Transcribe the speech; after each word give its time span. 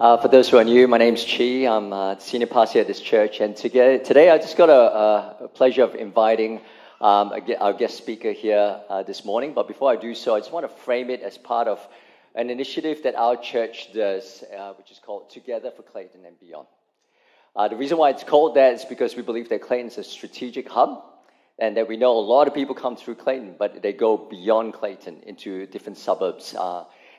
Uh, 0.00 0.16
for 0.16 0.26
those 0.26 0.48
who 0.48 0.56
are 0.56 0.64
new, 0.64 0.88
my 0.88 0.98
name's 0.98 1.24
Chi. 1.24 1.68
I'm 1.68 1.92
uh, 1.92 2.18
senior 2.18 2.48
pastor 2.48 2.80
at 2.80 2.88
this 2.88 2.98
church, 3.00 3.38
and 3.38 3.54
today, 3.54 4.28
I 4.28 4.38
just 4.38 4.56
got 4.56 4.68
a, 4.68 5.44
a 5.44 5.48
pleasure 5.48 5.84
of 5.84 5.94
inviting 5.94 6.60
um, 7.00 7.32
our 7.60 7.72
guest 7.72 7.96
speaker 7.96 8.32
here 8.32 8.80
uh, 8.88 9.04
this 9.04 9.24
morning. 9.24 9.54
But 9.54 9.68
before 9.68 9.92
I 9.92 9.94
do 9.94 10.16
so, 10.16 10.34
I 10.34 10.40
just 10.40 10.50
want 10.50 10.68
to 10.68 10.82
frame 10.82 11.10
it 11.10 11.20
as 11.22 11.38
part 11.38 11.68
of 11.68 11.78
an 12.34 12.50
initiative 12.50 13.04
that 13.04 13.14
our 13.14 13.36
church 13.36 13.92
does, 13.92 14.42
uh, 14.58 14.72
which 14.72 14.90
is 14.90 14.98
called 14.98 15.30
Together 15.30 15.70
for 15.70 15.84
Clayton 15.84 16.24
and 16.26 16.40
Beyond. 16.40 16.66
Uh, 17.54 17.68
the 17.68 17.76
reason 17.76 17.96
why 17.96 18.10
it's 18.10 18.24
called 18.24 18.56
that 18.56 18.74
is 18.74 18.84
because 18.84 19.14
we 19.14 19.22
believe 19.22 19.48
that 19.50 19.62
Clayton 19.62 19.86
is 19.86 19.98
a 19.98 20.02
strategic 20.02 20.68
hub, 20.68 21.04
and 21.56 21.76
that 21.76 21.86
we 21.86 21.96
know 21.96 22.18
a 22.18 22.18
lot 22.18 22.48
of 22.48 22.54
people 22.54 22.74
come 22.74 22.96
through 22.96 23.14
Clayton, 23.14 23.54
but 23.60 23.80
they 23.80 23.92
go 23.92 24.16
beyond 24.16 24.72
Clayton 24.72 25.22
into 25.24 25.66
different 25.66 25.98
suburbs. 25.98 26.56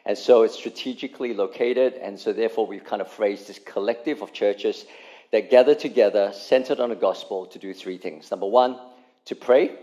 And 0.06 0.18
so 0.18 0.44
it's 0.44 0.56
strategically 0.56 1.34
located, 1.34 1.94
and 1.96 2.20
so 2.20 2.32
therefore 2.32 2.68
we've 2.68 2.84
kind 2.84 3.02
of 3.02 3.12
phrased 3.12 3.48
this 3.48 3.60
collective 3.60 4.22
of 4.22 4.34
churches 4.34 4.86
that 5.32 5.50
gather 5.50 5.74
together, 5.74 6.32
centered 6.34 6.80
on 6.80 6.90
the 6.90 6.96
gospel, 6.96 7.48
to 7.48 7.60
do 7.60 7.74
three 7.74 7.98
things. 7.98 8.30
Number 8.30 8.46
one, 8.46 8.78
to 9.26 9.36
pray. 9.36 9.76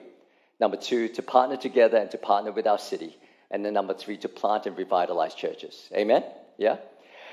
Number 0.61 0.77
two, 0.77 1.09
to 1.09 1.23
partner 1.23 1.57
together 1.57 1.97
and 1.97 2.11
to 2.13 2.19
partner 2.19 2.53
with 2.53 2.69
our 2.69 2.79
city. 2.79 3.17
And 3.51 3.65
then 3.65 3.75
number 3.75 3.95
three, 3.95 4.17
to 4.19 4.29
plant 4.29 4.67
and 4.67 4.79
revitalize 4.79 5.35
churches. 5.35 5.91
Amen? 5.93 6.23
Yeah? 6.57 6.77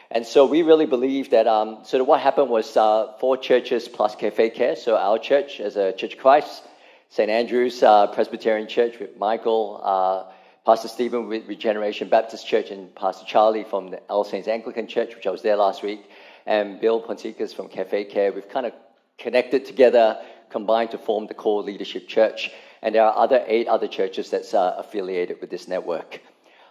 And 0.10 0.26
so 0.26 0.48
we 0.48 0.64
really 0.64 0.88
believe 0.88 1.30
that, 1.30 1.46
um, 1.46 1.82
so 1.84 2.04
what 2.04 2.20
happened 2.20 2.50
was 2.50 2.76
uh, 2.76 3.14
four 3.20 3.38
churches 3.38 3.88
plus 3.88 4.16
Cafe 4.16 4.50
Care. 4.50 4.76
So 4.76 4.98
our 4.98 5.20
church 5.20 5.60
as 5.60 5.78
a 5.78 5.94
Church 5.94 6.14
of 6.16 6.20
Christ, 6.20 6.64
St. 7.10 7.30
Andrew's 7.30 7.84
uh, 7.84 8.08
Presbyterian 8.08 8.68
Church 8.68 9.00
with 9.00 9.18
Michael, 9.18 9.80
uh, 9.84 10.24
Pastor 10.70 10.88
Stephen 10.88 11.28
with 11.28 11.48
Regeneration 11.48 12.10
Baptist 12.10 12.46
Church 12.46 12.70
and 12.70 12.94
Pastor 12.94 13.26
Charlie 13.26 13.64
from 13.64 13.90
the 13.90 13.98
All 14.08 14.24
Saints 14.24 14.48
Anglican 14.48 14.86
Church, 14.86 15.16
which 15.16 15.26
I 15.26 15.32
was 15.32 15.42
there 15.42 15.56
last 15.56 15.82
week, 15.82 16.08
and 16.46 16.80
Bill 16.80 17.02
Ponticus 17.02 17.56
from 17.56 17.70
Cafe 17.70 18.04
Care. 18.04 18.32
We've 18.32 18.48
kind 18.48 18.68
of 18.68 18.74
connected 19.18 19.66
together, 19.66 20.20
combined 20.52 20.92
to 20.92 21.00
form 21.00 21.26
the 21.26 21.34
core 21.34 21.64
leadership 21.64 22.08
church. 22.08 22.52
And 22.84 22.94
there 22.94 23.04
are 23.04 23.18
other 23.18 23.44
eight 23.48 23.68
other 23.68 23.88
churches 23.88 24.30
that's 24.30 24.54
uh, 24.54 24.76
affiliated 24.78 25.42
with 25.42 25.50
this 25.50 25.68
network. 25.68 26.22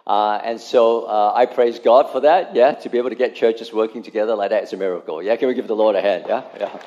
Uh, 0.07 0.39
and 0.45 0.61
so 0.61 1.03
uh, 1.03 1.33
I 1.35 1.45
praise 1.45 1.79
God 1.79 2.09
for 2.09 2.21
that. 2.21 2.55
Yeah, 2.55 2.75
to 2.75 2.87
be 2.87 2.99
able 2.99 3.09
to 3.09 3.17
get 3.17 3.35
churches 3.35 3.73
working 3.73 4.01
together 4.01 4.33
like 4.33 4.51
that 4.51 4.63
is 4.63 4.71
a 4.71 4.77
miracle. 4.77 5.21
Yeah, 5.21 5.35
can 5.35 5.49
we 5.49 5.55
give 5.55 5.67
the 5.67 5.75
Lord 5.75 5.97
a 5.97 6.01
hand? 6.01 6.23
Yeah, 6.25 6.45
yeah. 6.57 6.79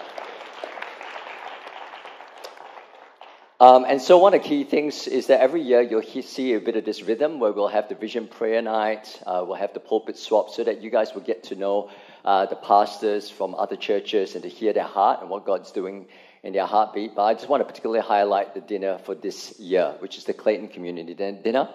Um, 3.63 3.85
and 3.89 4.03
so, 4.03 4.19
one 4.19 4.35
of 4.35 4.43
the 4.43 4.49
key 4.49 4.65
things 4.65 5.07
is 5.07 5.29
that 5.29 5.41
every 5.41 5.63
year 5.63 5.83
you'll 5.83 6.03
see 6.03 6.55
a 6.55 6.59
bit 6.61 6.75
of 6.75 6.85
this 6.85 7.01
rhythm 7.05 7.39
where 7.39 7.53
we'll 7.53 7.69
have 7.69 7.89
the 7.89 7.95
vision 7.95 8.27
prayer 8.27 8.61
night, 8.61 9.23
uh, 9.25 9.45
we'll 9.47 9.55
have 9.55 9.73
the 9.73 9.79
pulpit 9.79 10.19
swap, 10.19 10.51
so 10.51 10.65
that 10.65 10.83
you 10.83 10.91
guys 10.91 11.15
will 11.15 11.21
get 11.23 11.45
to 11.45 11.55
know 11.55 11.89
uh, 12.25 12.45
the 12.47 12.57
pastors 12.57 13.31
from 13.31 13.55
other 13.55 13.77
churches 13.77 14.35
and 14.35 14.43
to 14.43 14.49
hear 14.49 14.73
their 14.73 14.83
heart 14.83 15.21
and 15.21 15.31
what 15.31 15.47
God's 15.47 15.71
doing 15.71 16.07
in 16.43 16.53
their 16.53 16.67
heartbeat. 16.67 17.15
But 17.15 17.23
I 17.23 17.35
just 17.35 17.49
want 17.49 17.61
to 17.61 17.65
particularly 17.65 18.03
highlight 18.03 18.53
the 18.53 18.61
dinner 18.61 18.99
for 18.99 19.15
this 19.15 19.57
year, 19.61 19.95
which 20.01 20.19
is 20.19 20.25
the 20.25 20.35
Clayton 20.35 20.67
Community 20.67 21.15
Dinner. 21.15 21.69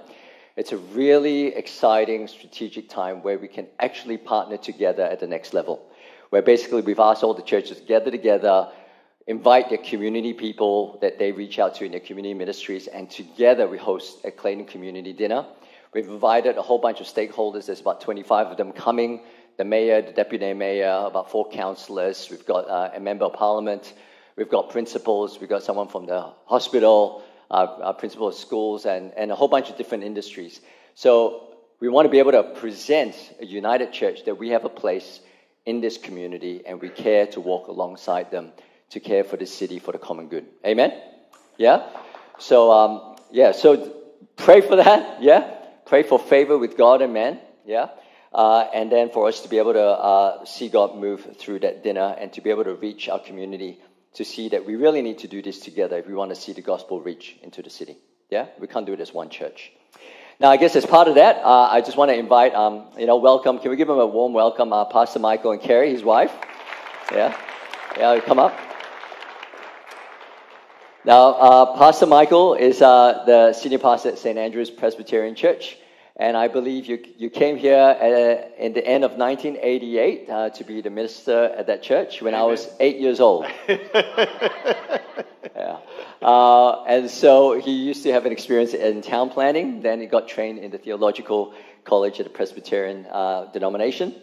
It's 0.57 0.73
a 0.73 0.77
really 0.77 1.55
exciting 1.55 2.27
strategic 2.27 2.89
time 2.89 3.23
where 3.23 3.39
we 3.39 3.47
can 3.47 3.65
actually 3.79 4.17
partner 4.17 4.57
together 4.57 5.03
at 5.03 5.21
the 5.21 5.27
next 5.27 5.53
level. 5.53 5.87
Where 6.31 6.41
basically 6.41 6.81
we've 6.81 6.99
asked 6.99 7.23
all 7.23 7.33
the 7.33 7.43
churches 7.43 7.77
to 7.77 7.85
gather 7.85 8.11
together 8.11 8.73
invite 9.27 9.67
their 9.67 9.77
community 9.77 10.33
people 10.33 10.97
that 11.01 11.19
they 11.19 11.33
reach 11.33 11.59
out 11.59 11.75
to 11.75 11.85
in 11.85 11.91
their 11.91 11.99
community 11.99 12.33
ministries, 12.33 12.87
and 12.87 13.09
together 13.09 13.67
we 13.67 13.77
host 13.77 14.23
a 14.23 14.31
Clayton 14.31 14.65
community 14.65 15.11
dinner. 15.11 15.45
We've 15.93 16.07
invited 16.07 16.57
a 16.57 16.61
whole 16.61 16.79
bunch 16.79 17.01
of 17.01 17.07
stakeholders. 17.07 17.65
There's 17.65 17.81
about 17.81 18.01
25 18.01 18.47
of 18.47 18.57
them 18.57 18.71
coming. 18.71 19.21
The 19.57 19.65
mayor, 19.65 20.01
the 20.01 20.11
deputy 20.11 20.53
mayor, 20.53 21.03
about 21.05 21.29
four 21.29 21.49
councillors. 21.49 22.27
We've 22.29 22.45
got 22.45 22.69
uh, 22.69 22.91
a 22.95 22.99
member 22.99 23.25
of 23.25 23.33
parliament. 23.33 23.93
We've 24.35 24.49
got 24.49 24.69
principals. 24.69 25.39
We've 25.39 25.49
got 25.49 25.63
someone 25.63 25.87
from 25.87 26.05
the 26.05 26.31
hospital, 26.45 27.23
uh, 27.51 27.93
principal 27.93 28.27
of 28.27 28.35
schools, 28.35 28.85
and, 28.85 29.11
and 29.17 29.31
a 29.31 29.35
whole 29.35 29.47
bunch 29.47 29.69
of 29.69 29.77
different 29.77 30.03
industries. 30.03 30.61
So 30.93 31.47
we 31.79 31.89
want 31.89 32.05
to 32.05 32.09
be 32.09 32.19
able 32.19 32.33
to 32.33 32.43
present 32.43 33.15
a 33.41 33.45
united 33.45 33.91
church 33.91 34.25
that 34.25 34.37
we 34.37 34.49
have 34.49 34.63
a 34.63 34.69
place 34.69 35.19
in 35.65 35.81
this 35.81 35.97
community 35.97 36.61
and 36.65 36.79
we 36.79 36.89
care 36.89 37.27
to 37.27 37.41
walk 37.41 37.67
alongside 37.67 38.31
them 38.31 38.51
to 38.91 38.99
care 38.99 39.23
for 39.23 39.37
the 39.37 39.45
city 39.45 39.79
for 39.79 39.91
the 39.91 39.97
common 39.97 40.27
good. 40.27 40.45
Amen? 40.65 40.93
Yeah? 41.57 41.89
So, 42.39 42.71
um, 42.71 43.15
yeah, 43.31 43.51
so 43.51 43.93
pray 44.35 44.61
for 44.61 44.77
that. 44.77 45.21
Yeah? 45.21 45.53
Pray 45.85 46.03
for 46.03 46.19
favor 46.19 46.57
with 46.57 46.77
God 46.77 47.01
and 47.01 47.13
man. 47.13 47.39
Yeah? 47.65 47.89
Uh, 48.33 48.67
and 48.73 48.91
then 48.91 49.09
for 49.09 49.27
us 49.27 49.41
to 49.41 49.49
be 49.49 49.57
able 49.57 49.73
to 49.73 49.81
uh, 49.81 50.45
see 50.45 50.67
God 50.67 50.95
move 50.97 51.37
through 51.39 51.59
that 51.59 51.81
dinner 51.83 52.15
and 52.19 52.31
to 52.33 52.41
be 52.41 52.49
able 52.49 52.65
to 52.65 52.75
reach 52.75 53.07
our 53.07 53.19
community 53.19 53.79
to 54.15 54.25
see 54.25 54.49
that 54.49 54.65
we 54.65 54.75
really 54.75 55.01
need 55.01 55.19
to 55.19 55.27
do 55.27 55.41
this 55.41 55.59
together 55.59 55.97
if 55.97 56.07
we 56.07 56.13
want 56.13 56.29
to 56.29 56.35
see 56.35 56.51
the 56.51 56.61
gospel 56.61 57.01
reach 57.01 57.37
into 57.41 57.61
the 57.61 57.69
city. 57.69 57.97
Yeah? 58.29 58.47
We 58.59 58.67
can't 58.67 58.85
do 58.85 58.93
it 58.93 58.99
as 58.99 59.13
one 59.13 59.29
church. 59.29 59.71
Now, 60.39 60.51
I 60.51 60.57
guess 60.57 60.75
as 60.75 60.85
part 60.85 61.07
of 61.07 61.15
that, 61.15 61.37
uh, 61.37 61.67
I 61.71 61.81
just 61.81 61.97
want 61.97 62.11
to 62.11 62.17
invite, 62.17 62.53
um, 62.53 62.85
you 62.97 63.07
know, 63.07 63.17
welcome. 63.17 63.57
Can 63.59 63.71
we 63.71 63.77
give 63.77 63.89
him 63.89 63.97
a 63.97 64.05
warm 64.05 64.33
welcome, 64.33 64.71
uh, 64.71 64.85
Pastor 64.85 65.19
Michael 65.19 65.51
and 65.51 65.61
Carrie, 65.61 65.91
his 65.91 66.03
wife? 66.03 66.31
Yeah? 67.11 67.35
Yeah, 67.97 68.19
come 68.19 68.37
up. 68.37 68.66
Now, 71.05 71.29
uh, 71.29 71.77
Pastor 71.77 72.05
Michael 72.05 72.55
is 72.55 72.81
uh, 72.81 73.23
the 73.25 73.53
senior 73.53 73.79
pastor 73.79 74.09
at 74.09 74.17
St. 74.17 74.37
Andrew's 74.37 74.69
Presbyterian 74.69 75.35
Church, 75.35 75.77
and 76.15 76.35
I 76.35 76.47
believe 76.47 76.87
you, 76.87 76.99
you 77.17 77.29
came 77.29 77.55
here 77.55 77.77
at, 77.77 78.55
in 78.57 78.73
the 78.73 78.85
end 78.85 79.03
of 79.03 79.11
1988 79.11 80.29
uh, 80.29 80.49
to 80.49 80.63
be 80.63 80.81
the 80.81 80.89
minister 80.89 81.53
at 81.55 81.67
that 81.67 81.83
church 81.83 82.21
when 82.21 82.33
Amen. 82.33 82.43
I 82.43 82.49
was 82.49 82.67
eight 82.79 82.97
years 82.97 83.19
old. 83.19 83.45
yeah. 83.69 85.77
Uh, 86.21 86.83
and 86.85 87.09
so 87.09 87.59
he 87.59 87.71
used 87.71 88.03
to 88.03 88.11
have 88.11 88.25
an 88.25 88.31
experience 88.31 88.73
in 88.73 89.03
town 89.03 89.29
planning, 89.29 89.83
then 89.83 90.01
he 90.01 90.07
got 90.07 90.27
trained 90.27 90.59
in 90.59 90.71
the 90.71 90.79
theological 90.79 91.53
college 91.85 92.19
at 92.19 92.25
the 92.25 92.31
Presbyterian 92.31 93.05
uh, 93.05 93.45
denomination. 93.53 94.15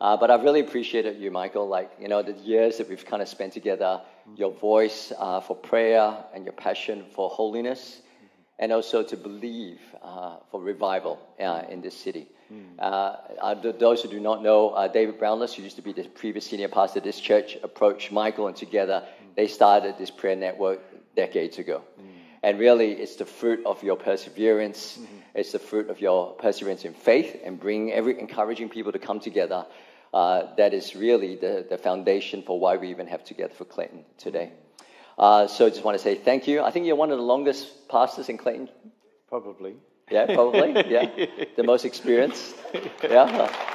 Uh, 0.00 0.16
but 0.16 0.30
I've 0.30 0.44
really 0.44 0.60
appreciated 0.60 1.18
you, 1.18 1.30
Michael, 1.30 1.66
like, 1.66 1.90
you 2.00 2.06
know, 2.06 2.22
the 2.22 2.32
years 2.32 2.78
that 2.78 2.88
we've 2.88 3.04
kind 3.04 3.20
of 3.20 3.28
spent 3.28 3.52
together, 3.52 4.00
your 4.36 4.52
voice 4.52 5.12
uh, 5.18 5.40
for 5.40 5.56
prayer 5.56 6.16
and 6.32 6.44
your 6.44 6.52
passion 6.52 7.04
for 7.14 7.28
holiness, 7.28 8.00
and 8.60 8.72
also 8.72 9.02
to 9.02 9.16
believe 9.16 9.80
uh, 10.02 10.36
for 10.50 10.60
revival 10.60 11.18
uh, 11.40 11.62
in 11.68 11.80
this 11.80 11.96
city. 11.96 12.28
Mm. 12.52 12.78
Uh, 12.78 13.54
those 13.72 14.02
who 14.02 14.08
do 14.08 14.20
not 14.20 14.42
know, 14.42 14.70
uh, 14.70 14.86
David 14.88 15.18
Brownless, 15.18 15.54
who 15.54 15.62
used 15.62 15.76
to 15.76 15.82
be 15.82 15.92
the 15.92 16.04
previous 16.04 16.46
senior 16.46 16.68
pastor 16.68 17.00
of 17.00 17.04
this 17.04 17.20
church, 17.20 17.56
approached 17.62 18.12
Michael, 18.12 18.46
and 18.46 18.56
together 18.56 19.04
mm. 19.04 19.34
they 19.34 19.48
started 19.48 19.96
this 19.98 20.10
prayer 20.10 20.36
network 20.36 20.80
decades 21.16 21.58
ago. 21.58 21.82
Mm. 22.00 22.04
And 22.42 22.58
really, 22.60 22.92
it's 22.92 23.16
the 23.16 23.26
fruit 23.26 23.66
of 23.66 23.82
your 23.82 23.96
perseverance. 23.96 24.96
Mm-hmm. 24.96 25.16
It's 25.34 25.52
the 25.52 25.58
fruit 25.58 25.90
of 25.90 26.00
your 26.00 26.34
perseverance 26.34 26.84
in 26.84 26.94
faith 26.94 27.40
and 27.44 27.58
bringing 27.58 27.92
every 27.92 28.18
encouraging 28.18 28.68
people 28.68 28.92
to 28.92 28.98
come 29.00 29.18
together 29.18 29.66
uh, 30.12 30.54
that 30.56 30.74
is 30.74 30.96
really 30.96 31.36
the, 31.36 31.66
the 31.68 31.78
foundation 31.78 32.42
for 32.42 32.58
why 32.58 32.76
we 32.76 32.90
even 32.90 33.06
have 33.06 33.24
Together 33.24 33.54
for 33.54 33.64
Clayton 33.64 34.04
today. 34.16 34.52
Uh, 35.18 35.46
so 35.48 35.66
I 35.66 35.70
just 35.70 35.84
want 35.84 35.98
to 35.98 36.02
say 36.02 36.14
thank 36.14 36.46
you. 36.46 36.62
I 36.62 36.70
think 36.70 36.86
you're 36.86 36.96
one 36.96 37.10
of 37.10 37.18
the 37.18 37.24
longest 37.24 37.88
pastors 37.88 38.28
in 38.28 38.38
Clayton. 38.38 38.68
Probably. 39.28 39.74
Yeah, 40.10 40.26
probably. 40.26 40.72
Yeah, 40.88 41.26
the 41.56 41.64
most 41.64 41.84
experienced. 41.84 42.54
Yeah. 43.02 43.52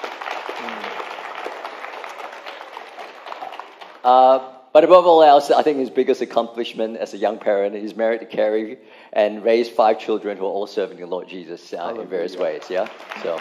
Uh, 4.03 4.53
but 4.73 4.83
above 4.83 5.05
all 5.05 5.23
else, 5.23 5.49
I 5.49 5.61
think 5.61 5.79
his 5.79 5.89
biggest 5.89 6.21
accomplishment 6.21 6.97
as 6.97 7.13
a 7.13 7.17
young 7.17 7.37
parent, 7.37 7.75
he's 7.75 7.95
married 7.95 8.19
to 8.19 8.25
Carrie 8.25 8.79
and 9.13 9.43
raised 9.43 9.71
five 9.71 9.97
children 9.99 10.37
who 10.37 10.45
are 10.45 10.49
all 10.49 10.67
serving 10.67 10.97
the 10.97 11.07
Lord 11.07 11.29
Jesus 11.29 11.73
uh, 11.73 11.95
in 11.97 12.07
various 12.07 12.35
ways. 12.35 12.63
Yeah. 12.69 12.89
So. 13.21 13.39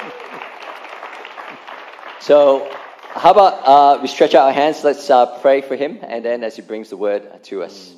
So 2.22 2.70
how 3.00 3.32
about 3.32 3.66
uh, 3.66 4.00
we 4.00 4.06
stretch 4.06 4.36
out 4.36 4.46
our 4.46 4.52
hands? 4.52 4.84
Let's 4.84 5.10
uh, 5.10 5.40
pray 5.40 5.60
for 5.60 5.74
him, 5.74 5.98
and 6.02 6.24
then 6.24 6.44
as 6.44 6.54
he 6.54 6.62
brings 6.62 6.88
the 6.88 6.96
word 6.96 7.42
to 7.46 7.64
us. 7.64 7.96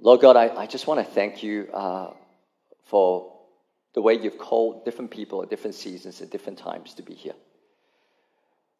Lord 0.00 0.22
God, 0.22 0.36
I, 0.36 0.48
I 0.62 0.66
just 0.66 0.86
want 0.86 1.06
to 1.06 1.12
thank 1.12 1.42
you 1.42 1.68
uh, 1.74 2.14
for 2.86 3.34
the 3.92 4.00
way 4.00 4.14
you've 4.14 4.38
called 4.38 4.86
different 4.86 5.10
people 5.10 5.42
at 5.42 5.50
different 5.50 5.74
seasons 5.74 6.22
at 6.22 6.30
different 6.30 6.58
times 6.58 6.94
to 6.94 7.02
be 7.02 7.12
here. 7.12 7.34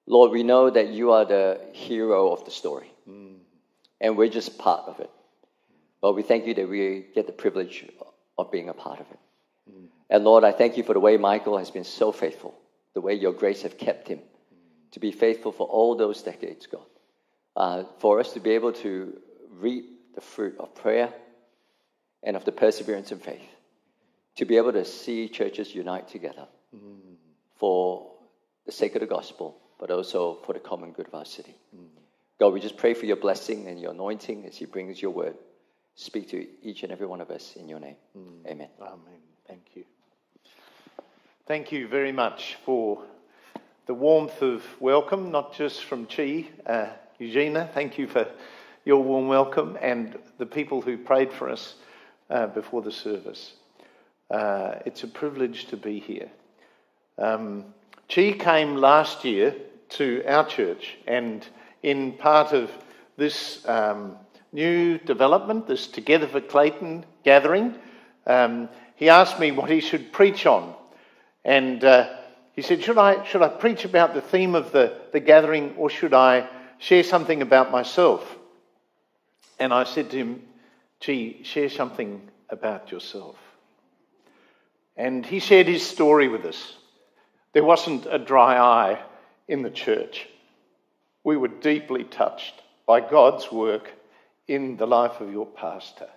Lord, 0.07 0.31
we 0.31 0.45
know 0.45 0.71
that 0.71 0.89
you 0.89 1.13
are 1.13 1.27
the 1.27 1.61
hero 1.75 2.33
of 2.33 2.47
the 2.47 2.51
story, 2.51 2.91
mm. 3.07 3.37
and 4.01 4.17
we're 4.17 4.31
just 4.31 4.57
part 4.57 4.89
of 4.89 4.99
it. 5.01 5.11
But 6.01 6.15
we 6.15 6.23
thank 6.23 6.47
you 6.47 6.55
that 6.55 6.71
we 6.71 7.05
get 7.15 7.27
the 7.27 7.35
privilege 7.35 7.85
of 8.39 8.51
being 8.51 8.71
a 8.71 8.75
part 8.75 9.01
of 9.01 9.07
it. 9.11 9.19
Mm. 9.71 9.89
And 10.09 10.25
Lord, 10.25 10.43
I 10.43 10.53
thank 10.53 10.79
you 10.79 10.85
for 10.85 10.95
the 10.95 11.01
way 11.01 11.19
Michael 11.19 11.59
has 11.59 11.71
been 11.71 11.85
so 11.85 12.13
faithful, 12.13 12.55
the 12.95 13.01
way 13.01 13.15
your 13.15 13.33
grace 13.33 13.63
have 13.63 13.79
kept 13.79 14.09
him 14.09 14.21
to 14.93 15.01
be 15.01 15.11
faithful 15.11 15.53
for 15.53 15.67
all 15.67 15.97
those 15.97 16.23
decades, 16.23 16.67
God. 16.67 16.87
Uh, 17.57 17.85
for 17.99 18.21
us 18.21 18.33
to 18.33 18.41
be 18.41 18.51
able 18.51 18.73
to 18.73 19.19
reap 19.51 19.85
the 20.15 20.21
fruit 20.21 20.55
of 20.59 20.75
prayer 20.75 21.13
and 22.23 22.37
of 22.37 22.45
the 22.45 22.53
perseverance 22.53 23.11
in 23.13 23.19
faith, 23.19 23.49
to 24.37 24.45
be 24.45 24.57
able 24.57 24.73
to 24.73 24.85
see 24.85 25.29
churches 25.29 25.75
unite 25.75 26.09
together 26.09 26.47
mm. 26.75 27.17
for 27.57 28.13
the 28.65 28.73
sake 28.73 28.95
of 28.95 29.01
the 29.01 29.07
gospel, 29.07 29.59
but 29.79 29.91
also 29.91 30.39
for 30.47 30.53
the 30.53 30.61
common 30.61 30.93
good 30.93 31.09
of 31.09 31.15
our 31.15 31.25
city. 31.25 31.55
Mm. 31.77 31.89
God, 32.39 32.53
we 32.53 32.61
just 32.61 32.77
pray 32.77 32.95
for 32.95 33.07
your 33.07 33.17
blessing 33.17 33.67
and 33.69 33.81
your 33.81 33.93
anointing 33.93 34.47
as 34.47 34.57
He 34.57 34.65
brings 34.65 35.01
your 35.01 35.11
word. 35.11 35.37
Speak 35.95 36.31
to 36.31 36.47
each 36.63 36.83
and 36.83 36.93
every 36.93 37.07
one 37.07 37.21
of 37.21 37.31
us 37.31 37.57
in 37.57 37.69
your 37.69 37.81
name. 37.81 37.97
Mm. 38.17 38.47
Amen. 38.51 38.69
Amen. 38.81 39.21
Thank 39.47 39.63
you. 39.75 39.85
Thank 41.45 41.73
you 41.73 41.89
very 41.89 42.13
much 42.13 42.57
for 42.65 43.03
the 43.87 43.95
warmth 43.95 44.43
of 44.43 44.63
welcome, 44.79 45.33
not 45.33 45.53
just 45.53 45.83
from 45.83 46.07
Chi, 46.07 46.47
uh, 46.65 46.87
Eugenia. 47.19 47.69
Thank 47.75 47.99
you 47.99 48.07
for 48.07 48.29
your 48.85 49.03
warm 49.03 49.27
welcome 49.27 49.77
and 49.83 50.17
the 50.39 50.47
people 50.47 50.81
who 50.81 50.97
prayed 50.97 51.33
for 51.33 51.51
us 51.51 51.75
uh, 52.31 52.47
before 52.47 52.81
the 52.81 52.93
service. 52.93 53.55
Uh, 54.31 54.77
it's 54.87 55.03
a 55.03 55.09
privilege 55.09 55.65
to 55.67 55.77
be 55.77 55.99
here. 55.99 56.29
Um, 57.19 57.75
Chi 58.09 58.37
came 58.39 58.77
last 58.77 59.25
year 59.25 59.57
to 59.97 60.23
our 60.25 60.47
church 60.47 60.97
and 61.09 61.45
in 61.83 62.13
part 62.13 62.53
of 62.53 62.71
this 63.17 63.67
um, 63.69 64.17
new 64.53 64.97
development, 64.97 65.67
this 65.67 65.89
Together 65.89 66.29
for 66.29 66.41
Clayton 66.41 67.05
gathering, 67.25 67.75
um, 68.29 68.69
he 68.95 69.09
asked 69.09 69.41
me 69.41 69.51
what 69.51 69.69
he 69.69 69.81
should 69.81 70.13
preach 70.13 70.47
on. 70.47 70.77
And 71.45 71.83
uh, 71.83 72.09
he 72.53 72.63
said, 72.63 72.83
should 72.83 72.99
I, 72.99 73.25
should 73.25 73.43
I 73.43 73.49
preach 73.49 73.85
about 73.85 74.15
the 74.15 74.21
theme 74.21 74.55
of 74.55 74.73
the, 74.73 74.99
the 75.13 75.21
gathering 75.21 75.75
or 75.77 75.91
should 75.91 76.15
I 76.15 76.49
share 76.79 77.03
something 77.03 77.43
about 77.43 77.71
myself? 77.71 78.37
And 79.59 79.73
I 79.73 79.85
said 79.85 80.11
to 80.11 80.17
him, 80.17 80.43
Gee, 81.01 81.43
share 81.43 81.69
something 81.69 82.23
about 82.49 82.93
yourself. 82.93 83.37
And 84.97 85.27
he 85.27 85.41
shared 85.41 85.67
his 85.67 85.85
story 85.85 86.29
with 86.29 86.45
us. 86.45 86.77
There 87.53 87.65
wasn't 87.65 88.07
a 88.09 88.19
dry 88.19 88.57
eye 88.57 89.03
in 89.49 89.63
the 89.63 89.71
church 89.71 90.29
we 91.25 91.37
were 91.37 91.49
deeply 91.49 92.05
touched 92.05 92.63
by 92.87 93.01
God's 93.01 93.51
work 93.53 93.93
in 94.49 94.77
the 94.77 94.87
life 94.87 95.21
of 95.21 95.33
your 95.33 95.47
pastor. 95.47 96.09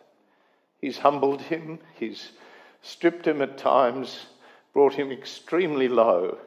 He's 0.82 0.98
humbled 0.98 1.42
him, 1.42 1.80
he's 1.96 2.32
stripped 2.82 3.28
him 3.28 3.42
at 3.42 3.58
times, 3.58 4.26
brought 4.76 4.94
him 4.94 5.10
extremely 5.10 5.88
low, 5.88 6.38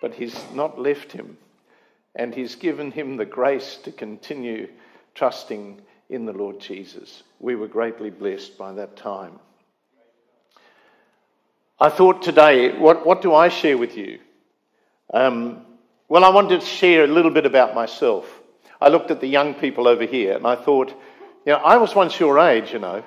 but 0.00 0.14
he's 0.14 0.40
not 0.54 0.78
left 0.78 1.10
him. 1.10 1.36
And 2.14 2.32
he's 2.32 2.54
given 2.54 2.92
him 2.92 3.16
the 3.16 3.24
grace 3.24 3.76
to 3.82 3.90
continue 3.90 4.68
trusting 5.16 5.80
in 6.08 6.24
the 6.24 6.32
Lord 6.32 6.60
Jesus. 6.60 7.24
We 7.40 7.56
were 7.56 7.66
greatly 7.66 8.10
blessed 8.10 8.56
by 8.56 8.72
that 8.74 8.96
time. 8.96 9.40
I 11.80 11.88
thought 11.90 12.22
today, 12.22 12.78
what, 12.78 13.04
what 13.04 13.22
do 13.22 13.34
I 13.34 13.48
share 13.48 13.76
with 13.76 13.96
you? 13.96 14.20
Um, 15.12 15.66
well, 16.08 16.24
I 16.24 16.28
wanted 16.28 16.60
to 16.60 16.66
share 16.66 17.02
a 17.02 17.08
little 17.08 17.32
bit 17.32 17.44
about 17.44 17.74
myself. 17.74 18.24
I 18.80 18.88
looked 18.88 19.10
at 19.10 19.20
the 19.20 19.26
young 19.26 19.54
people 19.54 19.88
over 19.88 20.04
here 20.04 20.36
and 20.36 20.46
I 20.46 20.54
thought, 20.54 20.90
you 21.44 21.52
know, 21.52 21.58
I 21.58 21.76
was 21.78 21.92
once 21.92 22.20
your 22.20 22.38
age, 22.38 22.72
you 22.72 22.78
know. 22.78 23.02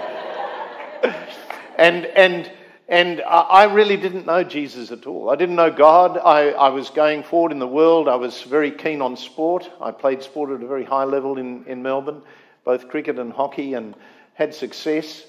and, 1.77 2.05
and, 2.05 2.49
and 2.89 3.21
I 3.21 3.65
really 3.65 3.95
didn't 3.95 4.25
know 4.25 4.43
Jesus 4.43 4.91
at 4.91 5.05
all. 5.05 5.29
I 5.29 5.35
didn't 5.35 5.55
know 5.55 5.71
God. 5.71 6.17
I, 6.17 6.49
I 6.49 6.69
was 6.69 6.89
going 6.89 7.23
forward 7.23 7.51
in 7.51 7.59
the 7.59 7.67
world. 7.67 8.09
I 8.09 8.15
was 8.15 8.41
very 8.41 8.71
keen 8.71 9.01
on 9.01 9.15
sport. 9.15 9.69
I 9.79 9.91
played 9.91 10.23
sport 10.23 10.49
at 10.49 10.61
a 10.61 10.67
very 10.67 10.83
high 10.83 11.05
level 11.05 11.37
in, 11.37 11.63
in 11.65 11.83
Melbourne, 11.83 12.21
both 12.65 12.89
cricket 12.89 13.17
and 13.19 13.31
hockey, 13.31 13.75
and 13.75 13.95
had 14.33 14.53
success. 14.53 15.23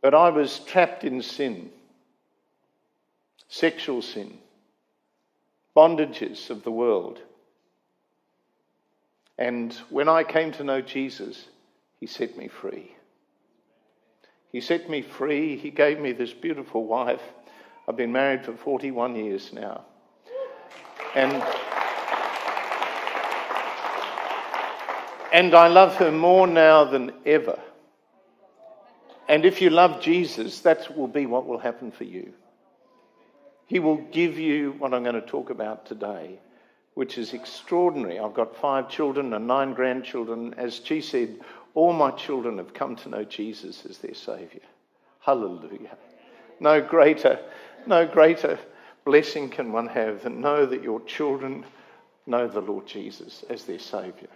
But 0.00 0.14
I 0.14 0.30
was 0.30 0.60
trapped 0.60 1.04
in 1.04 1.20
sin, 1.20 1.70
sexual 3.48 4.00
sin 4.00 4.38
bondages 5.74 6.50
of 6.50 6.62
the 6.62 6.70
world. 6.70 7.18
And 9.38 9.72
when 9.90 10.08
I 10.08 10.24
came 10.24 10.52
to 10.52 10.64
know 10.64 10.80
Jesus, 10.80 11.46
he 11.98 12.06
set 12.06 12.36
me 12.36 12.48
free. 12.48 12.94
He 14.52 14.60
set 14.60 14.88
me 14.90 15.00
free. 15.00 15.56
He 15.56 15.70
gave 15.70 15.98
me 15.98 16.12
this 16.12 16.32
beautiful 16.32 16.84
wife. 16.84 17.22
I've 17.88 17.96
been 17.96 18.12
married 18.12 18.44
for 18.44 18.52
41 18.52 19.16
years 19.16 19.52
now. 19.52 19.86
And, 21.14 21.32
and 25.32 25.54
I 25.54 25.68
love 25.68 25.96
her 25.96 26.12
more 26.12 26.46
now 26.46 26.84
than 26.84 27.12
ever. 27.24 27.58
And 29.28 29.46
if 29.46 29.62
you 29.62 29.70
love 29.70 30.02
Jesus, 30.02 30.60
that 30.60 30.96
will 30.96 31.08
be 31.08 31.24
what 31.24 31.46
will 31.46 31.58
happen 31.58 31.90
for 31.90 32.04
you. 32.04 32.34
He 33.66 33.78
will 33.78 33.96
give 34.12 34.38
you 34.38 34.72
what 34.72 34.92
I'm 34.92 35.02
going 35.02 35.14
to 35.14 35.22
talk 35.22 35.48
about 35.48 35.86
today, 35.86 36.38
which 36.92 37.16
is 37.16 37.32
extraordinary. 37.32 38.18
I've 38.18 38.34
got 38.34 38.56
five 38.56 38.90
children 38.90 39.32
and 39.32 39.46
nine 39.46 39.72
grandchildren. 39.72 40.54
As 40.58 40.78
she 40.84 41.00
said, 41.00 41.40
all 41.74 41.92
my 41.92 42.10
children 42.12 42.58
have 42.58 42.74
come 42.74 42.96
to 42.96 43.08
know 43.08 43.24
Jesus 43.24 43.84
as 43.88 43.98
their 43.98 44.14
Saviour. 44.14 44.62
Hallelujah. 45.20 45.96
No 46.60 46.80
greater, 46.80 47.38
no 47.86 48.06
greater 48.06 48.58
blessing 49.04 49.48
can 49.48 49.72
one 49.72 49.88
have 49.88 50.22
than 50.22 50.40
know 50.40 50.66
that 50.66 50.82
your 50.82 51.00
children 51.02 51.64
know 52.26 52.46
the 52.46 52.60
Lord 52.60 52.86
Jesus 52.86 53.44
as 53.50 53.64
their 53.64 53.78
Saviour. 53.78 54.30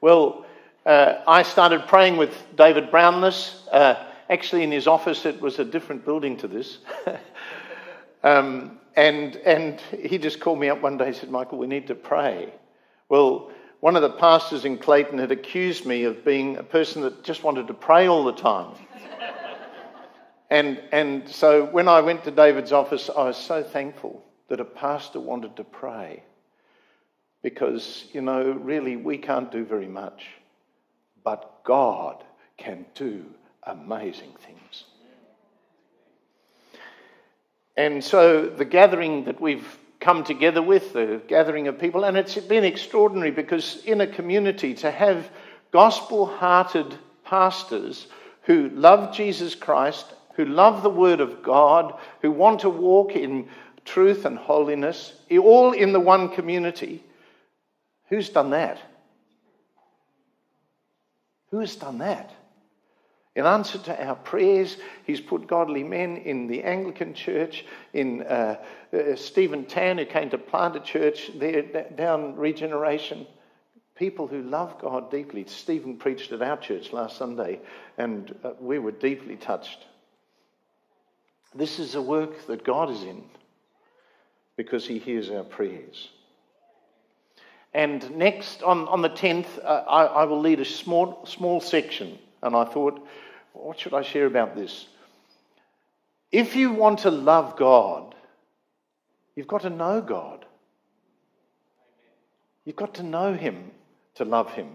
Well, 0.00 0.46
uh, 0.86 1.16
I 1.26 1.42
started 1.42 1.86
praying 1.88 2.16
with 2.16 2.34
David 2.56 2.90
Brownless. 2.90 3.68
Uh, 3.70 4.06
Actually, 4.30 4.62
in 4.62 4.70
his 4.70 4.86
office, 4.86 5.26
it 5.26 5.40
was 5.40 5.58
a 5.58 5.64
different 5.64 6.04
building 6.04 6.36
to 6.36 6.46
this. 6.46 6.78
um, 8.22 8.78
and, 8.94 9.34
and 9.38 9.80
he 10.04 10.18
just 10.18 10.38
called 10.38 10.60
me 10.60 10.68
up 10.68 10.80
one 10.80 10.96
day 10.96 11.08
and 11.08 11.16
said, 11.16 11.30
Michael, 11.30 11.58
we 11.58 11.66
need 11.66 11.88
to 11.88 11.96
pray. 11.96 12.54
Well, 13.08 13.50
one 13.80 13.96
of 13.96 14.02
the 14.02 14.10
pastors 14.10 14.64
in 14.64 14.76
Clayton 14.76 15.18
had 15.18 15.32
accused 15.32 15.86
me 15.86 16.04
of 16.04 16.24
being 16.24 16.58
a 16.58 16.62
person 16.62 17.02
that 17.02 17.24
just 17.24 17.42
wanted 17.42 17.66
to 17.68 17.74
pray 17.74 18.06
all 18.06 18.24
the 18.24 18.32
time. 18.32 18.74
and, 20.50 20.82
and 20.92 21.28
so 21.28 21.64
when 21.64 21.88
I 21.88 22.02
went 22.02 22.24
to 22.24 22.30
David's 22.30 22.72
office, 22.72 23.08
I 23.08 23.24
was 23.24 23.38
so 23.38 23.62
thankful 23.62 24.22
that 24.48 24.60
a 24.60 24.64
pastor 24.64 25.18
wanted 25.18 25.56
to 25.56 25.64
pray. 25.64 26.22
Because, 27.42 28.04
you 28.12 28.20
know, 28.20 28.50
really, 28.50 28.96
we 28.96 29.16
can't 29.16 29.50
do 29.50 29.64
very 29.64 29.88
much, 29.88 30.26
but 31.24 31.64
God 31.64 32.22
can 32.58 32.84
do 32.94 33.24
amazing 33.62 34.32
things. 34.40 34.84
And 37.78 38.04
so 38.04 38.46
the 38.46 38.66
gathering 38.66 39.24
that 39.24 39.40
we've 39.40 39.78
come 40.00 40.24
together 40.24 40.62
with, 40.62 40.94
the 40.94 41.20
gathering 41.28 41.68
of 41.68 41.78
people, 41.78 42.04
and 42.04 42.16
it's 42.16 42.36
been 42.36 42.64
extraordinary 42.64 43.30
because 43.30 43.84
in 43.84 44.00
a 44.00 44.06
community 44.06 44.74
to 44.74 44.90
have 44.90 45.28
gospel 45.70 46.26
hearted 46.26 46.96
pastors 47.24 48.06
who 48.42 48.70
love 48.70 49.14
Jesus 49.14 49.54
Christ, 49.54 50.06
who 50.34 50.46
love 50.46 50.82
the 50.82 50.90
Word 50.90 51.20
of 51.20 51.42
God, 51.42 51.98
who 52.22 52.30
want 52.30 52.60
to 52.60 52.70
walk 52.70 53.12
in 53.14 53.48
truth 53.84 54.24
and 54.24 54.38
holiness, 54.38 55.12
all 55.38 55.72
in 55.72 55.92
the 55.92 56.00
one 56.00 56.30
community. 56.30 57.04
Who's 58.08 58.30
done 58.30 58.50
that? 58.50 58.78
Who 61.50 61.58
has 61.58 61.76
done 61.76 61.98
that? 61.98 62.32
In 63.36 63.46
answer 63.46 63.78
to 63.78 64.04
our 64.06 64.16
prayers, 64.16 64.76
he's 65.04 65.20
put 65.20 65.46
godly 65.46 65.84
men 65.84 66.16
in 66.16 66.48
the 66.48 66.64
Anglican 66.64 67.14
church, 67.14 67.64
in 67.92 68.22
uh, 68.22 68.56
uh, 68.92 69.14
Stephen 69.14 69.66
Tan, 69.66 69.98
who 69.98 70.04
came 70.04 70.30
to 70.30 70.38
plant 70.38 70.74
a 70.74 70.80
church 70.80 71.30
there 71.36 71.62
down 71.62 72.34
regeneration. 72.34 73.26
People 73.94 74.26
who 74.26 74.42
love 74.42 74.80
God 74.80 75.10
deeply. 75.10 75.44
Stephen 75.46 75.96
preached 75.96 76.32
at 76.32 76.42
our 76.42 76.56
church 76.56 76.92
last 76.92 77.18
Sunday, 77.18 77.60
and 77.98 78.34
uh, 78.42 78.52
we 78.58 78.80
were 78.80 78.90
deeply 78.90 79.36
touched. 79.36 79.86
This 81.54 81.78
is 81.78 81.94
a 81.94 82.02
work 82.02 82.46
that 82.46 82.64
God 82.64 82.90
is 82.90 83.02
in 83.02 83.22
because 84.56 84.86
he 84.86 84.98
hears 84.98 85.30
our 85.30 85.44
prayers. 85.44 86.08
And 87.72 88.10
next, 88.16 88.64
on, 88.64 88.88
on 88.88 89.02
the 89.02 89.10
10th, 89.10 89.46
uh, 89.64 89.84
I, 89.86 90.04
I 90.04 90.24
will 90.24 90.40
lead 90.40 90.58
a 90.58 90.64
small, 90.64 91.24
small 91.26 91.60
section 91.60 92.18
and 92.42 92.56
I 92.56 92.64
thought, 92.64 93.06
what 93.52 93.78
should 93.78 93.94
I 93.94 94.02
share 94.02 94.26
about 94.26 94.54
this? 94.54 94.86
If 96.32 96.54
you 96.54 96.72
want 96.72 97.00
to 97.00 97.10
love 97.10 97.56
God, 97.56 98.14
you've 99.34 99.48
got 99.48 99.62
to 99.62 99.70
know 99.70 100.00
God. 100.00 100.44
You've 102.64 102.76
got 102.76 102.94
to 102.94 103.02
know 103.02 103.34
Him 103.34 103.70
to 104.14 104.24
love 104.24 104.52
Him. 104.52 104.68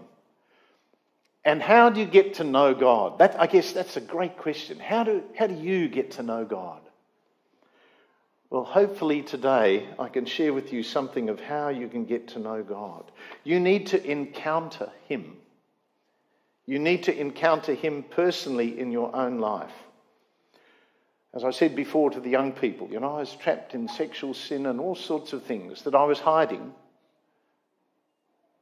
And 1.44 1.62
how 1.62 1.90
do 1.90 2.00
you 2.00 2.06
get 2.06 2.34
to 2.34 2.44
know 2.44 2.74
God? 2.74 3.20
That, 3.20 3.40
I 3.40 3.46
guess 3.46 3.72
that's 3.72 3.96
a 3.96 4.00
great 4.00 4.36
question. 4.36 4.80
How 4.80 5.04
do, 5.04 5.22
how 5.38 5.46
do 5.46 5.54
you 5.54 5.88
get 5.88 6.12
to 6.12 6.22
know 6.22 6.44
God? 6.44 6.80
Well, 8.50 8.64
hopefully 8.64 9.22
today 9.22 9.88
I 9.98 10.08
can 10.08 10.24
share 10.24 10.52
with 10.52 10.72
you 10.72 10.82
something 10.82 11.28
of 11.28 11.40
how 11.40 11.68
you 11.68 11.88
can 11.88 12.04
get 12.04 12.28
to 12.28 12.38
know 12.38 12.62
God. 12.62 13.10
You 13.44 13.60
need 13.60 13.86
to 13.88 14.04
encounter 14.04 14.90
Him. 15.08 15.36
You 16.66 16.80
need 16.80 17.04
to 17.04 17.18
encounter 17.18 17.74
Him 17.74 18.02
personally 18.02 18.78
in 18.78 18.90
your 18.90 19.14
own 19.14 19.38
life. 19.38 19.72
As 21.32 21.44
I 21.44 21.50
said 21.50 21.76
before 21.76 22.10
to 22.10 22.20
the 22.20 22.30
young 22.30 22.52
people, 22.52 22.88
you 22.90 22.98
know, 22.98 23.16
I 23.16 23.20
was 23.20 23.34
trapped 23.36 23.74
in 23.74 23.88
sexual 23.88 24.34
sin 24.34 24.66
and 24.66 24.80
all 24.80 24.94
sorts 24.94 25.32
of 25.32 25.44
things 25.44 25.82
that 25.82 25.94
I 25.94 26.04
was 26.04 26.18
hiding 26.18 26.72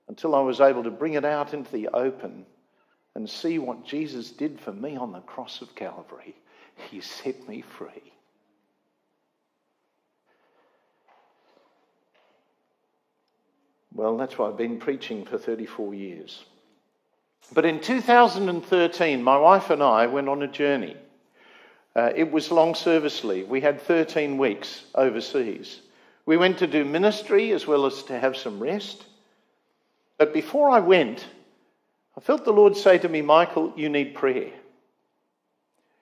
until 0.08 0.34
I 0.34 0.40
was 0.40 0.60
able 0.60 0.82
to 0.82 0.90
bring 0.90 1.14
it 1.14 1.24
out 1.24 1.54
into 1.54 1.70
the 1.72 1.88
open 1.88 2.44
and 3.14 3.30
see 3.30 3.58
what 3.58 3.86
Jesus 3.86 4.30
did 4.32 4.60
for 4.60 4.72
me 4.72 4.96
on 4.96 5.12
the 5.12 5.20
cross 5.20 5.62
of 5.62 5.74
Calvary. 5.74 6.34
He 6.90 7.00
set 7.00 7.48
me 7.48 7.62
free. 7.62 8.12
Well, 13.92 14.16
that's 14.16 14.36
why 14.36 14.48
I've 14.48 14.56
been 14.56 14.80
preaching 14.80 15.24
for 15.24 15.38
34 15.38 15.94
years. 15.94 16.44
But 17.52 17.64
in 17.64 17.80
2013, 17.80 19.22
my 19.22 19.36
wife 19.36 19.70
and 19.70 19.82
I 19.82 20.06
went 20.06 20.28
on 20.28 20.42
a 20.42 20.48
journey. 20.48 20.96
Uh, 21.94 22.10
it 22.14 22.30
was 22.30 22.50
long 22.50 22.74
service 22.74 23.22
leave. 23.22 23.48
We 23.48 23.60
had 23.60 23.80
13 23.80 24.38
weeks 24.38 24.84
overseas. 24.94 25.80
We 26.26 26.36
went 26.36 26.58
to 26.58 26.66
do 26.66 26.84
ministry 26.84 27.52
as 27.52 27.66
well 27.66 27.86
as 27.86 28.02
to 28.04 28.18
have 28.18 28.36
some 28.36 28.58
rest. 28.58 29.04
But 30.18 30.32
before 30.32 30.70
I 30.70 30.80
went, 30.80 31.26
I 32.16 32.20
felt 32.20 32.44
the 32.44 32.52
Lord 32.52 32.76
say 32.76 32.98
to 32.98 33.08
me, 33.08 33.22
Michael, 33.22 33.72
you 33.76 33.88
need 33.88 34.14
prayer. 34.14 34.50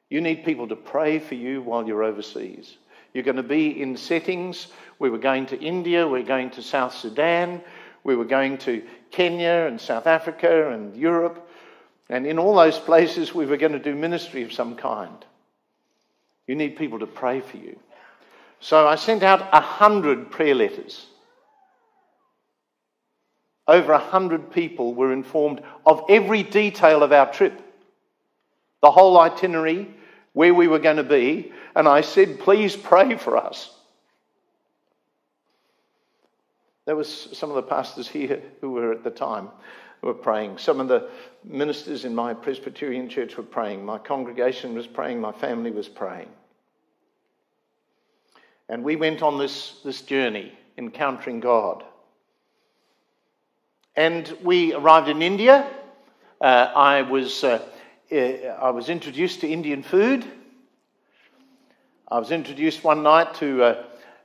You 0.09 0.21
need 0.21 0.45
people 0.45 0.69
to 0.69 0.77
pray 0.77 1.19
for 1.19 1.35
you 1.35 1.63
while 1.63 1.87
you're 1.87 2.03
overseas. 2.03 2.77
You're 3.13 3.25
going 3.25 3.37
to 3.37 3.43
be 3.43 3.81
in 3.81 3.97
settings. 3.97 4.69
We 4.99 5.11
were 5.11 5.19
going 5.19 5.47
to 5.47 5.61
India, 5.61 6.07
we 6.07 6.21
we're 6.21 6.27
going 6.27 6.51
to 6.51 6.63
South 6.63 6.95
Sudan, 6.95 7.63
we 8.05 8.17
were 8.17 8.25
going 8.25 8.59
to 8.59 8.83
Kenya 9.11 9.67
and 9.69 9.81
South 9.81 10.07
Africa 10.07 10.71
and 10.73 10.97
Europe. 10.97 11.49
And 12.09 12.27
in 12.27 12.39
all 12.39 12.57
those 12.57 12.79
places, 12.79 13.35
we 13.35 13.47
were 13.47 13.57
going 13.57 13.73
to 13.73 13.79
do 13.79 13.95
ministry 13.95 14.43
of 14.43 14.53
some 14.53 14.77
kind. 14.77 15.25
You 16.47 16.55
need 16.55 16.77
people 16.77 16.99
to 16.99 17.07
pray 17.07 17.41
for 17.41 17.57
you. 17.57 17.79
So 18.61 18.87
I 18.87 18.97
sent 18.97 19.23
out 19.23 19.49
a 19.53 19.61
hundred 19.61 20.31
prayer 20.31 20.55
letters. 20.55 21.07
Over 23.67 23.93
a 23.93 23.99
hundred 23.99 24.53
people 24.53 24.95
were 24.95 25.13
informed 25.13 25.63
of 25.87 26.05
every 26.09 26.43
detail 26.43 27.03
of 27.03 27.13
our 27.13 27.33
trip, 27.33 27.61
the 28.83 28.91
whole 28.91 29.19
itinerary, 29.19 29.89
where 30.33 30.53
we 30.53 30.67
were 30.67 30.79
going 30.79 30.97
to 30.97 31.05
be, 31.05 31.53
and 31.77 31.87
I 31.87 32.01
said, 32.01 32.41
please 32.41 32.75
pray 32.75 33.17
for 33.17 33.37
us. 33.37 33.73
There 36.85 36.97
was 36.97 37.29
some 37.33 37.51
of 37.51 37.57
the 37.57 37.62
pastors 37.62 38.09
here 38.09 38.43
who 38.61 38.73
were 38.73 38.93
at 38.93 39.05
the 39.05 39.11
time 39.11 39.51
were 40.03 40.15
praying. 40.15 40.59
Some 40.59 40.81
of 40.81 40.89
the 40.89 41.09
ministers 41.45 42.05
in 42.05 42.15
my 42.15 42.35
Presbyterian 42.35 43.09
church 43.09 43.37
were 43.37 43.45
praying. 43.45 43.85
My 43.85 43.99
congregation 43.99 44.75
was 44.75 44.87
praying. 44.87 45.21
My 45.21 45.33
family 45.33 45.71
was 45.71 45.89
praying. 45.89 46.29
And 48.69 48.83
we 48.83 48.97
went 48.97 49.23
on 49.23 49.39
this, 49.39 49.81
this 49.85 50.03
journey, 50.03 50.53
encountering 50.77 51.41
God. 51.41 51.85
And 53.95 54.37
we 54.43 54.75
arrived 54.75 55.09
in 55.09 55.23
India. 55.23 55.69
Uh, 56.41 56.73
I, 56.75 57.03
was, 57.03 57.45
uh, 57.45 57.62
uh 58.11 58.17
I 58.17 58.71
was 58.71 58.89
introduced 58.89 59.43
to 59.43 59.49
Indian 59.49 59.83
food. 59.85 60.25
I 62.09 62.19
was 62.19 62.31
introduced 62.33 62.83
one 62.83 63.03
night 63.03 63.35
to 63.35 63.62
uh, 63.62 63.85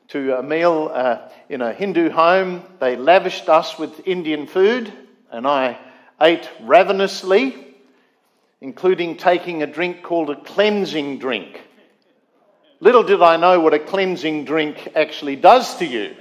to 0.10 0.38
a 0.38 0.44
meal 0.44 0.90
uh, 0.94 1.30
in 1.50 1.62
a 1.62 1.74
Hindu 1.74 2.10
home. 2.10 2.64
They 2.80 2.96
lavished 2.96 3.50
us 3.50 3.78
with 3.78 4.08
Indian 4.08 4.48
food, 4.48 4.92
and 5.32 5.46
I 5.46 5.78
ate 6.22 6.50
ravenously, 6.62 7.56
including 8.62 9.18
taking 9.18 9.64
a 9.64 9.68
drink 9.68 10.04
called 10.04 10.30
a 10.30 10.36
cleansing 10.36 11.20
drink. 11.20 11.62
Little 12.80 13.04
did 13.04 13.22
I 13.22 13.38
know 13.38 13.60
what 13.60 13.74
a 13.74 13.80
cleansing 13.80 14.46
drink 14.46 14.90
actually 14.96 15.36
does 15.36 15.78
to 15.78 15.86
you. 15.86 16.16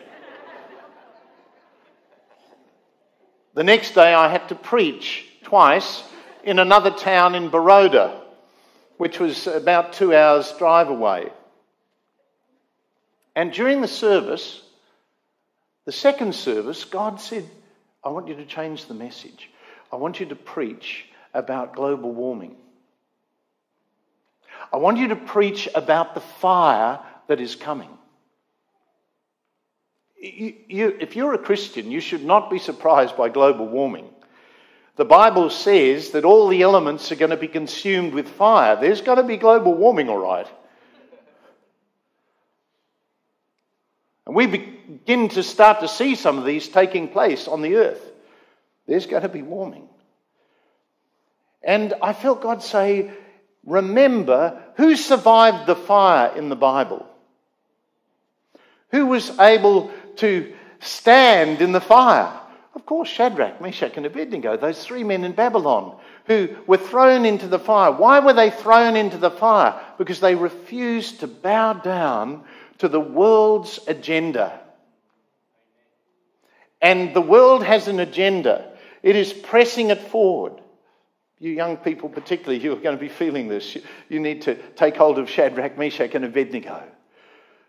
The 3.54 3.64
next 3.64 3.94
day, 3.94 4.12
I 4.12 4.28
had 4.28 4.48
to 4.48 4.54
preach 4.54 5.24
twice 5.44 6.02
in 6.44 6.58
another 6.58 6.90
town 6.90 7.34
in 7.34 7.50
Baroda, 7.50 8.22
which 8.98 9.18
was 9.18 9.46
about 9.46 9.92
two 9.94 10.14
hours' 10.14 10.52
drive 10.58 10.88
away. 10.88 11.30
And 13.36 13.52
during 13.52 13.82
the 13.82 13.88
service, 13.88 14.62
the 15.84 15.92
second 15.92 16.34
service, 16.34 16.84
God 16.84 17.20
said, 17.20 17.48
I 18.02 18.08
want 18.08 18.28
you 18.28 18.34
to 18.36 18.46
change 18.46 18.86
the 18.86 18.94
message. 18.94 19.50
I 19.92 19.96
want 19.96 20.18
you 20.18 20.26
to 20.26 20.34
preach 20.34 21.04
about 21.34 21.76
global 21.76 22.12
warming. 22.12 22.56
I 24.72 24.78
want 24.78 24.96
you 24.96 25.08
to 25.08 25.16
preach 25.16 25.68
about 25.74 26.14
the 26.14 26.20
fire 26.20 26.98
that 27.28 27.40
is 27.40 27.54
coming. 27.54 27.90
You, 30.18 30.54
you, 30.66 30.96
if 30.98 31.14
you're 31.14 31.34
a 31.34 31.38
Christian, 31.38 31.90
you 31.90 32.00
should 32.00 32.24
not 32.24 32.50
be 32.50 32.58
surprised 32.58 33.18
by 33.18 33.28
global 33.28 33.68
warming. 33.68 34.08
The 34.96 35.04
Bible 35.04 35.50
says 35.50 36.12
that 36.12 36.24
all 36.24 36.48
the 36.48 36.62
elements 36.62 37.12
are 37.12 37.16
going 37.16 37.30
to 37.30 37.36
be 37.36 37.48
consumed 37.48 38.14
with 38.14 38.28
fire. 38.28 38.76
There's 38.80 39.02
going 39.02 39.18
to 39.18 39.24
be 39.24 39.36
global 39.36 39.74
warming, 39.74 40.08
all 40.08 40.16
right. 40.16 40.48
And 44.26 44.34
we 44.34 44.46
begin 44.46 45.28
to 45.30 45.42
start 45.42 45.80
to 45.80 45.88
see 45.88 46.14
some 46.14 46.38
of 46.38 46.44
these 46.44 46.68
taking 46.68 47.08
place 47.08 47.46
on 47.46 47.62
the 47.62 47.76
earth. 47.76 48.02
There's 48.86 49.06
going 49.06 49.22
to 49.22 49.28
be 49.28 49.42
warming. 49.42 49.88
And 51.62 51.94
I 52.02 52.12
felt 52.12 52.42
God 52.42 52.62
say, 52.62 53.10
Remember 53.64 54.62
who 54.76 54.94
survived 54.94 55.66
the 55.66 55.74
fire 55.74 56.36
in 56.36 56.48
the 56.48 56.56
Bible? 56.56 57.04
Who 58.92 59.06
was 59.06 59.36
able 59.40 59.90
to 60.16 60.54
stand 60.78 61.60
in 61.60 61.72
the 61.72 61.80
fire? 61.80 62.32
Of 62.76 62.86
course, 62.86 63.08
Shadrach, 63.08 63.60
Meshach, 63.60 63.96
and 63.96 64.06
Abednego, 64.06 64.56
those 64.56 64.84
three 64.84 65.02
men 65.02 65.24
in 65.24 65.32
Babylon 65.32 65.98
who 66.26 66.48
were 66.66 66.76
thrown 66.76 67.24
into 67.24 67.48
the 67.48 67.58
fire. 67.58 67.90
Why 67.90 68.20
were 68.20 68.34
they 68.34 68.50
thrown 68.50 68.96
into 68.96 69.18
the 69.18 69.30
fire? 69.30 69.80
Because 69.98 70.20
they 70.20 70.34
refused 70.34 71.20
to 71.20 71.26
bow 71.26 71.72
down 71.72 72.44
to 72.78 72.88
the 72.88 73.00
world's 73.00 73.80
agenda. 73.86 74.60
And 76.80 77.14
the 77.14 77.20
world 77.20 77.64
has 77.64 77.88
an 77.88 78.00
agenda, 78.00 78.72
it 79.02 79.16
is 79.16 79.32
pressing 79.32 79.90
it 79.90 80.00
forward. 80.00 80.60
You 81.38 81.50
young 81.50 81.76
people, 81.76 82.08
particularly, 82.08 82.62
you 82.62 82.72
are 82.72 82.76
going 82.76 82.96
to 82.96 83.00
be 83.00 83.10
feeling 83.10 83.48
this. 83.48 83.76
You 84.08 84.20
need 84.20 84.42
to 84.42 84.54
take 84.72 84.96
hold 84.96 85.18
of 85.18 85.28
Shadrach, 85.28 85.76
Meshach, 85.76 86.14
and 86.14 86.24
Abednego 86.24 86.82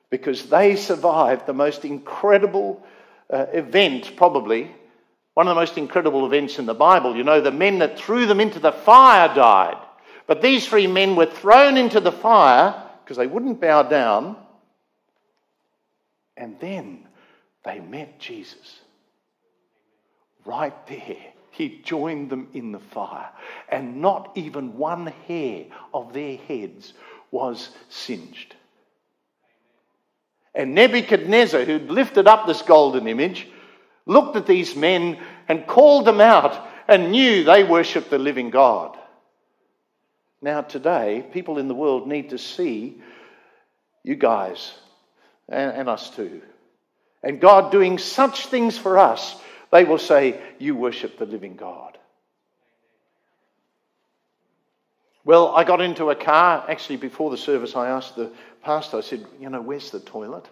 because 0.10 0.46
they 0.50 0.78
survived 0.78 1.46
the 1.46 1.54
most 1.54 1.84
incredible 1.84 2.82
uh, 3.30 3.48
event, 3.52 4.16
probably 4.16 4.72
one 5.38 5.48
of 5.48 5.54
the 5.54 5.62
most 5.62 5.78
incredible 5.78 6.26
events 6.26 6.58
in 6.58 6.66
the 6.66 6.74
Bible. 6.74 7.16
You 7.16 7.24
know, 7.24 7.42
the 7.42 7.52
men 7.52 7.78
that 7.78 8.00
threw 8.00 8.26
them 8.26 8.40
into 8.40 8.58
the 8.58 8.72
fire 8.72 9.32
died. 9.36 9.78
But 10.26 10.42
these 10.42 10.68
three 10.68 10.88
men 10.88 11.16
were 11.16 11.28
thrown 11.28 11.78
into 11.78 12.00
the 12.00 12.12
fire 12.12 12.84
because 13.04 13.18
they 13.18 13.28
wouldn't 13.28 13.62
bow 13.62 13.84
down 13.84 14.36
and 16.38 16.60
then 16.60 17.08
they 17.66 17.80
met 17.80 18.20
Jesus. 18.20 18.80
Right 20.46 20.88
there. 20.88 21.18
He 21.52 21.82
joined 21.84 22.30
them 22.30 22.50
in 22.54 22.72
the 22.72 22.80
fire. 22.80 23.30
And 23.68 24.02
not 24.02 24.32
even 24.36 24.78
one 24.78 25.08
hair 25.28 25.66
of 25.94 26.14
their 26.14 26.38
heads 26.38 26.94
was 27.32 27.70
singed. 27.90 28.56
And 30.54 30.76
Nebuchadnezzar, 30.76 31.66
who'd 31.66 31.90
lifted 31.90 32.28
up 32.28 32.48
this 32.48 32.62
golden 32.62 33.08
image, 33.08 33.48
looked 34.06 34.36
at 34.38 34.48
these 34.48 34.76
men 34.76 35.20
and 35.48 35.68
called 35.68 36.06
them 36.06 36.22
out 36.22 36.68
and 36.88 37.12
knew 37.12 37.44
they 37.44 37.64
worshipped 37.64 38.10
the 38.10 38.18
living 38.18 38.50
God. 38.50 38.98
Now, 40.42 40.62
today, 40.62 41.26
people 41.34 41.58
in 41.58 41.68
the 41.68 41.76
world 41.76 42.08
need 42.08 42.30
to 42.30 42.38
see 42.38 43.02
you 44.04 44.16
guys 44.16 44.74
and, 45.50 45.72
and 45.72 45.90
us 45.90 46.10
too. 46.10 46.42
And 47.24 47.40
God 47.40 47.72
doing 47.72 47.98
such 47.98 48.48
things 48.48 48.78
for 48.78 48.98
us, 48.98 49.36
they 49.72 49.84
will 49.84 49.98
say, 49.98 50.40
You 50.60 50.76
worship 50.76 51.18
the 51.18 51.26
living 51.26 51.56
God. 51.56 51.98
Well, 55.26 55.54
I 55.54 55.66
got 55.66 55.82
into 55.82 56.10
a 56.10 56.16
car. 56.16 56.64
Actually, 56.70 56.98
before 56.98 57.30
the 57.30 57.38
service, 57.38 57.76
I 57.76 57.90
asked 57.90 58.16
the 58.16 58.32
pastor, 58.64 58.98
I 58.98 59.02
said, 59.02 59.26
You 59.40 59.50
know, 59.50 59.62
where's 59.62 59.92
the 59.92 60.00
toilet? 60.00 60.48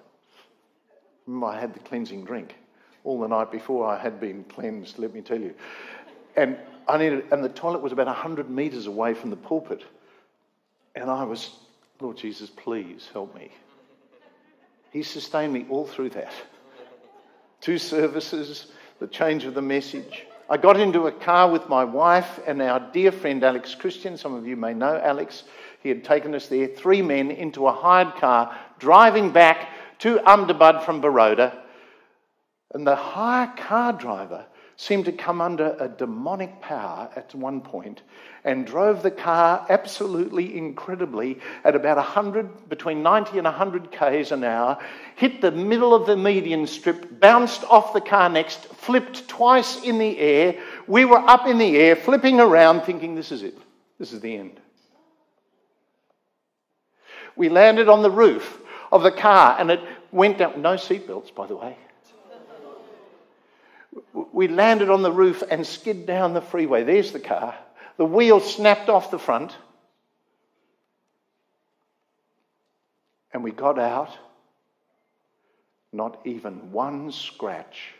Mm, 1.29 1.47
I 1.47 1.59
had 1.59 1.73
the 1.73 1.79
cleansing 1.79 2.25
drink. 2.25 2.55
All 3.03 3.19
the 3.19 3.27
night 3.27 3.51
before, 3.51 3.87
I 3.87 3.97
had 3.97 4.19
been 4.19 4.43
cleansed, 4.45 4.99
let 4.99 5.13
me 5.13 5.21
tell 5.21 5.39
you. 5.39 5.53
And, 6.35 6.57
I 6.87 6.97
needed, 6.97 7.25
and 7.31 7.43
the 7.43 7.49
toilet 7.49 7.81
was 7.81 7.91
about 7.91 8.07
100 8.07 8.49
metres 8.49 8.87
away 8.87 9.13
from 9.13 9.29
the 9.29 9.35
pulpit. 9.35 9.83
And 10.95 11.09
I 11.09 11.23
was, 11.23 11.51
Lord 11.99 12.17
Jesus, 12.17 12.49
please 12.49 13.07
help 13.13 13.33
me. 13.35 13.51
He 14.95 15.03
sustained 15.03 15.51
me 15.51 15.65
all 15.69 15.85
through 15.85 16.11
that. 16.11 16.31
Two 17.59 17.77
services, 17.77 18.67
the 18.99 19.07
change 19.07 19.43
of 19.43 19.53
the 19.53 19.61
message. 19.61 20.25
I 20.49 20.55
got 20.55 20.79
into 20.79 21.07
a 21.07 21.11
car 21.11 21.51
with 21.51 21.67
my 21.67 21.83
wife 21.83 22.39
and 22.47 22.61
our 22.61 22.79
dear 22.93 23.11
friend 23.11 23.43
Alex 23.43 23.75
Christian. 23.75 24.15
Some 24.15 24.33
of 24.33 24.47
you 24.47 24.55
may 24.55 24.73
know 24.73 24.97
Alex. 24.97 25.43
He 25.83 25.89
had 25.89 26.05
taken 26.05 26.33
us 26.33 26.47
there, 26.47 26.67
three 26.67 27.01
men, 27.01 27.29
into 27.29 27.67
a 27.67 27.73
hired 27.73 28.15
car, 28.15 28.57
driving 28.79 29.31
back 29.31 29.67
to 29.99 30.25
Ahmedabad 30.25 30.85
from 30.85 31.01
Baroda. 31.01 31.61
And 32.73 32.87
the 32.87 32.95
hire 32.95 33.53
car 33.57 33.91
driver 33.91 34.45
seemed 34.77 35.05
to 35.05 35.11
come 35.11 35.39
under 35.39 35.75
a 35.79 35.87
demonic 35.87 36.61
power 36.61 37.09
at 37.15 37.33
one 37.33 37.61
point 37.61 38.01
and 38.43 38.67
drove 38.67 39.01
the 39.01 39.11
car 39.11 39.65
absolutely 39.69 40.57
incredibly 40.57 41.39
at 41.63 41.75
about 41.75 41.97
100, 41.97 42.69
between 42.69 43.01
90 43.01 43.37
and 43.37 43.45
100 43.45 43.91
k's 43.91 44.31
an 44.31 44.43
hour, 44.43 44.77
hit 45.15 45.41
the 45.41 45.51
middle 45.51 45.95
of 45.95 46.05
the 46.05 46.17
median 46.17 46.67
strip, 46.67 47.19
bounced 47.19 47.63
off 47.65 47.93
the 47.93 48.01
car 48.01 48.29
next, 48.29 48.65
flipped 48.65 49.27
twice 49.27 49.81
in 49.83 49.97
the 49.97 50.17
air. 50.19 50.61
We 50.87 51.05
were 51.05 51.17
up 51.17 51.47
in 51.47 51.57
the 51.57 51.77
air, 51.77 51.95
flipping 51.95 52.39
around, 52.39 52.81
thinking, 52.81 53.15
this 53.15 53.31
is 53.31 53.43
it. 53.43 53.57
This 53.97 54.11
is 54.11 54.19
the 54.19 54.35
end. 54.35 54.59
We 57.37 57.49
landed 57.49 57.87
on 57.87 58.03
the 58.03 58.11
roof 58.11 58.61
of 58.91 59.03
the 59.03 59.11
car 59.11 59.55
and 59.57 59.71
it 59.71 59.79
went 60.11 60.37
down. 60.37 60.61
No 60.61 60.75
seatbelts, 60.75 61.33
by 61.33 61.47
the 61.47 61.55
way 61.55 61.77
we 64.13 64.47
landed 64.47 64.89
on 64.89 65.01
the 65.01 65.11
roof 65.11 65.43
and 65.49 65.65
skid 65.65 66.05
down 66.05 66.33
the 66.33 66.41
freeway. 66.41 66.83
There's 66.83 67.11
the 67.11 67.19
car. 67.19 67.55
The 67.97 68.05
wheel 68.05 68.39
snapped 68.39 68.89
off 68.89 69.11
the 69.11 69.19
front. 69.19 69.55
And 73.33 73.43
we 73.43 73.51
got 73.51 73.79
out, 73.79 74.17
not 75.91 76.19
even 76.25 76.71
one 76.71 77.11
scratch. 77.11 77.93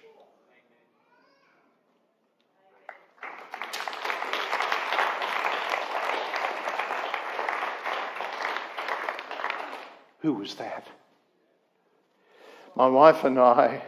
Who 10.19 10.33
was 10.33 10.55
that? 10.55 10.87
My 12.75 12.87
wife 12.87 13.23
and 13.23 13.37
I 13.39 13.81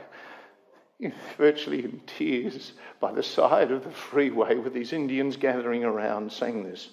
virtually 1.37 1.83
in 1.83 2.01
tears 2.07 2.73
by 2.99 3.11
the 3.11 3.23
side 3.23 3.71
of 3.71 3.83
the 3.83 3.91
freeway 3.91 4.55
with 4.55 4.73
these 4.73 4.93
Indians 4.93 5.37
gathering 5.37 5.83
around 5.83 6.31
saying 6.31 6.63
this 6.63 6.89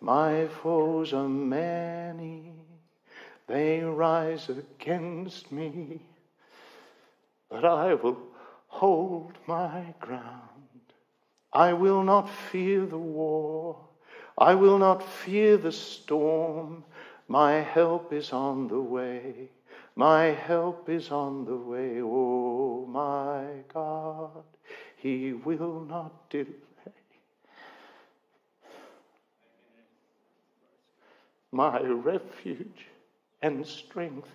My 0.00 0.46
foes 0.62 1.12
are 1.12 1.28
many, 1.28 2.52
they 3.48 3.80
rise 3.80 4.48
against 4.48 5.50
me, 5.50 6.00
but 7.48 7.64
I 7.64 7.94
will 7.94 8.18
hold 8.68 9.32
my 9.46 9.94
ground. 9.98 10.46
I 11.52 11.72
will 11.72 12.04
not 12.04 12.30
fear 12.30 12.86
the 12.86 12.98
war, 12.98 13.76
I 14.38 14.54
will 14.54 14.78
not 14.78 15.02
fear 15.02 15.56
the 15.56 15.72
storm. 15.72 16.84
My 17.26 17.60
help 17.60 18.12
is 18.12 18.32
on 18.32 18.66
the 18.66 18.80
way. 18.80 19.50
My 19.96 20.26
help 20.26 20.88
is 20.88 21.10
on 21.10 21.44
the 21.44 21.56
way, 21.56 22.00
oh 22.00 22.86
my 22.88 23.44
God, 23.72 24.44
He 24.96 25.32
will 25.32 25.80
not 25.80 26.30
delay. 26.30 26.46
My 31.52 31.80
refuge 31.80 32.86
and 33.42 33.66
strength 33.66 34.28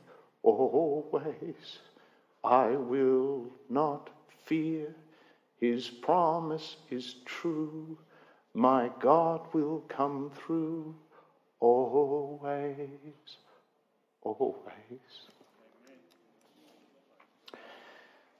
always, 0.43 1.79
I 2.43 2.67
will 2.67 3.47
not 3.69 4.09
fear. 4.43 4.93
His 5.59 5.89
promise 5.89 6.75
is 6.91 7.15
true. 7.25 7.97
My 8.53 8.91
God 8.99 9.47
will 9.53 9.83
come 9.87 10.29
through 10.35 10.93
always, 11.59 13.37
always. 14.21 14.65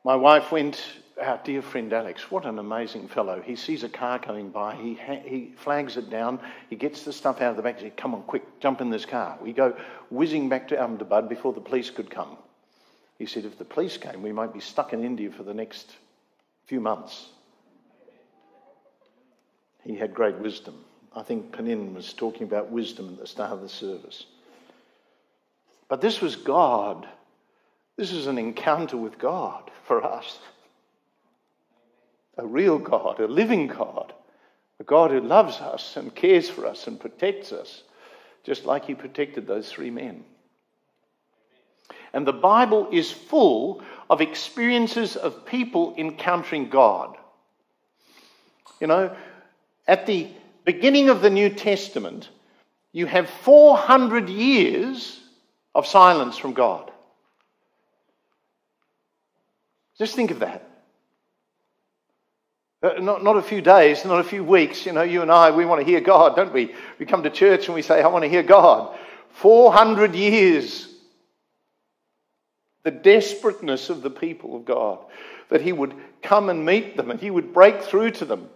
My 0.06 0.16
wife 0.16 0.52
went, 0.52 0.80
our 1.20 1.42
dear 1.44 1.64
friend 1.64 1.92
Alex, 1.92 2.30
what 2.30 2.46
an 2.46 2.60
amazing 2.60 3.08
fellow. 3.08 3.42
He 3.42 3.56
sees 3.56 3.84
a 3.84 3.90
car 3.90 4.20
coming 4.20 4.52
by, 4.52 4.76
he, 4.76 4.94
ha- 4.94 5.24
he 5.26 5.54
flags 5.58 5.98
it 5.98 6.12
down, 6.12 6.40
he 6.70 6.76
gets 6.76 7.02
the 7.02 7.12
stuff 7.12 7.42
out 7.42 7.50
of 7.50 7.56
the 7.56 7.64
back, 7.64 7.80
he 7.80 7.86
says, 7.86 7.94
Come 7.98 8.14
on, 8.14 8.22
quick, 8.22 8.44
jump 8.60 8.82
in 8.82 8.92
this 8.92 9.04
car. 9.04 9.36
We 9.42 9.52
go 9.52 9.76
whizzing 10.12 10.48
back 10.48 10.68
to 10.68 10.80
Ahmedabad 10.80 11.28
before 11.28 11.54
the 11.54 11.60
police 11.60 11.90
could 11.90 12.12
come. 12.12 12.38
He 13.18 13.26
said, 13.26 13.46
If 13.46 13.58
the 13.58 13.66
police 13.66 13.98
came, 13.98 14.22
we 14.22 14.32
might 14.32 14.54
be 14.54 14.60
stuck 14.60 14.94
in 14.94 15.04
India 15.04 15.32
for 15.32 15.42
the 15.42 15.56
next 15.56 15.92
few 16.68 16.80
months. 16.80 17.30
He 19.84 19.96
had 19.96 20.14
great 20.14 20.38
wisdom. 20.38 20.86
I 21.16 21.24
think 21.24 21.52
Panin 21.52 21.96
was 21.96 22.14
talking 22.14 22.44
about 22.44 22.70
wisdom 22.70 23.10
at 23.10 23.18
the 23.18 23.26
start 23.26 23.54
of 23.54 23.62
the 23.62 23.70
service. 23.70 24.28
But 25.90 26.02
this 26.02 26.22
was 26.22 26.36
God 26.36 27.08
this 27.98 28.12
is 28.12 28.28
an 28.28 28.38
encounter 28.38 28.98
with 28.98 29.18
God 29.18 29.72
for 29.86 30.04
us. 30.04 30.40
A 32.38 32.46
real 32.46 32.78
God, 32.78 33.20
a 33.20 33.28
living 33.28 33.68
God, 33.68 34.14
a 34.80 34.84
God 34.84 35.12
who 35.12 35.22
loves 35.22 35.58
us 35.58 35.96
and 35.96 36.14
cares 36.14 36.50
for 36.50 36.66
us 36.66 36.88
and 36.88 37.00
protects 37.00 37.52
us, 37.52 37.84
just 38.44 38.66
like 38.66 38.86
He 38.86 38.96
protected 38.96 39.48
those 39.48 39.72
three 39.72 39.90
men. 39.90 40.24
And 42.14 42.26
the 42.26 42.34
Bible 42.34 42.90
is 42.92 43.12
full 43.12 43.82
of 44.10 44.22
experiences 44.22 45.16
of 45.16 45.46
people 45.46 45.96
encountering 45.98 46.70
God. 46.70 47.18
You 48.80 48.88
know, 48.88 49.16
at 49.88 50.06
the 50.06 50.28
beginning 50.66 51.10
of 51.10 51.22
the 51.22 51.30
New 51.30 51.50
Testament, 51.50 52.30
you 52.92 53.06
have 53.06 53.30
400 53.30 54.30
years 54.30 55.22
of 55.74 55.86
silence 55.86 56.38
from 56.38 56.54
God. 56.54 56.92
Just 59.98 60.16
think 60.16 60.32
of 60.32 60.40
that. 60.40 60.70
Uh, 62.84 63.00
not, 63.00 63.24
not 63.24 63.38
a 63.38 63.42
few 63.42 63.62
days, 63.62 64.06
not 64.06 64.20
a 64.20 64.24
few 64.24 64.44
weeks. 64.44 64.86
You 64.86 64.92
know, 64.92 65.02
you 65.02 65.22
and 65.22 65.32
I, 65.32 65.52
we 65.52 65.66
want 65.66 65.82
to 65.82 65.86
hear 65.86 66.02
God, 66.02 66.36
don't 66.36 66.54
we? 66.54 66.76
We 67.00 67.06
come 67.06 67.24
to 67.24 67.30
church 67.30 67.66
and 67.66 67.76
we 67.76 67.82
say, 67.82 68.02
I 68.02 68.08
want 68.08 68.24
to 68.24 68.30
hear 68.30 68.44
God. 68.44 68.98
400 69.30 70.14
years. 70.14 70.88
The 72.84 72.92
desperateness 72.92 73.90
of 73.90 74.04
the 74.04 74.12
people 74.12 74.56
of 74.56 74.66
God, 74.66 75.00
that 75.50 75.62
He 75.62 75.72
would 75.72 75.96
come 76.22 76.50
and 76.50 76.66
meet 76.66 76.96
them 76.96 77.10
and 77.10 77.20
He 77.20 77.32
would 77.32 77.54
break 77.54 77.82
through 77.82 78.12
to 78.12 78.26
them. 78.26 78.50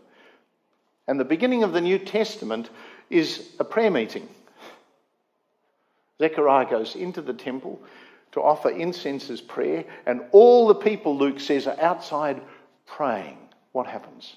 And 1.08 1.19
the 1.19 1.25
beginning 1.25 1.63
of 1.63 1.73
the 1.73 1.82
New 1.82 1.97
Testament 1.97 2.69
is 3.10 3.49
a 3.60 3.63
prayer 3.63 3.89
meeting. 3.89 4.30
Zechariah 6.19 6.69
goes 6.69 6.95
into 6.95 7.23
the 7.23 7.34
temple 7.34 7.82
to 8.31 8.41
offer 8.41 8.69
incense 8.69 9.29
as 9.29 9.41
prayer, 9.41 9.85
and 10.05 10.21
all 10.31 10.67
the 10.67 10.75
people, 10.75 11.17
Luke 11.17 11.39
says, 11.39 11.67
are 11.67 11.79
outside 11.79 12.41
praying. 12.85 13.37
What 13.71 13.87
happens? 13.87 14.35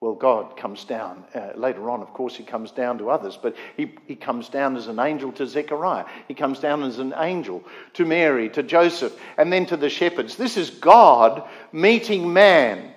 Well, 0.00 0.14
God 0.14 0.56
comes 0.56 0.84
down. 0.84 1.24
Uh, 1.32 1.52
later 1.54 1.88
on, 1.88 2.02
of 2.02 2.12
course, 2.12 2.34
he 2.34 2.42
comes 2.42 2.72
down 2.72 2.98
to 2.98 3.08
others, 3.08 3.38
but 3.40 3.54
he, 3.76 3.94
he 4.06 4.16
comes 4.16 4.48
down 4.48 4.74
as 4.74 4.88
an 4.88 4.98
angel 4.98 5.30
to 5.32 5.46
Zechariah. 5.46 6.06
He 6.26 6.34
comes 6.34 6.58
down 6.58 6.82
as 6.82 6.98
an 6.98 7.14
angel 7.16 7.62
to 7.94 8.04
Mary, 8.04 8.48
to 8.50 8.64
Joseph, 8.64 9.16
and 9.38 9.52
then 9.52 9.64
to 9.66 9.76
the 9.76 9.88
shepherds. 9.88 10.34
This 10.34 10.56
is 10.56 10.70
God 10.70 11.48
meeting 11.70 12.32
man. 12.32 12.92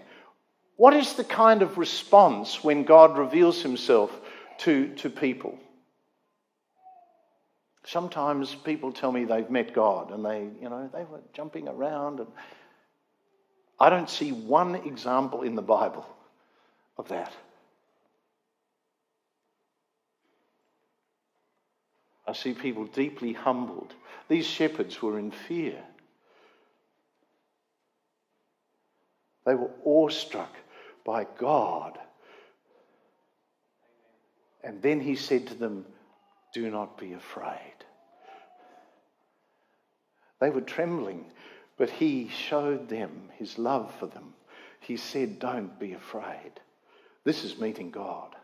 What 0.78 0.96
is 0.96 1.14
the 1.14 1.24
kind 1.24 1.62
of 1.62 1.78
response 1.78 2.64
when 2.64 2.86
God 2.86 3.20
reveals 3.20 3.62
himself 3.62 4.10
to, 4.60 4.88
to 4.96 5.10
people? 5.12 5.60
Sometimes 7.86 8.56
people 8.56 8.92
tell 8.92 9.12
me 9.12 9.26
they've 9.26 9.50
met 9.50 9.74
God 9.74 10.12
and 10.12 10.26
they, 10.26 10.50
you 10.62 10.70
know, 10.70 10.90
they 10.92 11.04
were 11.04 11.22
jumping 11.34 11.68
around 11.68 12.20
and 12.20 12.28
I 13.80 13.90
don't 13.90 14.10
see 14.10 14.32
one 14.32 14.76
example 14.76 15.44
in 15.44 15.56
the 15.56 15.62
Bible 15.62 16.06
of 16.98 17.08
that. 17.10 17.32
I 22.28 22.34
see 22.34 22.54
people 22.54 22.86
deeply 22.86 23.34
humbled. 23.34 23.94
These 24.30 24.48
shepherds 24.48 25.02
were 25.02 25.20
in 25.20 25.30
fear. 25.30 25.84
They 29.46 29.54
were 29.54 29.70
awestruck 29.84 30.52
by 31.06 31.28
God. 31.38 32.00
And 34.64 34.82
then 34.82 35.00
he 35.00 35.16
said 35.16 35.48
to 35.48 35.54
them, 35.54 35.86
Do 36.54 36.72
not 36.72 36.98
be 36.98 37.14
afraid. 37.14 37.75
They 40.46 40.52
were 40.52 40.62
trembling, 40.62 41.26
but 41.76 41.90
he 41.90 42.30
showed 42.30 42.88
them 42.88 43.30
his 43.34 43.58
love 43.58 43.92
for 43.96 44.06
them. 44.06 44.36
He 44.80 44.96
said, 44.96 45.40
Don't 45.40 45.80
be 45.80 45.94
afraid. 45.94 46.52
This 47.24 47.44
is 47.44 47.58
meeting 47.58 47.90
God. 47.90 48.36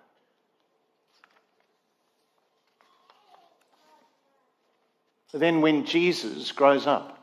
Then, 5.32 5.62
when 5.62 5.86
Jesus 5.86 6.52
grows 6.52 6.88
up 6.88 7.20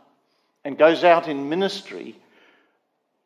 and 0.65 0.79
goes 0.79 1.03
out 1.03 1.27
in 1.27 1.49
ministry, 1.49 2.15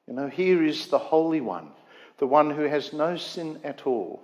you 0.09 0.15
know, 0.15 0.29
here 0.29 0.65
is 0.65 0.87
the 0.87 0.99
Holy 0.99 1.43
One, 1.43 1.69
the 2.17 2.27
one 2.27 2.49
who 2.49 2.63
has 2.63 2.95
no 2.95 3.19
sin 3.19 3.61
at 3.63 3.87
all, 3.87 4.23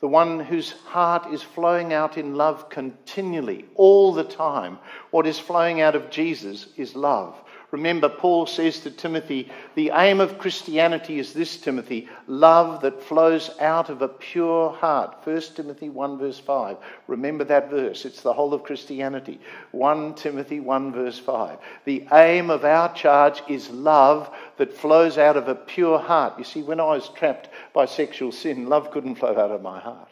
the 0.00 0.08
one 0.08 0.40
whose 0.40 0.72
heart 0.72 1.32
is 1.32 1.42
flowing 1.42 1.92
out 1.92 2.18
in 2.18 2.34
love 2.34 2.68
continually, 2.68 3.64
all 3.74 4.12
the 4.12 4.24
time. 4.24 4.78
What 5.10 5.26
is 5.26 5.38
flowing 5.38 5.80
out 5.80 5.94
of 5.94 6.10
Jesus 6.10 6.68
is 6.76 6.94
love. 6.94 7.34
Remember, 7.76 8.08
Paul 8.08 8.46
says 8.46 8.80
to 8.80 8.90
Timothy, 8.90 9.52
the 9.74 9.90
aim 9.94 10.18
of 10.18 10.38
Christianity 10.38 11.18
is 11.18 11.34
this, 11.34 11.58
Timothy, 11.58 12.08
love 12.26 12.80
that 12.80 13.02
flows 13.02 13.50
out 13.60 13.90
of 13.90 14.00
a 14.00 14.08
pure 14.08 14.72
heart. 14.72 15.18
1 15.24 15.40
Timothy 15.54 15.90
1, 15.90 16.18
verse 16.18 16.38
5. 16.38 16.78
Remember 17.06 17.44
that 17.44 17.68
verse. 17.68 18.06
It's 18.06 18.22
the 18.22 18.32
whole 18.32 18.54
of 18.54 18.62
Christianity. 18.62 19.38
1 19.72 20.14
Timothy 20.14 20.58
1, 20.58 20.90
verse 20.90 21.18
5. 21.18 21.58
The 21.84 22.06
aim 22.12 22.48
of 22.48 22.64
our 22.64 22.94
charge 22.94 23.42
is 23.46 23.68
love 23.68 24.34
that 24.56 24.72
flows 24.72 25.18
out 25.18 25.36
of 25.36 25.48
a 25.48 25.54
pure 25.54 25.98
heart. 25.98 26.38
You 26.38 26.44
see, 26.44 26.62
when 26.62 26.80
I 26.80 26.84
was 26.84 27.10
trapped 27.10 27.50
by 27.74 27.84
sexual 27.84 28.32
sin, 28.32 28.70
love 28.70 28.90
couldn't 28.90 29.16
flow 29.16 29.38
out 29.38 29.50
of 29.50 29.60
my 29.60 29.80
heart. 29.80 30.08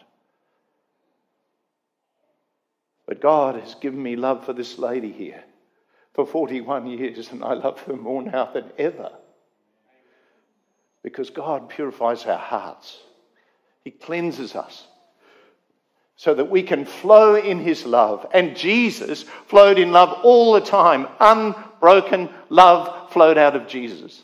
But 3.07 3.23
God 3.23 3.55
has 3.55 3.75
given 3.77 4.03
me 4.03 4.17
love 4.17 4.45
for 4.45 4.53
this 4.53 4.79
lady 4.79 5.13
here 5.13 5.45
for 6.15 6.27
41 6.27 6.87
years, 6.87 7.31
and 7.31 7.45
I 7.45 7.55
love 7.55 7.81
her 7.83 7.97
more 7.97 8.23
now 8.23 8.47
than 8.47 8.71
ever. 8.79 9.11
Because 11.03 11.31
God 11.31 11.69
purifies 11.69 12.25
our 12.25 12.39
hearts, 12.39 12.99
He 13.83 13.91
cleanses 13.91 14.55
us 14.55 14.87
so 16.17 16.33
that 16.33 16.49
we 16.49 16.63
can 16.63 16.85
flow 16.85 17.35
in 17.35 17.59
His 17.59 17.85
love. 17.85 18.27
And 18.33 18.57
Jesus 18.57 19.25
flowed 19.47 19.79
in 19.79 19.93
love 19.93 20.21
all 20.23 20.53
the 20.53 20.61
time. 20.61 21.09
Unbroken 21.19 22.31
love 22.49 23.13
flowed 23.13 23.37
out 23.37 23.57
of 23.57 23.67
Jesus. 23.67 24.23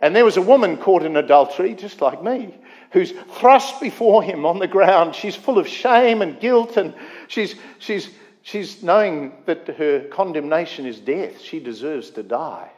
And 0.00 0.14
there 0.14 0.24
was 0.24 0.36
a 0.36 0.42
woman 0.42 0.76
caught 0.76 1.02
in 1.02 1.16
adultery, 1.16 1.74
just 1.74 2.02
like 2.02 2.22
me, 2.22 2.54
who's 2.92 3.12
thrust 3.38 3.80
before 3.80 4.22
him 4.22 4.44
on 4.44 4.58
the 4.58 4.68
ground. 4.68 5.14
She's 5.14 5.34
full 5.34 5.58
of 5.58 5.66
shame 5.66 6.20
and 6.20 6.38
guilt, 6.38 6.76
and 6.76 6.92
she's, 7.26 7.54
she's, 7.78 8.10
she's 8.44 8.82
knowing 8.82 9.32
that 9.46 9.66
her 9.66 10.04
condemnation 10.04 10.86
is 10.86 11.00
death. 11.00 11.40
She 11.40 11.58
deserves 11.58 12.10
to 12.10 12.22
die. 12.22 12.70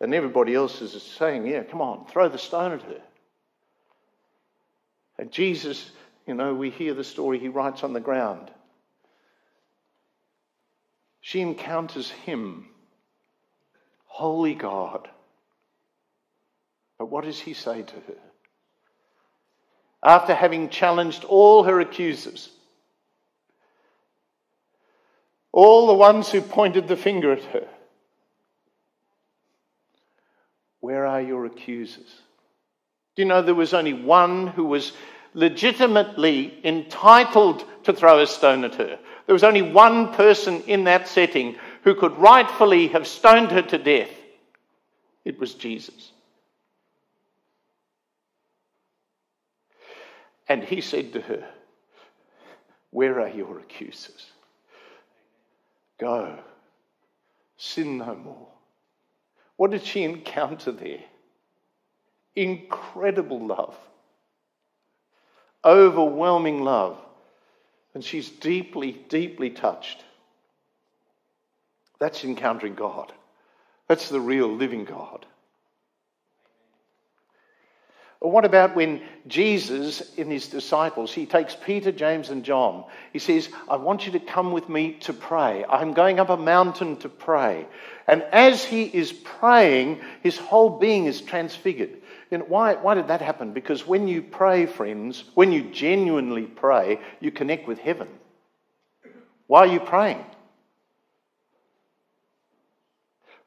And 0.00 0.12
everybody 0.12 0.54
else 0.54 0.82
is 0.82 1.00
saying, 1.00 1.46
Yeah, 1.46 1.62
come 1.62 1.80
on, 1.80 2.06
throw 2.06 2.28
the 2.28 2.38
stone 2.38 2.72
at 2.72 2.82
her. 2.82 3.00
And 5.16 5.30
Jesus, 5.30 5.92
you 6.26 6.34
know, 6.34 6.54
we 6.54 6.70
hear 6.70 6.94
the 6.94 7.04
story 7.04 7.38
he 7.38 7.48
writes 7.48 7.84
on 7.84 7.92
the 7.92 8.00
ground. 8.00 8.50
She 11.20 11.40
encounters 11.40 12.10
him, 12.10 12.66
holy 14.06 14.54
God. 14.54 15.08
But 16.98 17.06
what 17.06 17.24
does 17.24 17.38
he 17.38 17.54
say 17.54 17.82
to 17.82 17.94
her? 17.94 18.18
After 20.02 20.34
having 20.34 20.68
challenged 20.68 21.24
all 21.24 21.62
her 21.62 21.80
accusers, 21.80 22.50
all 25.54 25.86
the 25.86 25.94
ones 25.94 26.32
who 26.32 26.40
pointed 26.40 26.88
the 26.88 26.96
finger 26.96 27.32
at 27.32 27.44
her. 27.44 27.68
Where 30.80 31.06
are 31.06 31.22
your 31.22 31.46
accusers? 31.46 32.22
Do 33.14 33.22
you 33.22 33.28
know 33.28 33.40
there 33.40 33.54
was 33.54 33.72
only 33.72 33.92
one 33.92 34.48
who 34.48 34.64
was 34.64 34.94
legitimately 35.32 36.58
entitled 36.64 37.64
to 37.84 37.92
throw 37.92 38.18
a 38.18 38.26
stone 38.26 38.64
at 38.64 38.74
her? 38.74 38.98
There 39.26 39.32
was 39.32 39.44
only 39.44 39.62
one 39.62 40.12
person 40.14 40.60
in 40.62 40.84
that 40.84 41.06
setting 41.06 41.54
who 41.84 41.94
could 41.94 42.18
rightfully 42.18 42.88
have 42.88 43.06
stoned 43.06 43.52
her 43.52 43.62
to 43.62 43.78
death. 43.78 44.10
It 45.24 45.38
was 45.38 45.54
Jesus. 45.54 46.10
And 50.48 50.64
he 50.64 50.80
said 50.80 51.12
to 51.12 51.20
her, 51.20 51.44
Where 52.90 53.20
are 53.20 53.28
your 53.28 53.60
accusers? 53.60 54.32
Go, 55.98 56.38
sin 57.56 57.98
no 57.98 58.14
more. 58.14 58.48
What 59.56 59.70
did 59.70 59.84
she 59.84 60.02
encounter 60.02 60.72
there? 60.72 61.04
Incredible 62.34 63.46
love, 63.46 63.76
overwhelming 65.64 66.62
love. 66.62 66.98
And 67.94 68.04
she's 68.04 68.28
deeply, 68.28 68.90
deeply 69.08 69.50
touched. 69.50 70.02
That's 72.00 72.24
encountering 72.24 72.74
God. 72.74 73.12
That's 73.88 74.08
the 74.08 74.20
real 74.20 74.48
living 74.48 74.84
God. 74.84 75.26
Or 78.24 78.30
what 78.30 78.46
about 78.46 78.74
when 78.74 79.02
Jesus 79.26 80.14
in 80.14 80.30
his 80.30 80.48
disciples, 80.48 81.12
he 81.12 81.26
takes 81.26 81.54
Peter, 81.54 81.92
James, 81.92 82.30
and 82.30 82.42
John. 82.42 82.84
He 83.12 83.18
says, 83.18 83.50
I 83.68 83.76
want 83.76 84.06
you 84.06 84.12
to 84.12 84.18
come 84.18 84.50
with 84.50 84.66
me 84.66 84.94
to 85.00 85.12
pray. 85.12 85.62
I'm 85.68 85.92
going 85.92 86.18
up 86.18 86.30
a 86.30 86.36
mountain 86.38 86.96
to 87.00 87.10
pray. 87.10 87.66
And 88.08 88.22
as 88.32 88.64
he 88.64 88.84
is 88.84 89.12
praying, 89.12 90.00
his 90.22 90.38
whole 90.38 90.78
being 90.78 91.04
is 91.04 91.20
transfigured. 91.20 91.98
You 92.30 92.38
know, 92.38 92.46
why, 92.48 92.76
why 92.76 92.94
did 92.94 93.08
that 93.08 93.20
happen? 93.20 93.52
Because 93.52 93.86
when 93.86 94.08
you 94.08 94.22
pray, 94.22 94.64
friends, 94.64 95.24
when 95.34 95.52
you 95.52 95.64
genuinely 95.64 96.46
pray, 96.46 97.00
you 97.20 97.30
connect 97.30 97.68
with 97.68 97.78
heaven. 97.78 98.08
Why 99.48 99.60
are 99.60 99.66
you 99.66 99.80
praying? 99.80 100.24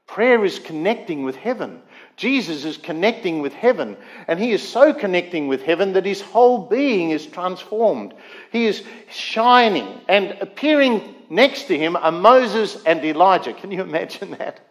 Prayer 0.08 0.43
is 0.46 0.58
connecting 0.58 1.24
with 1.24 1.36
heaven. 1.36 1.82
Jesus 2.15 2.65
is 2.65 2.78
connecting 2.78 3.41
with 3.41 3.54
heaven, 3.54 3.98
and 4.28 4.39
he 4.39 4.52
is 4.52 4.67
so 4.67 4.93
connecting 4.93 5.48
with 5.48 5.62
heaven 5.62 5.93
that 5.93 6.06
his 6.06 6.22
whole 6.22 6.67
being 6.67 7.12
is 7.12 7.26
transformed. 7.26 8.13
He 8.52 8.65
is 8.65 8.84
shining, 9.12 10.02
and 10.08 10.32
appearing 10.41 11.15
next 11.30 11.65
to 11.65 11.78
him 11.78 11.96
are 11.96 12.12
Moses 12.12 12.82
and 12.86 13.04
Elijah. 13.04 13.54
Can 13.54 13.72
you 13.72 13.82
imagine 13.82 14.32
that? 14.32 14.62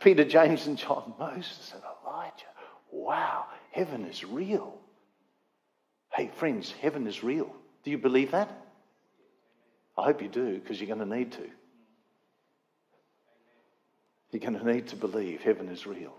Peter, 0.00 0.24
James, 0.24 0.66
and 0.66 0.76
John, 0.76 1.14
Moses 1.18 1.72
and 1.74 1.82
Elijah. 2.02 2.32
Wow, 2.90 3.44
heaven 3.70 4.06
is 4.06 4.24
real. 4.24 4.74
Hey, 6.12 6.30
friends, 6.36 6.72
heaven 6.80 7.06
is 7.06 7.22
real. 7.22 7.54
Do 7.84 7.90
you 7.90 7.98
believe 7.98 8.32
that? 8.32 8.50
I 9.96 10.04
hope 10.04 10.22
you 10.22 10.28
do, 10.28 10.58
because 10.58 10.80
you're 10.80 10.94
going 10.94 11.08
to 11.08 11.16
need 11.16 11.32
to. 11.32 11.48
You're 14.34 14.40
going 14.40 14.58
to 14.58 14.72
need 14.72 14.88
to 14.88 14.96
believe 14.96 15.42
heaven 15.42 15.68
is 15.68 15.86
real. 15.86 16.12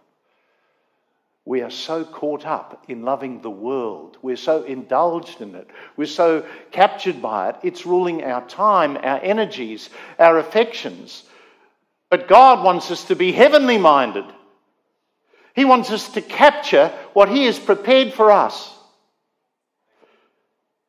We 1.44 1.64
are 1.64 1.70
so 1.70 2.06
caught 2.06 2.46
up 2.46 2.86
in 2.88 3.04
loving 3.04 3.42
the 3.42 3.50
world. 3.50 4.18
We're 4.22 4.38
so 4.38 4.64
indulged 4.64 5.42
in 5.42 5.54
it. 5.54 5.70
We're 5.98 6.06
so 6.06 6.46
captured 6.72 7.22
by 7.22 7.50
it. 7.50 7.58
It's 7.62 7.86
ruling 7.86 8.24
our 8.24 8.48
time, 8.48 8.96
our 8.96 9.20
energies, 9.22 9.90
our 10.18 10.40
affections. 10.40 11.26
But 12.10 12.30
God 12.30 12.64
wants 12.64 12.90
us 12.90 13.04
to 13.08 13.18
be 13.18 13.34
heavenly 13.34 13.78
minded. 13.78 14.24
He 15.54 15.66
wants 15.66 15.92
us 15.92 16.08
to 16.14 16.22
capture 16.22 16.94
what 17.12 17.28
He 17.28 17.44
has 17.48 17.60
prepared 17.60 18.14
for 18.14 18.32
us. 18.32 18.74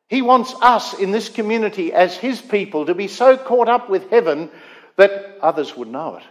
He 0.07 0.21
wants 0.21 0.55
us 0.61 0.93
in 0.93 1.11
this 1.11 1.27
community 1.27 1.91
as 1.91 2.15
His 2.15 2.41
people 2.41 2.85
to 2.85 2.95
be 2.95 3.09
so 3.09 3.35
caught 3.35 3.67
up 3.67 3.89
with 3.89 4.09
heaven 4.11 4.49
that 4.95 5.39
others 5.41 5.75
would 5.75 5.89
know 5.89 6.15
it. 6.15 6.23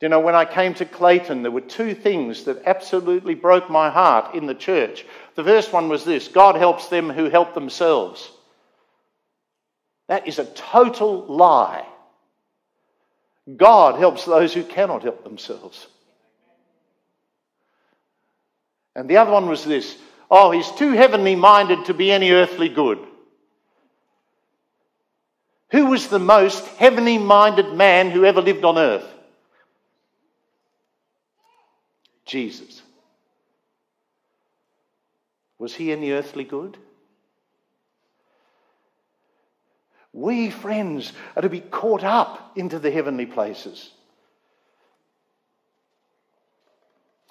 You 0.00 0.10
know, 0.10 0.20
when 0.20 0.34
I 0.34 0.44
came 0.44 0.74
to 0.74 0.84
Clayton, 0.84 1.42
there 1.42 1.50
were 1.50 1.62
two 1.62 1.94
things 1.94 2.44
that 2.44 2.62
absolutely 2.66 3.34
broke 3.34 3.70
my 3.70 3.88
heart 3.88 4.34
in 4.34 4.46
the 4.46 4.54
church. 4.54 5.06
The 5.36 5.44
first 5.44 5.72
one 5.72 5.88
was 5.88 6.04
this 6.04 6.28
God 6.28 6.56
helps 6.56 6.88
them 6.88 7.08
who 7.08 7.30
help 7.30 7.54
themselves. 7.54 8.30
That 10.08 10.28
is 10.28 10.38
a 10.38 10.44
total 10.44 11.24
lie. 11.26 11.86
God 13.56 13.98
helps 13.98 14.24
those 14.24 14.52
who 14.52 14.64
cannot 14.64 15.02
help 15.02 15.24
themselves. 15.24 15.86
And 18.94 19.08
the 19.08 19.16
other 19.16 19.32
one 19.32 19.48
was 19.48 19.64
this 19.64 19.96
oh, 20.30 20.50
he's 20.50 20.70
too 20.72 20.92
heavenly 20.92 21.36
minded 21.36 21.86
to 21.86 21.94
be 21.94 22.10
any 22.10 22.32
earthly 22.32 22.68
good. 22.68 22.98
Who 25.70 25.86
was 25.86 26.08
the 26.08 26.18
most 26.18 26.66
heavenly 26.76 27.16
minded 27.16 27.72
man 27.72 28.10
who 28.10 28.24
ever 28.24 28.42
lived 28.42 28.64
on 28.64 28.76
earth? 28.76 29.15
Jesus. 32.26 32.82
Was 35.58 35.74
he 35.74 35.92
any 35.92 36.10
earthly 36.10 36.44
good? 36.44 36.76
We, 40.12 40.50
friends, 40.50 41.12
are 41.34 41.42
to 41.42 41.48
be 41.48 41.60
caught 41.60 42.02
up 42.04 42.52
into 42.56 42.78
the 42.78 42.90
heavenly 42.90 43.26
places. 43.26 43.90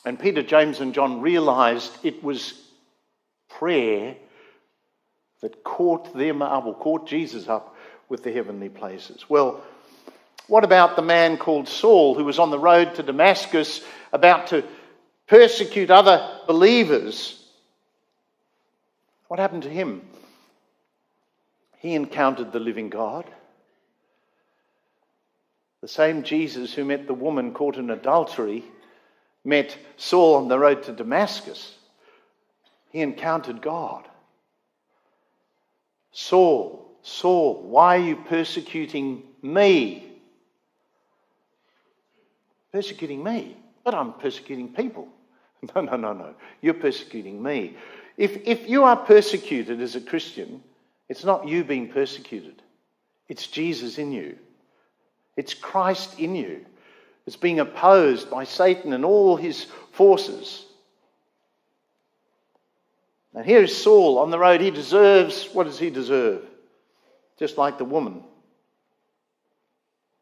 And 0.06 0.20
Peter, 0.20 0.44
James, 0.44 0.80
and 0.80 0.94
John 0.94 1.22
realized 1.22 1.92
it 2.04 2.24
was 2.24 2.54
prayer 3.50 4.16
that 5.42 5.64
caught 5.64 6.16
them 6.16 6.42
up, 6.42 6.66
or 6.66 6.76
caught 6.76 7.08
Jesus 7.08 7.48
up 7.48 7.76
with 8.08 8.24
the 8.24 8.32
heavenly 8.32 8.70
places. 8.70 9.28
Well, 9.28 9.64
what 10.48 10.64
about 10.64 10.96
the 10.96 11.02
man 11.02 11.38
called 11.38 11.68
Saul 11.68 12.14
who 12.14 12.24
was 12.24 12.38
on 12.38 12.52
the 12.52 12.60
road 12.60 12.96
to 12.96 13.04
Damascus 13.04 13.82
about 14.14 14.48
to 14.48 14.64
persecute 15.28 15.90
other 15.90 16.40
believers. 16.48 17.42
What 19.28 19.40
happened 19.40 19.64
to 19.64 19.70
him? 19.70 20.02
He 21.80 21.94
encountered 21.96 22.52
the 22.52 22.60
living 22.60 22.90
God. 22.90 23.26
The 25.82 25.88
same 25.88 26.24
Jesus 26.24 26.74
who 26.74 26.84
met 26.84 27.06
the 27.06 27.14
woman 27.14 27.54
caught 27.54 27.78
in 27.78 27.90
adultery 27.90 28.64
met 29.44 29.78
Saul 29.98 30.36
on 30.36 30.48
the 30.48 30.58
road 30.58 30.84
to 30.84 30.92
Damascus. 30.92 31.76
He 32.92 33.02
encountered 33.02 33.62
God. 33.62 34.08
Saul, 36.12 36.98
Saul, 37.04 37.62
why 37.62 37.98
are 37.98 38.04
you 38.04 38.16
persecuting 38.16 39.22
me? 39.42 40.12
Persecuting 42.72 43.24
me? 43.24 43.56
But 43.84 43.94
I'm 43.94 44.14
persecuting 44.14 44.74
people. 44.74 45.08
No, 45.76 45.82
no, 45.82 45.96
no, 45.96 46.14
no. 46.14 46.36
You're 46.62 46.74
persecuting 46.74 47.42
me. 47.42 47.76
If, 48.18 48.38
if 48.46 48.70
you 48.70 48.84
are 48.84 48.96
persecuted 48.96 49.82
as 49.82 49.96
a 49.96 50.02
Christian, 50.02 50.64
it's 51.10 51.24
not 51.24 51.48
you 51.48 51.64
being 51.64 51.90
persecuted, 51.90 52.62
it's 53.28 53.48
Jesus 53.48 53.98
in 53.98 54.12
you. 54.12 54.38
It's 55.38 55.54
Christ 55.54 56.20
in 56.20 56.36
you. 56.36 56.66
It's 57.28 57.36
being 57.36 57.60
opposed 57.60 58.30
by 58.30 58.46
Satan 58.46 58.94
and 58.94 59.04
all 59.04 59.36
his 59.36 59.66
forces. 59.92 60.66
And 63.34 63.46
here 63.46 63.64
is 63.64 63.76
Saul 63.76 64.18
on 64.20 64.32
the 64.32 64.40
road. 64.40 64.62
He 64.62 64.72
deserves 64.72 65.50
what 65.52 65.66
does 65.66 65.78
he 65.78 65.90
deserve? 65.90 66.44
Just 67.38 67.58
like 67.58 67.78
the 67.78 67.84
woman. 67.84 68.24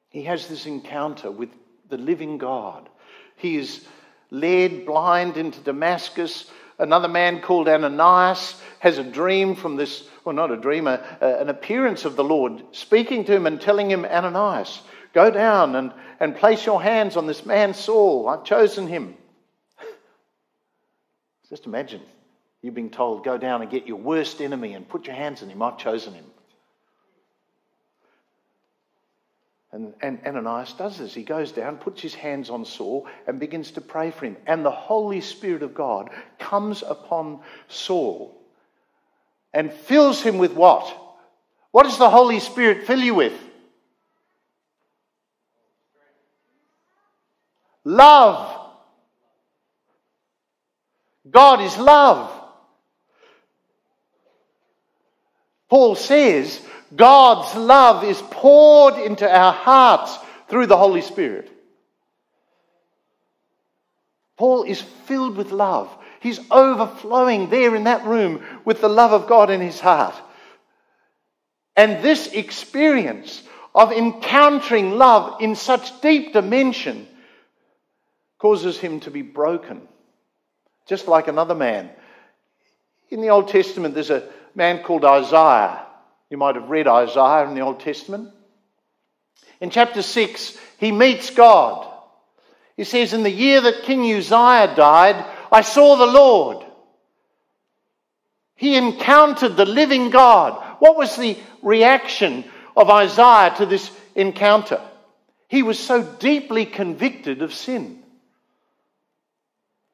He 0.09 0.23
has 0.23 0.47
this 0.47 0.65
encounter 0.65 1.29
with 1.29 1.49
the 1.89 1.97
living 1.97 2.39
God. 2.39 2.89
He 3.35 3.57
is 3.57 3.85
led 4.33 4.85
blind 4.85 5.37
into 5.37 5.59
Damascus. 5.61 6.49
Another 6.79 7.07
man 7.07 7.39
called 7.39 7.69
Ananias 7.69 8.59
has 8.79 8.97
a 8.97 9.03
dream 9.03 9.55
from 9.55 9.77
this, 9.77 10.03
well, 10.25 10.35
not 10.35 10.51
a 10.51 10.57
dream, 10.57 10.87
a, 10.87 11.01
an 11.21 11.49
appearance 11.49 12.03
of 12.03 12.15
the 12.15 12.23
Lord, 12.23 12.63
speaking 12.71 13.23
to 13.25 13.33
him 13.33 13.45
and 13.45 13.61
telling 13.61 13.89
him, 13.89 14.03
Ananias, 14.03 14.81
go 15.13 15.29
down 15.29 15.75
and, 15.75 15.93
and 16.19 16.35
place 16.35 16.65
your 16.65 16.81
hands 16.81 17.15
on 17.15 17.27
this 17.27 17.45
man 17.45 17.73
Saul. 17.73 18.27
I've 18.27 18.43
chosen 18.43 18.87
him. 18.87 19.15
Just 21.49 21.67
imagine 21.67 22.01
you 22.63 22.71
being 22.71 22.89
told, 22.89 23.23
go 23.23 23.37
down 23.37 23.61
and 23.61 23.69
get 23.69 23.85
your 23.85 23.97
worst 23.97 24.41
enemy 24.41 24.73
and 24.73 24.89
put 24.89 25.05
your 25.05 25.15
hands 25.15 25.43
on 25.43 25.49
him. 25.49 25.61
I've 25.61 25.77
chosen 25.77 26.13
him. 26.13 26.25
And, 29.73 29.95
and 30.03 30.19
Ananias 30.23 30.73
does 30.73 30.99
this. 30.99 31.15
He 31.15 31.23
goes 31.23 31.51
down, 31.51 31.77
puts 31.77 31.99
his 31.99 32.13
hands 32.13 32.51
on 32.51 32.63
Saul, 32.63 33.07
and 33.25 33.39
begins 33.39 33.71
to 33.71 33.81
pray 33.81 34.11
for 34.11 34.27
him. 34.27 34.37
And 34.45 34.63
the 34.63 34.71
Holy 34.71 35.19
Spirit 35.19 35.63
of 35.63 35.73
God 35.73 36.11
comes 36.37 36.83
upon 36.83 37.39
Saul 37.67 38.39
and 39.51 39.73
fills 39.73 40.21
him 40.21 40.37
with 40.37 40.53
what? 40.53 40.95
What 41.71 41.83
does 41.83 41.97
the 41.97 42.09
Holy 42.09 42.39
Spirit 42.39 42.85
fill 42.85 42.99
you 42.99 43.15
with? 43.15 43.33
Love. 47.83 48.59
God 51.29 51.61
is 51.61 51.75
love. 51.79 52.29
Paul 55.67 55.95
says 55.95 56.61
God's 56.95 57.55
love 57.55 58.03
is 58.03 58.21
poured 58.21 58.95
into 58.95 59.29
our 59.29 59.53
hearts 59.53 60.17
through 60.49 60.67
the 60.67 60.77
Holy 60.77 61.01
Spirit. 61.01 61.49
Paul 64.37 64.63
is 64.63 64.81
filled 64.81 65.37
with 65.37 65.51
love. 65.51 65.89
He's 66.19 66.39
overflowing 66.51 67.49
there 67.49 67.75
in 67.75 67.85
that 67.85 68.05
room 68.05 68.43
with 68.65 68.81
the 68.81 68.89
love 68.89 69.11
of 69.11 69.27
God 69.27 69.49
in 69.49 69.61
his 69.61 69.79
heart. 69.79 70.15
And 71.75 72.03
this 72.03 72.27
experience 72.27 73.43
of 73.75 73.91
encountering 73.91 74.97
love 74.97 75.41
in 75.41 75.55
such 75.55 76.01
deep 76.01 76.33
dimension 76.33 77.07
causes 78.37 78.77
him 78.77 78.99
to 79.01 79.11
be 79.11 79.21
broken. 79.21 79.87
Just 80.87 81.07
like 81.07 81.27
another 81.27 81.55
man. 81.55 81.89
In 83.09 83.21
the 83.21 83.29
Old 83.29 83.47
Testament, 83.47 83.93
there's 83.93 84.09
a 84.09 84.27
man 84.53 84.83
called 84.83 85.05
Isaiah. 85.05 85.85
You 86.29 86.37
might 86.37 86.55
have 86.55 86.69
read 86.69 86.87
Isaiah 86.87 87.47
in 87.47 87.55
the 87.55 87.61
Old 87.61 87.79
Testament. 87.79 88.29
In 89.61 89.69
chapter 89.69 90.01
6, 90.01 90.57
he 90.79 90.91
meets 90.91 91.29
God. 91.29 91.89
He 92.75 92.83
says, 92.83 93.13
In 93.13 93.23
the 93.23 93.29
year 93.29 93.61
that 93.61 93.83
King 93.83 94.01
Uzziah 94.01 94.75
died, 94.75 95.25
I 95.51 95.61
saw 95.61 95.95
the 95.95 96.07
Lord. 96.07 96.65
He 98.55 98.75
encountered 98.75 99.55
the 99.55 99.65
living 99.65 100.09
God. 100.09 100.61
What 100.79 100.97
was 100.97 101.15
the 101.15 101.37
reaction 101.61 102.45
of 102.75 102.89
Isaiah 102.89 103.53
to 103.57 103.65
this 103.65 103.91
encounter? 104.15 104.81
He 105.47 105.63
was 105.63 105.77
so 105.77 106.01
deeply 106.01 106.65
convicted 106.65 107.41
of 107.41 107.53
sin. 107.53 108.03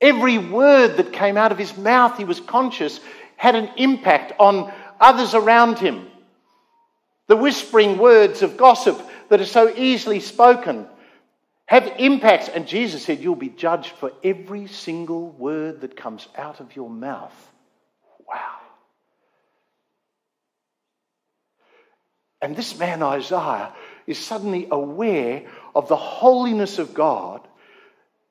Every 0.01 0.37
word 0.37 0.97
that 0.97 1.11
came 1.11 1.35
out 1.35 1.51
of 1.51 1.57
his 1.57 1.75
mouth, 1.75 2.17
he 2.17 2.23
was 2.23 2.39
conscious, 2.39 2.99
had 3.35 3.55
an 3.55 3.69
impact 3.75 4.33
on 4.39 4.71
others 4.99 5.33
around 5.33 5.79
him. 5.79 6.08
The 7.29 7.37
whispering 7.37 7.99
words 7.99 8.41
of 8.41 8.57
gossip 8.57 8.99
that 9.29 9.39
are 9.39 9.45
so 9.45 9.71
easily 9.73 10.19
spoken 10.19 10.87
have 11.67 11.85
impacts. 11.99 12.49
And 12.49 12.67
Jesus 12.67 13.05
said, 13.05 13.19
You'll 13.19 13.35
be 13.35 13.49
judged 13.49 13.91
for 13.91 14.11
every 14.23 14.65
single 14.65 15.29
word 15.29 15.81
that 15.81 15.95
comes 15.95 16.27
out 16.35 16.59
of 16.59 16.75
your 16.75 16.89
mouth. 16.89 17.51
Wow. 18.27 18.55
And 22.41 22.55
this 22.55 22.79
man, 22.79 23.03
Isaiah, 23.03 23.73
is 24.07 24.17
suddenly 24.17 24.67
aware 24.71 25.43
of 25.75 25.87
the 25.87 25.95
holiness 25.95 26.79
of 26.79 26.95
God, 26.95 27.47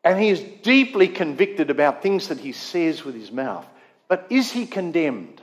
and 0.03 0.21
he 0.21 0.29
is 0.29 0.41
deeply 0.41 1.07
convicted 1.07 1.71
about 1.71 2.03
things 2.03 2.29
that 2.29 2.41
he 2.41 2.51
says 2.51 3.05
with 3.05 3.15
his 3.15 3.31
mouth. 3.31 3.67
But 4.09 4.27
is 4.29 4.51
he 4.51 4.67
condemned? 4.67 5.38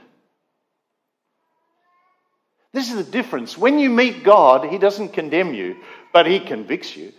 This 2.72 2.90
is 2.90 2.96
the 2.96 3.10
difference. 3.10 3.56
When 3.56 3.78
you 3.78 3.90
meet 3.90 4.24
God, 4.24 4.68
He 4.68 4.78
doesn't 4.78 5.12
condemn 5.12 5.54
you, 5.54 5.76
but 6.12 6.26
He 6.26 6.40
convicts 6.40 6.96
you. 6.96 7.12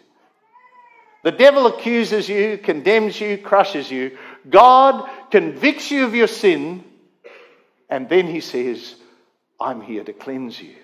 The 1.23 1.31
devil 1.31 1.67
accuses 1.67 2.29
you, 2.29 2.57
condemns 2.57 3.19
you, 3.19 3.37
crushes 3.37 3.89
you. 3.89 4.17
God 4.49 5.09
convicts 5.31 5.91
you 5.91 6.05
of 6.05 6.15
your 6.15 6.27
sin, 6.27 6.83
and 7.89 8.07
then 8.07 8.27
He 8.27 8.39
says, 8.39 8.95
I'm 9.59 9.81
here 9.81 10.03
to 10.03 10.13
cleanse 10.13 10.61
you. 10.61 10.75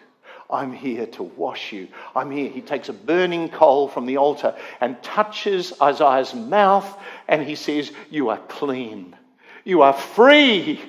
I'm 0.49 0.71
here 0.71 1.07
to 1.07 1.23
wash 1.23 1.71
you. 1.71 1.87
I'm 2.15 2.29
here. 2.29 2.49
He 2.49 2.61
takes 2.61 2.89
a 2.89 2.93
burning 2.93 3.49
coal 3.49 3.87
from 3.87 4.05
the 4.05 4.17
altar 4.17 4.55
and 4.79 5.01
touches 5.01 5.73
Isaiah's 5.81 6.35
mouth, 6.35 6.97
and 7.27 7.41
he 7.41 7.55
says, 7.55 7.91
You 8.11 8.29
are 8.29 8.37
clean. 8.37 9.15
You 9.63 9.81
are 9.81 9.93
free. 9.93 10.79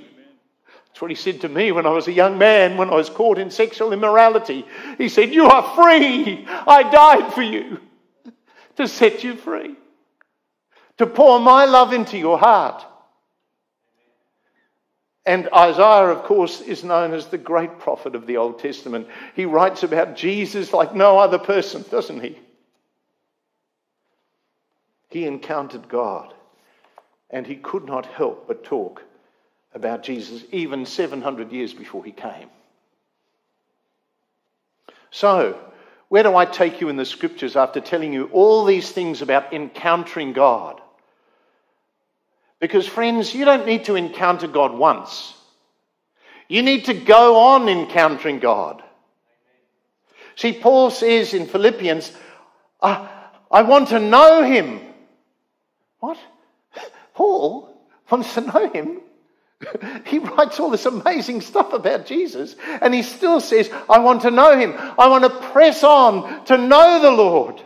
That's 0.95 1.03
what 1.03 1.11
he 1.11 1.17
said 1.17 1.41
to 1.41 1.49
me 1.49 1.73
when 1.73 1.87
I 1.87 1.91
was 1.91 2.07
a 2.07 2.13
young 2.13 2.39
man, 2.39 2.77
when 2.77 2.89
I 2.89 2.95
was 2.95 3.11
caught 3.11 3.37
in 3.37 3.51
sexual 3.51 3.93
immorality. 3.93 4.65
He 4.97 5.09
said, 5.09 5.35
You 5.35 5.47
are 5.47 5.75
free. 5.75 6.47
I 6.49 6.89
died 6.89 7.33
for 7.33 7.43
you 7.43 7.81
to 8.77 8.87
set 8.87 9.25
you 9.25 9.35
free, 9.35 9.75
to 10.99 11.07
pour 11.09 11.41
my 11.41 11.65
love 11.65 11.93
into 11.93 12.17
your 12.17 12.39
heart. 12.39 12.87
And 15.27 15.49
Isaiah, 15.53 16.13
of 16.13 16.23
course, 16.23 16.61
is 16.61 16.85
known 16.85 17.13
as 17.13 17.27
the 17.27 17.39
great 17.39 17.81
prophet 17.81 18.15
of 18.15 18.29
the 18.29 18.37
Old 18.37 18.61
Testament. 18.61 19.09
He 19.35 19.47
writes 19.47 19.83
about 19.83 20.15
Jesus 20.15 20.73
like 20.73 20.95
no 20.95 21.19
other 21.19 21.41
person, 21.41 21.85
doesn't 21.91 22.21
he? 22.21 22.39
He 25.09 25.27
encountered 25.27 25.89
God, 25.89 26.33
and 27.31 27.45
he 27.45 27.57
could 27.57 27.85
not 27.85 28.07
help 28.07 28.47
but 28.47 28.63
talk 28.63 29.03
about 29.75 30.03
Jesus 30.03 30.45
even 30.53 30.87
700 30.87 31.53
years 31.53 31.75
before 31.75 32.05
he 32.05 32.13
came. 32.13 32.49
So, 35.11 35.59
where 36.09 36.23
do 36.23 36.37
I 36.37 36.45
take 36.45 36.81
you 36.81 36.89
in 36.89 36.97
the 36.97 37.05
scriptures 37.05 37.57
after 37.57 37.81
telling 37.81 38.13
you 38.13 38.27
all 38.33 38.65
these 38.65 38.91
things 38.91 39.23
about 39.23 39.53
encountering 39.53 40.33
God? 40.33 40.81
Because, 42.61 42.87
friends, 42.87 43.35
you 43.35 43.45
don't 43.45 43.67
need 43.67 43.85
to 43.87 43.97
encounter 43.97 44.47
God 44.47 44.73
once. 44.73 45.35
You 46.49 46.63
need 46.63 46.87
to 46.87 46.95
go 46.95 47.37
on 47.37 47.69
encountering 47.69 48.39
God. 48.39 48.83
See, 50.37 50.53
Paul 50.53 50.91
says 50.91 51.35
in 51.35 51.47
Philippians, 51.47 52.13
I, 52.81 53.09
I 53.51 53.63
want 53.63 53.89
to 53.89 54.01
know 54.01 54.43
him. 54.43 54.81
What? 56.01 56.19
Paul 57.15 57.77
wants 58.11 58.35
to 58.35 58.41
know 58.41 58.71
him? 58.71 59.01
he 60.07 60.19
writes 60.19 60.61
all 60.61 60.71
this 60.71 60.87
amazing 60.87 61.41
stuff 61.41 61.73
about 61.73 62.07
Jesus, 62.07 62.57
and 62.81 62.95
he 62.95 63.03
still 63.03 63.41
says, 63.41 63.71
I 63.89 63.99
want 64.01 64.23
to 64.23 64.31
know 64.31 64.57
him. 64.57 64.75
I 64.77 65.09
want 65.09 65.25
to 65.25 65.51
press 65.51 65.85
on 65.85 66.45
to 66.47 66.57
know 66.57 67.01
the 67.01 67.11
Lord. 67.11 67.63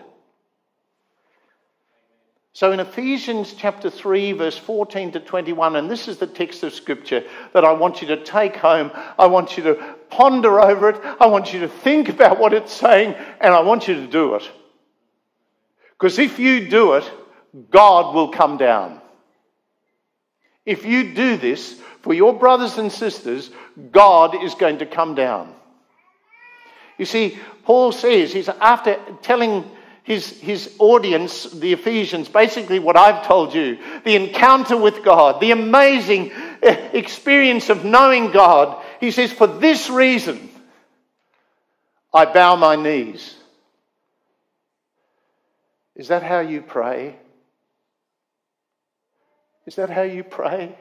So 2.59 2.73
in 2.73 2.81
Ephesians 2.81 3.55
chapter 3.57 3.89
3, 3.89 4.33
verse 4.33 4.59
14 4.59 5.13
to 5.13 5.21
21, 5.21 5.77
and 5.77 5.89
this 5.89 6.09
is 6.09 6.19
the 6.19 6.27
text 6.27 6.65
of 6.65 6.75
scripture 6.75 7.23
that 7.53 7.65
I 7.65 7.71
want 7.71 8.03
you 8.03 8.09
to 8.09 8.25
take 8.25 8.57
home. 8.57 8.91
I 9.17 9.27
want 9.27 9.57
you 9.57 9.63
to 9.63 9.95
ponder 10.11 10.61
over 10.61 10.89
it. 10.91 11.01
I 11.21 11.27
want 11.27 11.53
you 11.53 11.61
to 11.61 11.69
think 11.69 12.09
about 12.09 12.41
what 12.41 12.53
it's 12.53 12.73
saying, 12.73 13.15
and 13.41 13.55
I 13.55 13.61
want 13.61 13.87
you 13.87 13.95
to 13.95 14.09
do 14.09 14.35
it. 14.35 14.51
Because 15.93 16.19
if 16.19 16.41
you 16.41 16.69
do 16.69 16.95
it, 16.95 17.09
God 17.71 18.13
will 18.13 18.31
come 18.31 18.57
down. 18.57 18.98
If 20.69 20.85
you 20.85 21.15
do 21.15 21.39
this 21.39 21.81
for 22.03 22.13
your 22.13 22.39
brothers 22.39 22.77
and 22.77 22.93
sisters, 22.93 23.51
God 23.91 24.45
is 24.45 24.55
going 24.55 24.81
to 24.81 24.87
come 24.87 25.15
down. 25.15 25.55
You 26.99 27.07
see, 27.07 27.39
Paul 27.65 27.91
says, 27.91 28.35
he's 28.35 28.51
after 28.51 28.99
telling 29.23 29.65
his, 30.03 30.29
his 30.41 30.75
audience, 30.79 31.45
the 31.45 31.73
Ephesians, 31.73 32.29
basically 32.29 32.81
what 32.81 32.99
I've 32.99 33.27
told 33.27 33.55
you 33.55 33.79
the 34.05 34.15
encounter 34.15 34.77
with 34.77 35.03
God, 35.03 35.41
the 35.41 35.53
amazing 35.53 36.33
eh, 36.63 36.91
experience 36.93 37.71
of 37.71 37.87
knowing 37.87 38.31
God. 38.31 38.85
He 39.01 39.11
says, 39.11 39.33
For 39.33 39.47
this 39.47 39.89
reason, 39.89 40.51
I 42.13 42.27
bow 42.27 42.57
my 42.57 42.77
knees. 42.77 43.37
Is 45.97 46.09
that 46.09 46.23
how 46.23 46.41
you 46.41 46.61
pray? 46.61 47.17
Is 49.69 49.75
that 49.75 49.91
how 49.91 50.01
you 50.01 50.25
pray? 50.25 50.75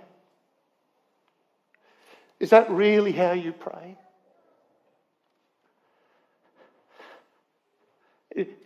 Is 2.39 2.51
that 2.51 2.71
really 2.71 3.11
how 3.11 3.33
you 3.33 3.51
pray? 3.51 3.97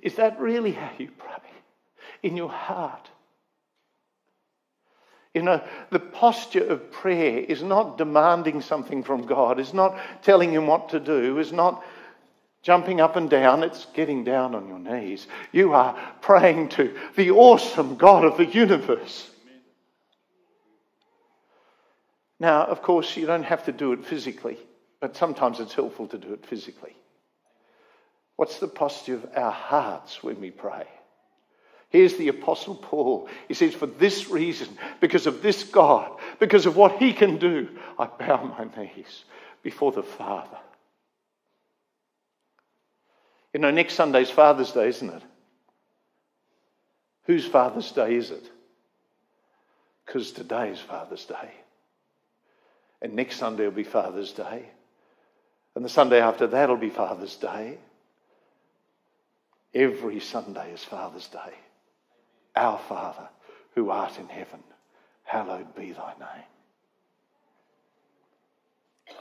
Is 0.03 0.17
that 0.17 0.39
really 0.39 0.73
how 0.73 0.91
you 0.99 1.09
pray? 1.17 1.49
In 2.21 2.37
your 2.37 2.51
heart? 2.51 3.09
You 5.33 5.41
know, 5.41 5.63
the 5.89 5.97
posture 5.97 6.67
of 6.67 6.91
prayer 6.91 7.39
is 7.39 7.63
not 7.63 7.97
demanding 7.97 8.61
something 8.61 9.01
from 9.01 9.25
God, 9.25 9.59
it's 9.59 9.73
not 9.73 9.97
telling 10.21 10.53
Him 10.53 10.67
what 10.67 10.89
to 10.89 10.99
do, 10.99 11.39
it's 11.39 11.51
not 11.51 11.83
jumping 12.61 13.01
up 13.01 13.15
and 13.15 13.27
down, 13.27 13.63
it's 13.63 13.87
getting 13.95 14.23
down 14.23 14.53
on 14.53 14.67
your 14.67 14.77
knees. 14.77 15.25
You 15.51 15.73
are 15.73 15.97
praying 16.21 16.69
to 16.69 16.95
the 17.15 17.31
awesome 17.31 17.95
God 17.95 18.23
of 18.23 18.37
the 18.37 18.45
universe. 18.45 19.30
Now, 22.41 22.63
of 22.63 22.81
course, 22.81 23.15
you 23.15 23.27
don't 23.27 23.43
have 23.43 23.65
to 23.65 23.71
do 23.71 23.93
it 23.93 24.03
physically, 24.03 24.57
but 24.99 25.15
sometimes 25.15 25.59
it's 25.59 25.75
helpful 25.75 26.07
to 26.07 26.17
do 26.17 26.33
it 26.33 26.43
physically. 26.43 26.95
What's 28.35 28.57
the 28.57 28.67
posture 28.67 29.13
of 29.13 29.27
our 29.35 29.51
hearts 29.51 30.23
when 30.23 30.41
we 30.41 30.49
pray? 30.49 30.87
Here's 31.89 32.17
the 32.17 32.29
Apostle 32.29 32.73
Paul. 32.73 33.29
He 33.47 33.53
says, 33.53 33.75
For 33.75 33.85
this 33.85 34.27
reason, 34.27 34.69
because 34.99 35.27
of 35.27 35.43
this 35.43 35.63
God, 35.63 36.19
because 36.39 36.65
of 36.65 36.75
what 36.75 36.97
he 36.97 37.13
can 37.13 37.37
do, 37.37 37.69
I 37.99 38.07
bow 38.07 38.55
my 38.57 38.65
knees 38.75 39.23
before 39.61 39.91
the 39.91 40.01
Father. 40.01 40.57
You 43.53 43.59
know, 43.59 43.69
next 43.69 43.93
Sunday's 43.93 44.31
Father's 44.31 44.71
Day, 44.71 44.87
isn't 44.87 45.13
it? 45.13 45.23
Whose 47.25 47.45
Father's 47.45 47.91
Day 47.91 48.15
is 48.15 48.31
it? 48.31 48.49
Because 50.07 50.31
today 50.31 50.69
is 50.69 50.79
Father's 50.79 51.25
Day. 51.25 51.51
And 53.01 53.15
next 53.15 53.37
Sunday 53.37 53.63
will 53.63 53.71
be 53.71 53.83
Father's 53.83 54.31
Day. 54.31 54.65
And 55.75 55.83
the 55.83 55.89
Sunday 55.89 56.21
after 56.21 56.47
that 56.47 56.69
will 56.69 56.77
be 56.77 56.89
Father's 56.89 57.35
Day. 57.35 57.77
Every 59.73 60.19
Sunday 60.19 60.73
is 60.73 60.83
Father's 60.83 61.27
Day. 61.27 61.53
Our 62.55 62.77
Father, 62.89 63.29
who 63.75 63.89
art 63.89 64.19
in 64.19 64.27
heaven, 64.27 64.59
hallowed 65.23 65.73
be 65.75 65.93
thy 65.93 66.13
name. 66.19 66.45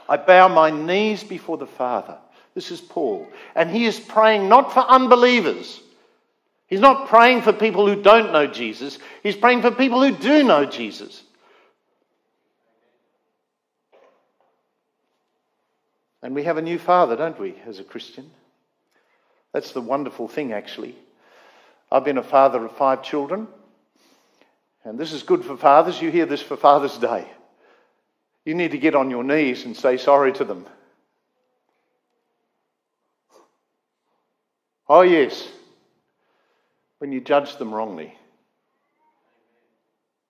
I 0.09 0.17
bow 0.17 0.49
my 0.49 0.69
knees 0.69 1.23
before 1.23 1.57
the 1.57 1.67
Father. 1.67 2.17
This 2.53 2.69
is 2.69 2.81
Paul. 2.81 3.27
And 3.55 3.69
he 3.69 3.85
is 3.85 3.99
praying 3.99 4.49
not 4.49 4.73
for 4.73 4.81
unbelievers. 4.81 5.79
He's 6.67 6.81
not 6.81 7.07
praying 7.07 7.41
for 7.43 7.53
people 7.53 7.87
who 7.87 8.01
don't 8.01 8.33
know 8.33 8.47
Jesus. 8.47 8.99
He's 9.23 9.35
praying 9.35 9.61
for 9.61 9.71
people 9.71 10.03
who 10.03 10.15
do 10.15 10.43
know 10.43 10.65
Jesus. 10.65 11.23
And 16.23 16.35
we 16.35 16.43
have 16.43 16.57
a 16.57 16.61
new 16.61 16.77
father, 16.77 17.15
don't 17.15 17.39
we, 17.39 17.55
as 17.65 17.79
a 17.79 17.83
Christian? 17.83 18.29
That's 19.53 19.71
the 19.71 19.81
wonderful 19.81 20.27
thing, 20.27 20.53
actually. 20.53 20.95
I've 21.91 22.05
been 22.05 22.17
a 22.17 22.23
father 22.23 22.63
of 22.63 22.75
five 22.77 23.03
children, 23.03 23.47
and 24.83 24.97
this 24.97 25.11
is 25.11 25.23
good 25.23 25.43
for 25.43 25.57
fathers. 25.57 26.01
You 26.01 26.09
hear 26.09 26.25
this 26.25 26.41
for 26.41 26.55
Father's 26.55 26.97
Day. 26.97 27.27
You 28.45 28.55
need 28.55 28.71
to 28.71 28.77
get 28.77 28.95
on 28.95 29.09
your 29.09 29.23
knees 29.23 29.65
and 29.65 29.75
say 29.75 29.97
sorry 29.97 30.31
to 30.33 30.45
them. 30.45 30.65
Oh, 34.87 35.01
yes, 35.01 35.47
when 36.99 37.11
you 37.11 37.21
judged 37.21 37.57
them 37.57 37.73
wrongly, 37.73 38.13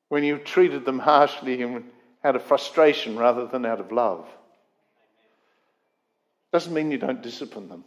when 0.10 0.24
you 0.24 0.38
treated 0.38 0.86
them 0.86 1.00
harshly 1.00 1.62
and 1.62 1.84
out 2.24 2.36
of 2.36 2.44
frustration 2.44 3.18
rather 3.18 3.48
than 3.48 3.66
out 3.66 3.80
of 3.80 3.92
love. 3.92 4.28
Doesn't 6.52 6.74
mean 6.74 6.92
you 6.92 6.98
don't 6.98 7.24
discipline 7.24 7.70
them. 7.70 7.86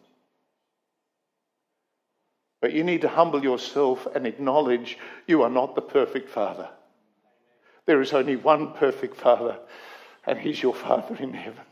But 2.60 2.72
you 2.72 2.82
need 2.82 3.02
to 3.02 3.08
humble 3.08 3.42
yourself 3.42 4.06
and 4.14 4.26
acknowledge 4.26 4.98
you 5.26 5.42
are 5.42 5.50
not 5.50 5.74
the 5.74 5.82
perfect 5.82 6.30
father. 6.30 6.70
There 7.86 8.00
is 8.00 8.14
only 8.14 8.36
one 8.36 8.72
perfect 8.72 9.16
father, 9.16 9.58
and 10.26 10.38
he's 10.38 10.62
your 10.62 10.74
father 10.74 11.14
in 11.16 11.34
heaven. 11.34 11.64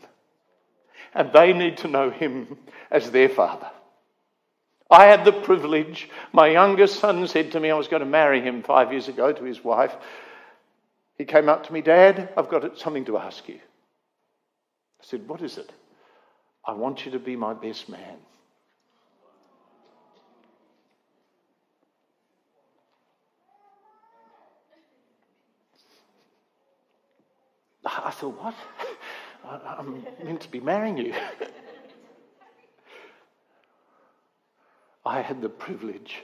And 1.14 1.32
they 1.32 1.54
need 1.54 1.78
to 1.78 1.88
know 1.88 2.10
him 2.10 2.58
as 2.90 3.10
their 3.10 3.30
father. 3.30 3.70
I 4.90 5.06
had 5.06 5.24
the 5.24 5.32
privilege, 5.32 6.10
my 6.34 6.48
youngest 6.48 7.00
son 7.00 7.26
said 7.26 7.52
to 7.52 7.60
me, 7.60 7.70
I 7.70 7.74
was 7.74 7.88
going 7.88 8.00
to 8.00 8.06
marry 8.06 8.42
him 8.42 8.62
five 8.62 8.92
years 8.92 9.08
ago 9.08 9.32
to 9.32 9.44
his 9.44 9.64
wife. 9.64 9.94
He 11.16 11.24
came 11.24 11.48
up 11.48 11.66
to 11.66 11.72
me, 11.72 11.80
Dad, 11.80 12.28
I've 12.36 12.50
got 12.50 12.78
something 12.78 13.06
to 13.06 13.16
ask 13.16 13.48
you. 13.48 13.54
I 13.54 15.04
said, 15.04 15.26
What 15.26 15.40
is 15.40 15.56
it? 15.56 15.72
I 16.64 16.72
want 16.72 17.04
you 17.04 17.12
to 17.12 17.18
be 17.18 17.34
my 17.36 17.54
best 17.54 17.88
man. 17.88 18.18
I 27.84 28.10
thought, 28.10 28.40
what? 28.40 28.54
I'm 29.78 30.04
meant 30.24 30.40
to 30.42 30.50
be 30.50 30.60
marrying 30.60 30.96
you. 30.98 31.14
I 35.04 35.20
had 35.20 35.42
the 35.42 35.48
privilege 35.48 36.22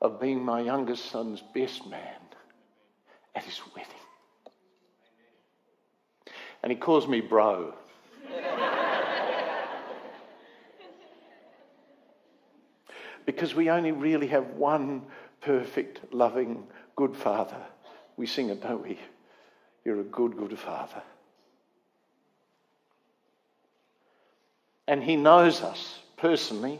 of 0.00 0.18
being 0.18 0.42
my 0.42 0.60
youngest 0.60 1.10
son's 1.10 1.42
best 1.54 1.86
man 1.86 2.20
at 3.34 3.44
his 3.44 3.60
wedding. 3.76 3.92
And 6.62 6.72
he 6.72 6.78
calls 6.78 7.06
me 7.06 7.20
bro. 7.20 7.74
because 13.26 13.54
we 13.54 13.70
only 13.70 13.92
really 13.92 14.28
have 14.28 14.46
one 14.50 15.02
perfect, 15.40 16.12
loving, 16.12 16.64
good 16.96 17.16
father. 17.16 17.60
We 18.16 18.26
sing 18.26 18.50
it, 18.50 18.62
don't 18.62 18.82
we? 18.82 18.98
You're 19.84 20.00
a 20.00 20.04
good, 20.04 20.36
good 20.36 20.58
father. 20.58 21.02
And 24.86 25.02
he 25.02 25.16
knows 25.16 25.62
us 25.62 25.98
personally. 26.16 26.78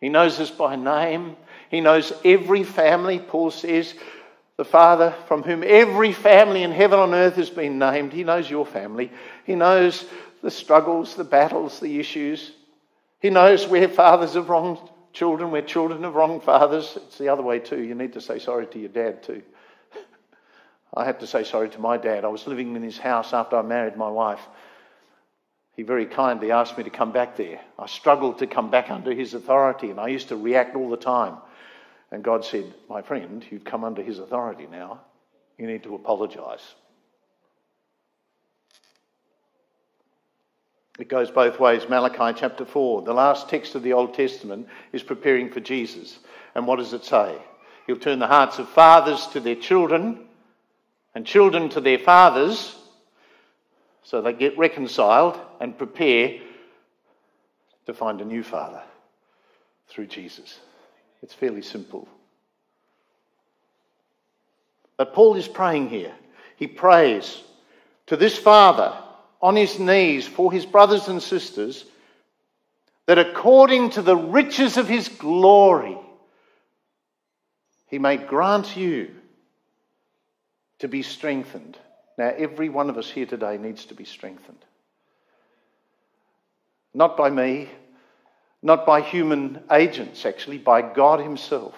He 0.00 0.08
knows 0.08 0.38
us 0.40 0.50
by 0.50 0.76
name. 0.76 1.36
He 1.70 1.80
knows 1.80 2.12
every 2.24 2.64
family, 2.64 3.18
Paul 3.18 3.50
says, 3.50 3.94
the 4.56 4.64
Father 4.64 5.14
from 5.28 5.44
whom 5.44 5.62
every 5.64 6.12
family 6.12 6.64
in 6.64 6.72
heaven 6.72 6.98
and 6.98 7.14
earth 7.14 7.36
has 7.36 7.48
been 7.48 7.78
named. 7.78 8.12
He 8.12 8.24
knows 8.24 8.50
your 8.50 8.66
family. 8.66 9.12
He 9.44 9.54
knows 9.54 10.04
the 10.42 10.50
struggles, 10.50 11.14
the 11.14 11.24
battles, 11.24 11.78
the 11.78 12.00
issues. 12.00 12.52
He 13.20 13.30
knows 13.30 13.66
where 13.66 13.88
fathers 13.88 14.34
have 14.34 14.48
wronged 14.48 14.78
children, 15.12 15.50
where 15.50 15.62
children 15.62 16.04
have 16.04 16.14
wronged 16.14 16.44
fathers. 16.44 16.96
It's 16.96 17.18
the 17.18 17.28
other 17.28 17.42
way 17.42 17.58
too. 17.58 17.82
You 17.82 17.94
need 17.94 18.12
to 18.12 18.20
say 18.20 18.38
sorry 18.38 18.66
to 18.66 18.78
your 18.78 18.90
dad 18.90 19.22
too. 19.22 19.42
I 20.94 21.04
had 21.04 21.20
to 21.20 21.26
say 21.26 21.44
sorry 21.44 21.68
to 21.70 21.80
my 21.80 21.96
dad. 21.96 22.24
I 22.24 22.28
was 22.28 22.46
living 22.46 22.74
in 22.74 22.82
his 22.82 22.98
house 22.98 23.32
after 23.32 23.56
I 23.56 23.62
married 23.62 23.96
my 23.96 24.08
wife. 24.08 24.40
He 25.76 25.82
very 25.82 26.06
kindly 26.06 26.50
asked 26.50 26.76
me 26.76 26.84
to 26.84 26.90
come 26.90 27.12
back 27.12 27.36
there. 27.36 27.60
I 27.78 27.86
struggled 27.86 28.38
to 28.38 28.46
come 28.46 28.70
back 28.70 28.90
under 28.90 29.12
his 29.12 29.34
authority, 29.34 29.90
and 29.90 30.00
I 30.00 30.08
used 30.08 30.28
to 30.28 30.36
react 30.36 30.74
all 30.74 30.90
the 30.90 30.96
time. 30.96 31.36
And 32.10 32.24
God 32.24 32.44
said, 32.44 32.74
My 32.88 33.02
friend, 33.02 33.44
you've 33.50 33.64
come 33.64 33.84
under 33.84 34.02
his 34.02 34.18
authority 34.18 34.66
now. 34.70 35.02
You 35.56 35.66
need 35.66 35.82
to 35.84 35.94
apologize. 35.94 36.74
It 40.98 41.08
goes 41.08 41.30
both 41.30 41.60
ways. 41.60 41.88
Malachi 41.88 42.38
chapter 42.38 42.64
4, 42.64 43.02
the 43.02 43.14
last 43.14 43.48
text 43.48 43.76
of 43.76 43.82
the 43.82 43.92
Old 43.92 44.14
Testament, 44.14 44.68
is 44.92 45.02
preparing 45.02 45.50
for 45.50 45.60
Jesus. 45.60 46.18
And 46.54 46.66
what 46.66 46.76
does 46.76 46.92
it 46.92 47.04
say? 47.04 47.38
He'll 47.86 47.96
turn 47.96 48.18
the 48.18 48.26
hearts 48.26 48.58
of 48.58 48.68
fathers 48.68 49.26
to 49.28 49.40
their 49.40 49.54
children 49.54 50.26
and 51.14 51.24
children 51.24 51.68
to 51.70 51.80
their 51.80 51.98
fathers 51.98 52.74
so 54.02 54.20
they 54.20 54.32
get 54.32 54.58
reconciled 54.58 55.38
and 55.60 55.78
prepare 55.78 56.40
to 57.86 57.94
find 57.94 58.20
a 58.20 58.24
new 58.24 58.42
father 58.42 58.82
through 59.88 60.06
Jesus. 60.06 60.58
It's 61.22 61.34
fairly 61.34 61.62
simple. 61.62 62.08
But 64.96 65.14
Paul 65.14 65.36
is 65.36 65.46
praying 65.46 65.90
here. 65.90 66.12
He 66.56 66.66
prays 66.66 67.42
to 68.06 68.16
this 68.16 68.36
father 68.36 68.96
on 69.40 69.56
his 69.56 69.78
knees 69.78 70.26
for 70.26 70.52
his 70.52 70.66
brothers 70.66 71.08
and 71.08 71.22
sisters 71.22 71.84
that 73.06 73.18
according 73.18 73.90
to 73.90 74.02
the 74.02 74.16
riches 74.16 74.76
of 74.76 74.88
his 74.88 75.08
glory, 75.08 75.96
he 77.86 77.98
may 77.98 78.16
grant 78.16 78.76
you 78.76 79.14
to 80.80 80.88
be 80.88 81.02
strengthened. 81.02 81.78
Now, 82.16 82.32
every 82.36 82.68
one 82.68 82.90
of 82.90 82.98
us 82.98 83.10
here 83.10 83.26
today 83.26 83.58
needs 83.58 83.86
to 83.86 83.94
be 83.94 84.04
strengthened. 84.04 84.58
Not 86.92 87.16
by 87.16 87.30
me, 87.30 87.68
not 88.62 88.84
by 88.84 89.00
human 89.00 89.62
agents, 89.70 90.26
actually, 90.26 90.58
by 90.58 90.82
God 90.82 91.20
Himself. 91.20 91.74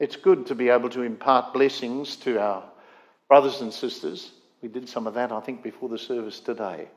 It's 0.00 0.16
good 0.16 0.46
to 0.46 0.54
be 0.54 0.70
able 0.70 0.88
to 0.90 1.02
impart 1.02 1.52
blessings 1.52 2.16
to 2.16 2.40
our 2.40 2.64
brothers 3.28 3.60
and 3.60 3.72
sisters. 3.72 4.30
We 4.62 4.68
did 4.68 4.88
some 4.88 5.06
of 5.06 5.14
that, 5.14 5.32
I 5.32 5.40
think, 5.40 5.62
before 5.62 5.88
the 5.88 5.98
service 5.98 6.40
today. 6.40 6.88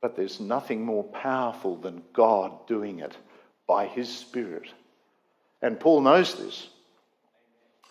But 0.00 0.16
there's 0.16 0.40
nothing 0.40 0.84
more 0.84 1.04
powerful 1.04 1.76
than 1.76 2.02
God 2.12 2.66
doing 2.66 3.00
it 3.00 3.16
by 3.66 3.86
His 3.86 4.08
Spirit. 4.08 4.68
And 5.62 5.80
Paul 5.80 6.02
knows 6.02 6.34
this. 6.34 6.68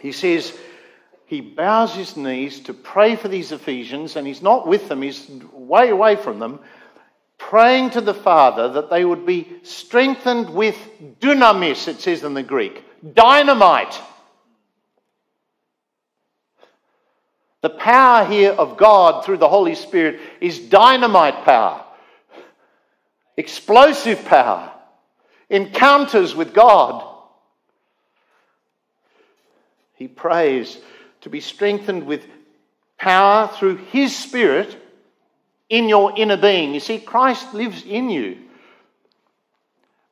He 0.02 0.12
says 0.12 0.58
he 1.26 1.42
bows 1.42 1.96
his 1.96 2.16
knees 2.16 2.60
to 2.62 2.74
pray 2.74 3.16
for 3.16 3.28
these 3.28 3.52
Ephesians, 3.52 4.16
and 4.16 4.28
he's 4.28 4.42
not 4.42 4.68
with 4.68 4.88
them, 4.88 5.02
he's 5.02 5.28
way 5.52 5.90
away 5.90 6.16
from 6.16 6.40
them, 6.40 6.60
praying 7.38 7.92
to 7.92 8.02
the 8.02 8.14
Father 8.14 8.74
that 8.74 8.90
they 8.90 9.04
would 9.04 9.26
be 9.26 9.48
strengthened 9.64 10.50
with 10.50 10.78
dunamis, 11.20 11.88
it 11.88 12.00
says 12.00 12.24
in 12.24 12.34
the 12.34 12.44
Greek, 12.44 12.84
dynamite. 13.14 14.00
The 17.64 17.70
power 17.70 18.26
here 18.26 18.52
of 18.52 18.76
God 18.76 19.24
through 19.24 19.38
the 19.38 19.48
Holy 19.48 19.76
Spirit 19.76 20.20
is 20.42 20.60
dynamite 20.60 21.46
power, 21.46 21.82
explosive 23.38 24.26
power, 24.26 24.70
encounters 25.50 26.36
with 26.36 26.54
God. 26.54 27.08
He 29.96 30.10
prays 30.10 30.78
to 31.22 31.30
be 31.30 31.40
strengthened 31.40 32.06
with 32.06 32.26
power 32.98 33.48
through 33.48 33.78
His 33.78 34.14
Spirit 34.14 34.78
in 35.70 35.88
your 35.88 36.12
inner 36.18 36.36
being. 36.36 36.74
You 36.74 36.82
see, 36.82 37.00
Christ 37.00 37.54
lives 37.54 37.86
in 37.86 38.10
you. 38.10 38.40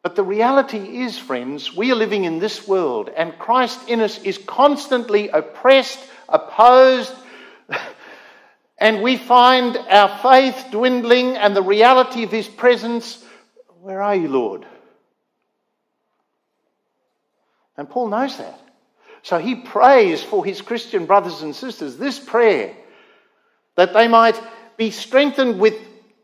But 0.03 0.15
the 0.15 0.23
reality 0.23 1.01
is, 1.03 1.19
friends, 1.19 1.75
we 1.75 1.91
are 1.91 1.95
living 1.95 2.23
in 2.23 2.39
this 2.39 2.65
world, 2.65 3.09
and 3.09 3.37
Christ 3.37 3.89
in 3.89 3.99
us 3.99 4.23
is 4.23 4.37
constantly 4.37 5.27
oppressed, 5.27 5.99
opposed, 6.29 7.13
and 8.77 9.01
we 9.01 9.17
find 9.17 9.77
our 9.77 10.19
faith 10.19 10.67
dwindling 10.71 11.37
and 11.37 11.55
the 11.55 11.61
reality 11.61 12.23
of 12.23 12.31
His 12.31 12.47
presence. 12.47 13.23
Where 13.81 14.01
are 14.01 14.15
you, 14.15 14.27
Lord? 14.27 14.65
And 17.77 17.89
Paul 17.89 18.09
knows 18.09 18.37
that. 18.37 18.59
So 19.23 19.37
he 19.37 19.55
prays 19.55 20.23
for 20.23 20.43
his 20.43 20.61
Christian 20.61 21.05
brothers 21.05 21.41
and 21.41 21.55
sisters 21.55 21.97
this 21.97 22.19
prayer 22.19 22.75
that 23.75 23.93
they 23.93 24.07
might 24.07 24.39
be 24.77 24.91
strengthened 24.91 25.59
with 25.59 25.75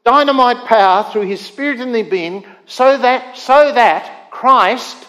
dynamite 0.04 0.66
power 0.66 1.04
through 1.12 1.28
his 1.28 1.42
spirit 1.42 1.80
in 1.80 1.92
their 1.92 2.04
being 2.04 2.46
so 2.66 2.98
that 2.98 3.38
so 3.38 3.72
that 3.72 4.32
Christ 4.32 5.06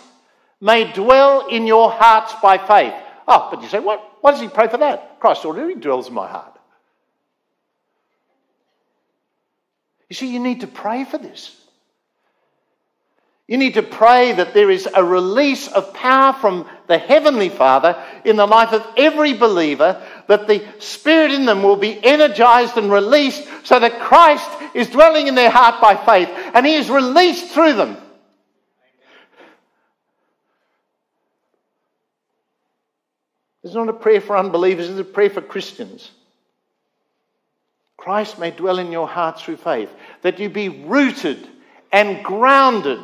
may 0.60 0.92
dwell 0.92 1.48
in 1.48 1.66
your 1.66 1.90
hearts 1.90 2.34
by 2.42 2.58
faith. 2.58 2.94
Oh, 3.30 3.48
but 3.50 3.62
you 3.62 3.68
say, 3.68 3.78
what, 3.78 4.02
why 4.22 4.30
does 4.30 4.40
he 4.40 4.48
pray 4.48 4.68
for 4.68 4.78
that? 4.78 5.20
Christ 5.20 5.44
already 5.44 5.74
dwells 5.74 6.08
in 6.08 6.14
my 6.14 6.26
heart. 6.26 6.58
You 10.08 10.16
see, 10.16 10.32
you 10.32 10.38
need 10.38 10.62
to 10.62 10.66
pray 10.66 11.04
for 11.04 11.18
this. 11.18 11.54
You 13.46 13.58
need 13.58 13.74
to 13.74 13.82
pray 13.82 14.32
that 14.32 14.54
there 14.54 14.70
is 14.70 14.88
a 14.92 15.04
release 15.04 15.68
of 15.68 15.92
power 15.92 16.32
from 16.34 16.66
the 16.86 16.96
Heavenly 16.96 17.50
Father 17.50 18.02
in 18.24 18.36
the 18.36 18.46
life 18.46 18.72
of 18.72 18.86
every 18.96 19.34
believer, 19.34 20.02
that 20.26 20.46
the 20.46 20.66
Spirit 20.78 21.32
in 21.32 21.44
them 21.44 21.62
will 21.62 21.76
be 21.76 22.02
energized 22.02 22.78
and 22.78 22.90
released 22.90 23.46
so 23.64 23.78
that 23.78 24.00
Christ 24.00 24.48
is 24.74 24.88
dwelling 24.88 25.28
in 25.28 25.34
their 25.34 25.50
heart 25.50 25.80
by 25.82 25.96
faith 25.96 26.28
and 26.54 26.64
He 26.64 26.74
is 26.74 26.88
released 26.88 27.52
through 27.52 27.74
them. 27.74 27.98
It's 33.68 33.76
not 33.76 33.88
a 33.88 33.94
prayer 33.94 34.20
for 34.20 34.36
unbelievers, 34.36 34.88
it's 34.88 35.00
a 35.00 35.04
prayer 35.04 35.30
for 35.30 35.40
Christians. 35.40 36.10
Christ 37.96 38.38
may 38.38 38.50
dwell 38.50 38.78
in 38.78 38.92
your 38.92 39.08
heart 39.08 39.40
through 39.40 39.56
faith, 39.56 39.90
that 40.22 40.38
you 40.38 40.48
be 40.48 40.68
rooted 40.68 41.46
and 41.92 42.24
grounded 42.24 43.00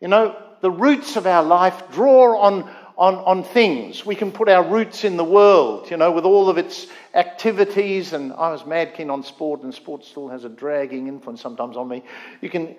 you 0.00 0.06
know, 0.06 0.40
the 0.60 0.70
roots 0.70 1.16
of 1.16 1.26
our 1.26 1.42
life 1.42 1.90
draw 1.90 2.38
on, 2.40 2.70
on, 2.96 3.16
on 3.16 3.42
things. 3.42 4.06
We 4.06 4.14
can 4.14 4.30
put 4.30 4.48
our 4.48 4.62
roots 4.62 5.02
in 5.02 5.16
the 5.16 5.24
world, 5.24 5.90
you 5.90 5.96
know, 5.96 6.12
with 6.12 6.24
all 6.24 6.48
of 6.48 6.56
its 6.56 6.86
activities. 7.14 8.12
And 8.12 8.32
I 8.32 8.50
was 8.50 8.64
mad 8.64 8.94
keen 8.94 9.10
on 9.10 9.24
sport, 9.24 9.62
and 9.62 9.74
sport 9.74 10.04
still 10.04 10.28
has 10.28 10.44
a 10.44 10.48
dragging 10.48 11.08
influence 11.08 11.40
sometimes 11.40 11.76
on 11.76 11.88
me. 11.88 12.04
You 12.40 12.48
can 12.48 12.76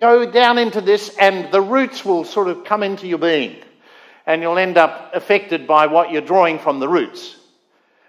go 0.00 0.30
down 0.30 0.56
into 0.56 0.80
this, 0.80 1.14
and 1.18 1.52
the 1.52 1.60
roots 1.60 2.04
will 2.06 2.24
sort 2.24 2.48
of 2.48 2.64
come 2.64 2.82
into 2.82 3.06
your 3.06 3.18
being. 3.18 3.62
And 4.26 4.42
you'll 4.42 4.58
end 4.58 4.78
up 4.78 5.10
affected 5.14 5.66
by 5.66 5.86
what 5.86 6.10
you're 6.10 6.20
drawing 6.22 6.58
from 6.58 6.78
the 6.78 6.88
roots. 6.88 7.36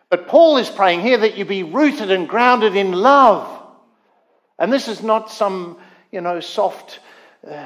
But 0.10 0.28
Paul 0.28 0.58
is 0.58 0.70
praying 0.70 1.02
here 1.02 1.18
that 1.18 1.38
you 1.38 1.46
be 1.46 1.64
rooted 1.64 2.12
and 2.12 2.30
grounded 2.30 2.76
in 2.76 2.92
love. 2.92 3.62
And 4.60 4.72
this 4.72 4.88
is 4.88 5.02
not 5.02 5.32
some, 5.32 5.78
you 6.12 6.22
know, 6.22 6.40
soft. 6.40 7.00
Uh, 7.48 7.66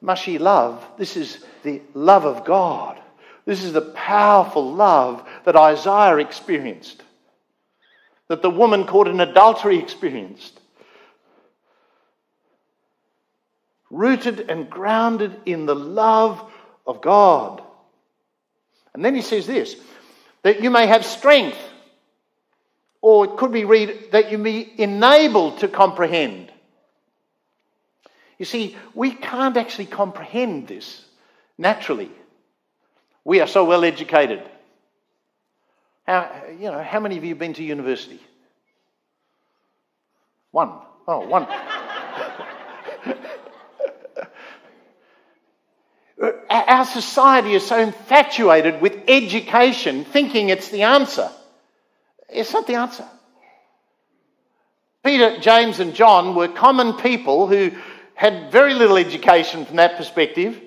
mushy 0.00 0.38
love. 0.38 0.86
This 0.96 1.16
is 1.16 1.44
the 1.62 1.82
love 1.94 2.24
of 2.24 2.44
God. 2.44 3.00
This 3.44 3.62
is 3.62 3.72
the 3.72 3.80
powerful 3.80 4.72
love 4.72 5.26
that 5.44 5.56
Isaiah 5.56 6.16
experienced, 6.16 7.02
that 8.28 8.42
the 8.42 8.50
woman 8.50 8.86
caught 8.86 9.08
in 9.08 9.20
adultery 9.20 9.78
experienced. 9.78 10.60
Rooted 13.90 14.50
and 14.50 14.68
grounded 14.68 15.40
in 15.46 15.66
the 15.66 15.76
love 15.76 16.50
of 16.86 17.00
God. 17.00 17.62
And 18.96 19.04
then 19.04 19.14
he 19.14 19.20
says 19.20 19.46
this 19.46 19.76
that 20.42 20.62
you 20.62 20.70
may 20.70 20.86
have 20.86 21.04
strength, 21.04 21.58
or 23.02 23.26
it 23.26 23.36
could 23.36 23.52
be 23.52 23.66
read 23.66 24.08
that 24.12 24.32
you 24.32 24.38
be 24.38 24.72
enabled 24.80 25.58
to 25.58 25.68
comprehend. 25.68 26.50
You 28.38 28.46
see, 28.46 28.74
we 28.94 29.10
can't 29.10 29.58
actually 29.58 29.86
comprehend 29.86 30.66
this 30.66 31.04
naturally. 31.58 32.10
We 33.22 33.40
are 33.40 33.46
so 33.46 33.66
well 33.66 33.84
educated. 33.84 34.42
How, 36.06 36.44
you 36.58 36.70
know, 36.70 36.82
how 36.82 37.00
many 37.00 37.18
of 37.18 37.24
you 37.24 37.30
have 37.30 37.38
been 37.38 37.54
to 37.54 37.62
university? 37.62 38.20
One. 40.52 40.72
Oh, 41.06 41.26
one. 41.26 41.46
Our 46.18 46.86
society 46.86 47.54
is 47.54 47.66
so 47.66 47.78
infatuated 47.78 48.80
with 48.80 49.02
education, 49.06 50.04
thinking 50.04 50.48
it's 50.48 50.70
the 50.70 50.82
answer. 50.82 51.30
It's 52.28 52.52
not 52.52 52.66
the 52.66 52.74
answer. 52.74 53.04
Peter, 55.04 55.38
James, 55.38 55.78
and 55.78 55.94
John 55.94 56.34
were 56.34 56.48
common 56.48 56.94
people 56.94 57.46
who 57.46 57.70
had 58.14 58.50
very 58.50 58.74
little 58.74 58.96
education 58.96 59.66
from 59.66 59.76
that 59.76 59.96
perspective. 59.98 60.60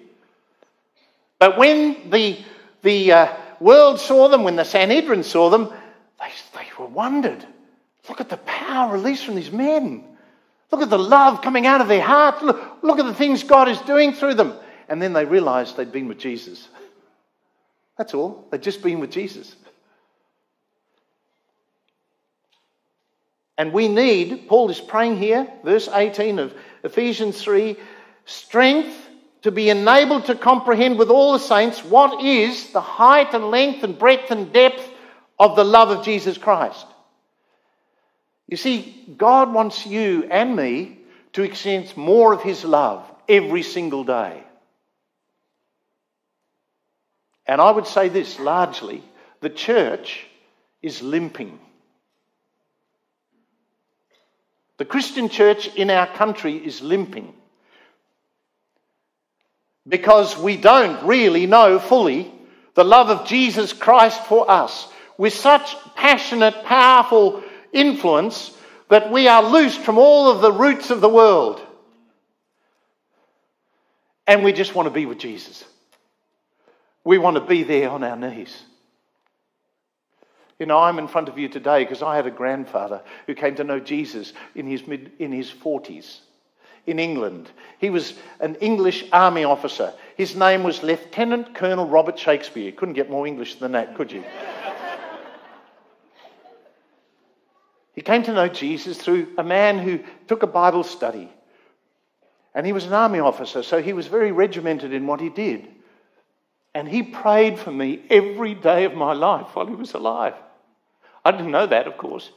But 1.39 1.57
when 1.57 2.09
the, 2.11 2.37
the 2.83 3.11
uh, 3.11 3.33
world 3.59 3.99
saw 3.99 4.27
them, 4.27 4.43
when 4.43 4.55
the 4.55 4.63
Sanhedrin 4.63 5.23
saw 5.23 5.49
them, 5.49 5.73
they, 6.19 6.31
they 6.53 6.67
were 6.77 6.85
wondered. 6.85 7.43
Look 8.07 8.21
at 8.21 8.29
the 8.29 8.37
power 8.37 8.93
released 8.93 9.25
from 9.25 9.35
these 9.35 9.51
men. 9.51 10.03
Look 10.71 10.81
at 10.81 10.89
the 10.89 10.99
love 10.99 11.41
coming 11.41 11.65
out 11.65 11.81
of 11.81 11.87
their 11.87 12.01
hearts. 12.01 12.43
Look, 12.43 12.83
look 12.83 12.99
at 12.99 13.05
the 13.05 13.13
things 13.13 13.43
God 13.43 13.67
is 13.67 13.81
doing 13.81 14.13
through 14.13 14.35
them. 14.35 14.53
And 14.89 15.01
then 15.01 15.13
they 15.13 15.25
realized 15.25 15.77
they'd 15.77 15.91
been 15.91 16.07
with 16.07 16.17
Jesus. 16.17 16.67
That's 17.97 18.13
all. 18.13 18.47
They'd 18.51 18.63
just 18.63 18.81
been 18.81 18.99
with 18.99 19.11
Jesus. 19.11 19.55
And 23.57 23.73
we 23.73 23.87
need, 23.87 24.47
Paul 24.47 24.69
is 24.69 24.79
praying 24.79 25.17
here, 25.17 25.47
verse 25.63 25.89
18 25.91 26.39
of 26.39 26.53
Ephesians 26.83 27.41
3 27.41 27.77
strength 28.25 28.95
to 29.41 29.51
be 29.51 29.69
enabled 29.69 30.25
to 30.25 30.35
comprehend 30.35 30.97
with 30.97 31.09
all 31.09 31.33
the 31.33 31.39
saints 31.39 31.83
what 31.83 32.23
is 32.23 32.71
the 32.71 32.81
height 32.81 33.33
and 33.33 33.51
length 33.51 33.83
and 33.83 33.97
breadth 33.97 34.31
and 34.31 34.53
depth 34.53 34.87
of 35.37 35.55
the 35.55 35.63
love 35.63 35.89
of 35.89 36.05
Jesus 36.05 36.37
Christ. 36.37 36.85
You 38.47 38.57
see, 38.57 39.05
God 39.17 39.53
wants 39.53 39.85
you 39.85 40.27
and 40.29 40.55
me 40.55 40.99
to 41.33 41.43
experience 41.43 41.95
more 41.95 42.33
of 42.33 42.41
His 42.41 42.65
love 42.65 43.09
every 43.27 43.63
single 43.63 44.03
day. 44.03 44.43
And 47.49 47.59
I 47.59 47.71
would 47.71 47.87
say 47.87 48.09
this 48.09 48.39
largely 48.39 49.03
the 49.41 49.49
church 49.49 50.27
is 50.83 51.01
limping. 51.01 51.59
The 54.77 54.85
Christian 54.85 55.29
church 55.29 55.67
in 55.75 55.89
our 55.89 56.05
country 56.05 56.53
is 56.53 56.83
limping 56.83 57.33
because 59.87 60.37
we 60.37 60.57
don't 60.57 61.07
really 61.07 61.47
know 61.47 61.79
fully 61.79 62.31
the 62.75 62.83
love 62.83 63.09
of 63.09 63.25
Jesus 63.25 63.73
Christ 63.73 64.23
for 64.25 64.49
us 64.49 64.87
with 65.17 65.33
such 65.33 65.75
passionate, 65.95 66.65
powerful 66.65 67.41
influence 67.73 68.55
that 68.89 69.11
we 69.11 69.27
are 69.27 69.41
loosed 69.41 69.81
from 69.81 69.97
all 69.97 70.29
of 70.29 70.41
the 70.41 70.51
roots 70.51 70.91
of 70.91 71.01
the 71.01 71.09
world. 71.09 71.59
And 74.27 74.43
we 74.43 74.53
just 74.53 74.75
want 74.75 74.85
to 74.85 74.93
be 74.93 75.07
with 75.07 75.17
Jesus. 75.17 75.65
We 77.09 77.17
want 77.17 77.37
to 77.37 77.41
be 77.41 77.63
there 77.63 77.89
on 77.89 78.03
our 78.03 78.15
knees. 78.15 78.55
You 80.59 80.67
know, 80.67 80.77
I'm 80.77 80.99
in 80.99 81.07
front 81.07 81.27
of 81.27 81.39
you 81.39 81.49
today 81.49 81.83
because 81.83 82.03
I 82.03 82.15
had 82.15 82.27
a 82.27 82.31
grandfather 82.31 83.01
who 83.25 83.33
came 83.33 83.55
to 83.55 83.63
know 83.63 83.79
Jesus 83.79 84.31
in 84.53 84.67
his, 84.67 84.85
mid, 84.85 85.13
in 85.17 85.31
his 85.31 85.49
40s 85.49 86.19
in 86.85 86.99
England. 86.99 87.49
He 87.79 87.89
was 87.89 88.13
an 88.39 88.53
English 88.57 89.05
army 89.11 89.43
officer. 89.43 89.91
His 90.17 90.35
name 90.35 90.61
was 90.61 90.83
Lieutenant 90.83 91.55
Colonel 91.55 91.87
Robert 91.87 92.19
Shakespeare. 92.19 92.71
Couldn't 92.71 92.93
get 92.93 93.09
more 93.09 93.25
English 93.25 93.55
than 93.55 93.71
that, 93.71 93.95
could 93.95 94.11
you? 94.11 94.23
he 97.95 98.01
came 98.01 98.21
to 98.21 98.33
know 98.33 98.49
Jesus 98.49 98.99
through 98.99 99.29
a 99.35 99.43
man 99.43 99.79
who 99.79 99.99
took 100.27 100.43
a 100.43 100.47
Bible 100.47 100.83
study. 100.83 101.33
And 102.53 102.67
he 102.67 102.71
was 102.71 102.85
an 102.85 102.93
army 102.93 103.17
officer, 103.17 103.63
so 103.63 103.81
he 103.81 103.93
was 103.93 104.05
very 104.05 104.31
regimented 104.31 104.93
in 104.93 105.07
what 105.07 105.19
he 105.19 105.29
did. 105.29 105.69
And 106.79 106.87
he 106.87 107.03
prayed 107.03 107.59
for 107.59 107.73
me 107.73 107.99
every 108.09 108.53
day 108.55 108.85
of 108.85 108.93
my 108.93 109.11
life 109.11 109.53
while 109.53 109.65
he 109.65 109.75
was 109.75 109.95
alive. 109.95 110.33
I 111.25 111.31
didn't 111.31 111.51
know 111.51 111.67
that, 111.67 111.87
of 111.87 111.97
course. 111.97 112.31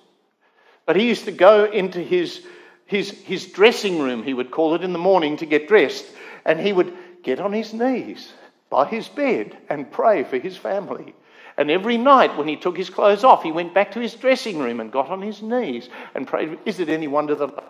But 0.85 0.97
he 0.97 1.07
used 1.07 1.27
to 1.27 1.31
go 1.31 1.67
into 1.67 2.01
his, 2.01 2.45
his, 2.85 3.13
his 3.23 3.47
dressing 3.47 4.01
room, 4.01 4.25
he 4.25 4.35
would 4.35 4.51
call 4.51 4.75
it, 4.75 4.83
in 4.83 4.93
the 4.93 4.99
morning 4.99 5.37
to 5.37 5.47
get 5.47 5.69
dressed. 5.69 6.07
And 6.45 6.59
he 6.59 6.73
would 6.73 6.93
get 7.23 7.39
on 7.39 7.53
his 7.53 7.73
knees 7.73 8.33
by 8.69 8.87
his 8.87 9.07
bed 9.07 9.57
and 9.69 9.93
pray 9.93 10.25
for 10.25 10.39
his 10.39 10.57
family. 10.57 11.15
And 11.57 11.71
every 11.71 11.97
night 11.97 12.37
when 12.37 12.49
he 12.49 12.57
took 12.57 12.77
his 12.77 12.91
clothes 12.91 13.23
off, 13.23 13.45
he 13.45 13.53
went 13.53 13.75
back 13.75 13.93
to 13.93 14.01
his 14.01 14.15
dressing 14.15 14.59
room 14.59 14.81
and 14.81 14.91
got 14.91 15.09
on 15.09 15.23
his 15.23 15.41
knees 15.41 15.89
and 16.17 16.27
prayed. 16.27 16.59
Is 16.67 16.81
it 16.81 16.89
any 16.89 17.07
wonder 17.07 17.37
that 17.37 17.65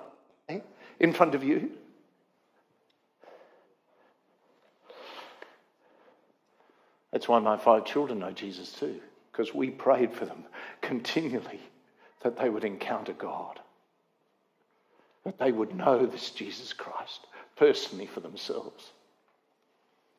I 0.49 0.63
in 0.99 1.13
front 1.13 1.35
of 1.35 1.45
you? 1.45 1.71
That's 7.13 7.29
why 7.29 7.39
my 7.39 7.57
five 7.59 7.85
children 7.85 8.21
know 8.21 8.33
Jesus 8.33 8.73
too, 8.73 9.01
because 9.31 9.55
we 9.55 9.71
prayed 9.71 10.13
for 10.13 10.25
them 10.25 10.45
continually 10.81 11.61
that 12.23 12.39
they 12.39 12.49
would 12.49 12.65
encounter 12.65 13.13
God, 13.13 13.61
that 15.25 15.39
they 15.39 15.53
would 15.53 15.75
know 15.75 16.07
this 16.07 16.31
Jesus 16.31 16.73
Christ 16.73 17.27
personally 17.57 18.07
for 18.07 18.21
themselves. 18.21 18.91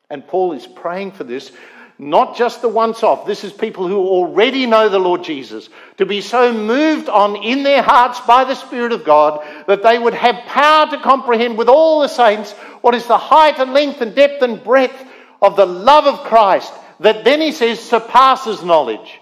And 0.08 0.26
Paul 0.26 0.52
is 0.52 0.66
praying 0.66 1.12
for 1.12 1.24
this, 1.24 1.50
not 1.98 2.36
just 2.36 2.60
the 2.62 2.68
once 2.68 3.02
off. 3.02 3.26
This 3.26 3.42
is 3.42 3.52
people 3.52 3.88
who 3.88 3.98
already 3.98 4.66
know 4.66 4.88
the 4.88 4.98
Lord 4.98 5.24
Jesus, 5.24 5.68
to 5.96 6.06
be 6.06 6.20
so 6.20 6.52
moved 6.52 7.08
on 7.08 7.36
in 7.36 7.62
their 7.62 7.82
hearts 7.82 8.20
by 8.20 8.44
the 8.44 8.54
Spirit 8.54 8.92
of 8.92 9.04
God 9.04 9.44
that 9.66 9.82
they 9.82 9.98
would 9.98 10.14
have 10.14 10.44
power 10.46 10.90
to 10.90 11.00
comprehend 11.00 11.56
with 11.56 11.68
all 11.68 12.00
the 12.00 12.08
saints 12.08 12.52
what 12.82 12.94
is 12.94 13.06
the 13.06 13.18
height 13.18 13.58
and 13.58 13.72
length 13.72 14.00
and 14.00 14.14
depth 14.14 14.42
and 14.42 14.62
breadth 14.62 15.04
of 15.40 15.56
the 15.56 15.66
love 15.66 16.06
of 16.06 16.24
Christ 16.26 16.72
that 17.00 17.24
then 17.24 17.40
he 17.40 17.52
says 17.52 17.80
surpasses 17.80 18.62
knowledge. 18.62 19.20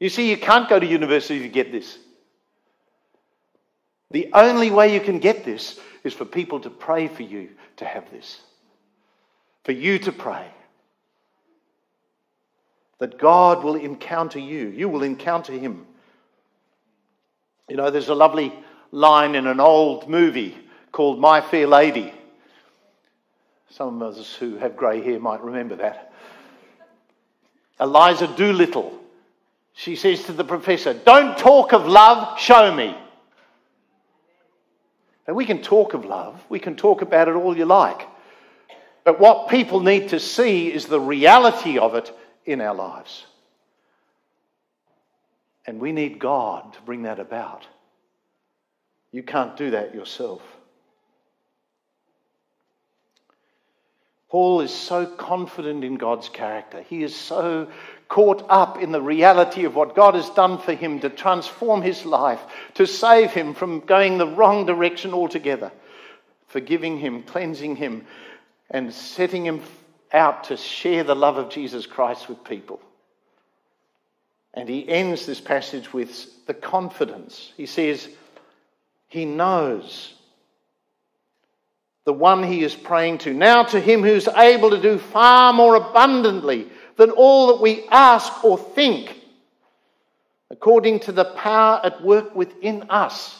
You 0.00 0.08
see, 0.08 0.30
you 0.30 0.36
can't 0.36 0.68
go 0.68 0.78
to 0.78 0.86
university 0.86 1.40
to 1.40 1.48
get 1.48 1.72
this. 1.72 1.98
The 4.10 4.30
only 4.32 4.70
way 4.70 4.94
you 4.94 5.00
can 5.00 5.18
get 5.18 5.44
this 5.44 5.78
is 6.04 6.12
for 6.12 6.24
people 6.24 6.60
to 6.60 6.70
pray 6.70 7.08
for 7.08 7.22
you 7.22 7.50
to 7.76 7.84
have 7.84 8.10
this. 8.10 8.40
For 9.64 9.72
you 9.72 9.98
to 10.00 10.12
pray. 10.12 10.46
That 12.98 13.18
God 13.18 13.64
will 13.64 13.74
encounter 13.74 14.38
you, 14.38 14.68
you 14.68 14.88
will 14.88 15.02
encounter 15.02 15.52
him. 15.52 15.86
You 17.68 17.76
know, 17.76 17.90
there's 17.90 18.08
a 18.08 18.14
lovely 18.14 18.52
line 18.92 19.34
in 19.34 19.46
an 19.46 19.58
old 19.58 20.08
movie 20.08 20.56
called 20.92 21.18
My 21.18 21.40
Fair 21.40 21.66
Lady. 21.66 22.12
Some 23.70 24.00
of 24.00 24.16
us 24.16 24.34
who 24.34 24.56
have 24.58 24.76
grey 24.76 25.02
hair 25.02 25.18
might 25.18 25.42
remember 25.42 25.76
that. 25.76 26.12
Eliza 27.80 28.28
Doolittle. 28.28 28.98
She 29.74 29.96
says 29.96 30.24
to 30.24 30.32
the 30.32 30.44
professor, 30.44 30.94
Don't 30.94 31.36
talk 31.36 31.72
of 31.72 31.86
love, 31.86 32.38
show 32.38 32.72
me. 32.74 32.96
And 35.26 35.34
we 35.34 35.46
can 35.46 35.62
talk 35.62 35.94
of 35.94 36.04
love, 36.04 36.42
we 36.48 36.58
can 36.58 36.76
talk 36.76 37.02
about 37.02 37.28
it 37.28 37.34
all 37.34 37.56
you 37.56 37.64
like. 37.64 38.06
But 39.04 39.20
what 39.20 39.48
people 39.48 39.80
need 39.80 40.10
to 40.10 40.20
see 40.20 40.72
is 40.72 40.86
the 40.86 41.00
reality 41.00 41.78
of 41.78 41.94
it 41.94 42.10
in 42.46 42.60
our 42.60 42.74
lives. 42.74 43.26
And 45.66 45.80
we 45.80 45.92
need 45.92 46.18
God 46.18 46.72
to 46.74 46.82
bring 46.82 47.02
that 47.02 47.18
about. 47.18 47.66
You 49.12 49.22
can't 49.22 49.56
do 49.56 49.70
that 49.70 49.94
yourself. 49.94 50.42
Paul 54.34 54.62
is 54.62 54.74
so 54.74 55.06
confident 55.06 55.84
in 55.84 55.94
God's 55.94 56.28
character. 56.28 56.82
He 56.82 57.04
is 57.04 57.14
so 57.14 57.68
caught 58.08 58.44
up 58.48 58.82
in 58.82 58.90
the 58.90 59.00
reality 59.00 59.64
of 59.64 59.76
what 59.76 59.94
God 59.94 60.16
has 60.16 60.28
done 60.30 60.58
for 60.58 60.74
him 60.74 60.98
to 61.02 61.08
transform 61.08 61.82
his 61.82 62.04
life, 62.04 62.40
to 62.74 62.84
save 62.84 63.30
him 63.30 63.54
from 63.54 63.78
going 63.78 64.18
the 64.18 64.26
wrong 64.26 64.66
direction 64.66 65.12
altogether, 65.14 65.70
forgiving 66.48 66.98
him, 66.98 67.22
cleansing 67.22 67.76
him, 67.76 68.06
and 68.68 68.92
setting 68.92 69.46
him 69.46 69.62
out 70.12 70.42
to 70.42 70.56
share 70.56 71.04
the 71.04 71.14
love 71.14 71.36
of 71.36 71.48
Jesus 71.48 71.86
Christ 71.86 72.28
with 72.28 72.42
people. 72.42 72.80
And 74.52 74.68
he 74.68 74.88
ends 74.88 75.26
this 75.26 75.40
passage 75.40 75.92
with 75.92 76.44
the 76.46 76.54
confidence. 76.54 77.52
He 77.56 77.66
says, 77.66 78.08
He 79.06 79.26
knows 79.26 80.12
the 82.04 82.12
one 82.12 82.42
he 82.42 82.62
is 82.62 82.74
praying 82.74 83.18
to. 83.18 83.32
Now 83.32 83.64
to 83.64 83.80
him 83.80 84.02
who's 84.02 84.28
able 84.28 84.70
to 84.70 84.80
do 84.80 84.98
far 84.98 85.52
more 85.52 85.74
abundantly 85.74 86.68
than 86.96 87.10
all 87.10 87.48
that 87.48 87.62
we 87.62 87.84
ask 87.88 88.44
or 88.44 88.58
think, 88.58 89.16
according 90.50 91.00
to 91.00 91.12
the 91.12 91.24
power 91.24 91.80
at 91.82 92.02
work 92.02 92.34
within 92.34 92.90
us. 92.90 93.38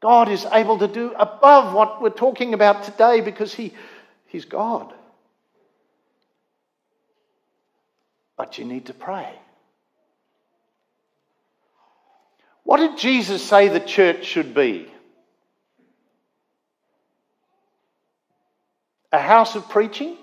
God 0.00 0.28
is 0.28 0.46
able 0.52 0.78
to 0.78 0.88
do 0.88 1.12
above 1.12 1.74
what 1.74 2.00
we're 2.00 2.10
talking 2.10 2.54
about 2.54 2.84
today 2.84 3.20
because 3.20 3.52
he, 3.52 3.74
He's 4.26 4.44
God. 4.44 4.92
But 8.36 8.58
you 8.58 8.64
need 8.64 8.86
to 8.86 8.94
pray. 8.94 9.34
What 12.62 12.78
did 12.78 12.96
Jesus 12.96 13.42
say 13.42 13.68
the 13.68 13.80
church 13.80 14.24
should 14.24 14.54
be? 14.54 14.90
A 19.12 19.18
house 19.18 19.56
of 19.56 19.68
preaching? 19.68 20.16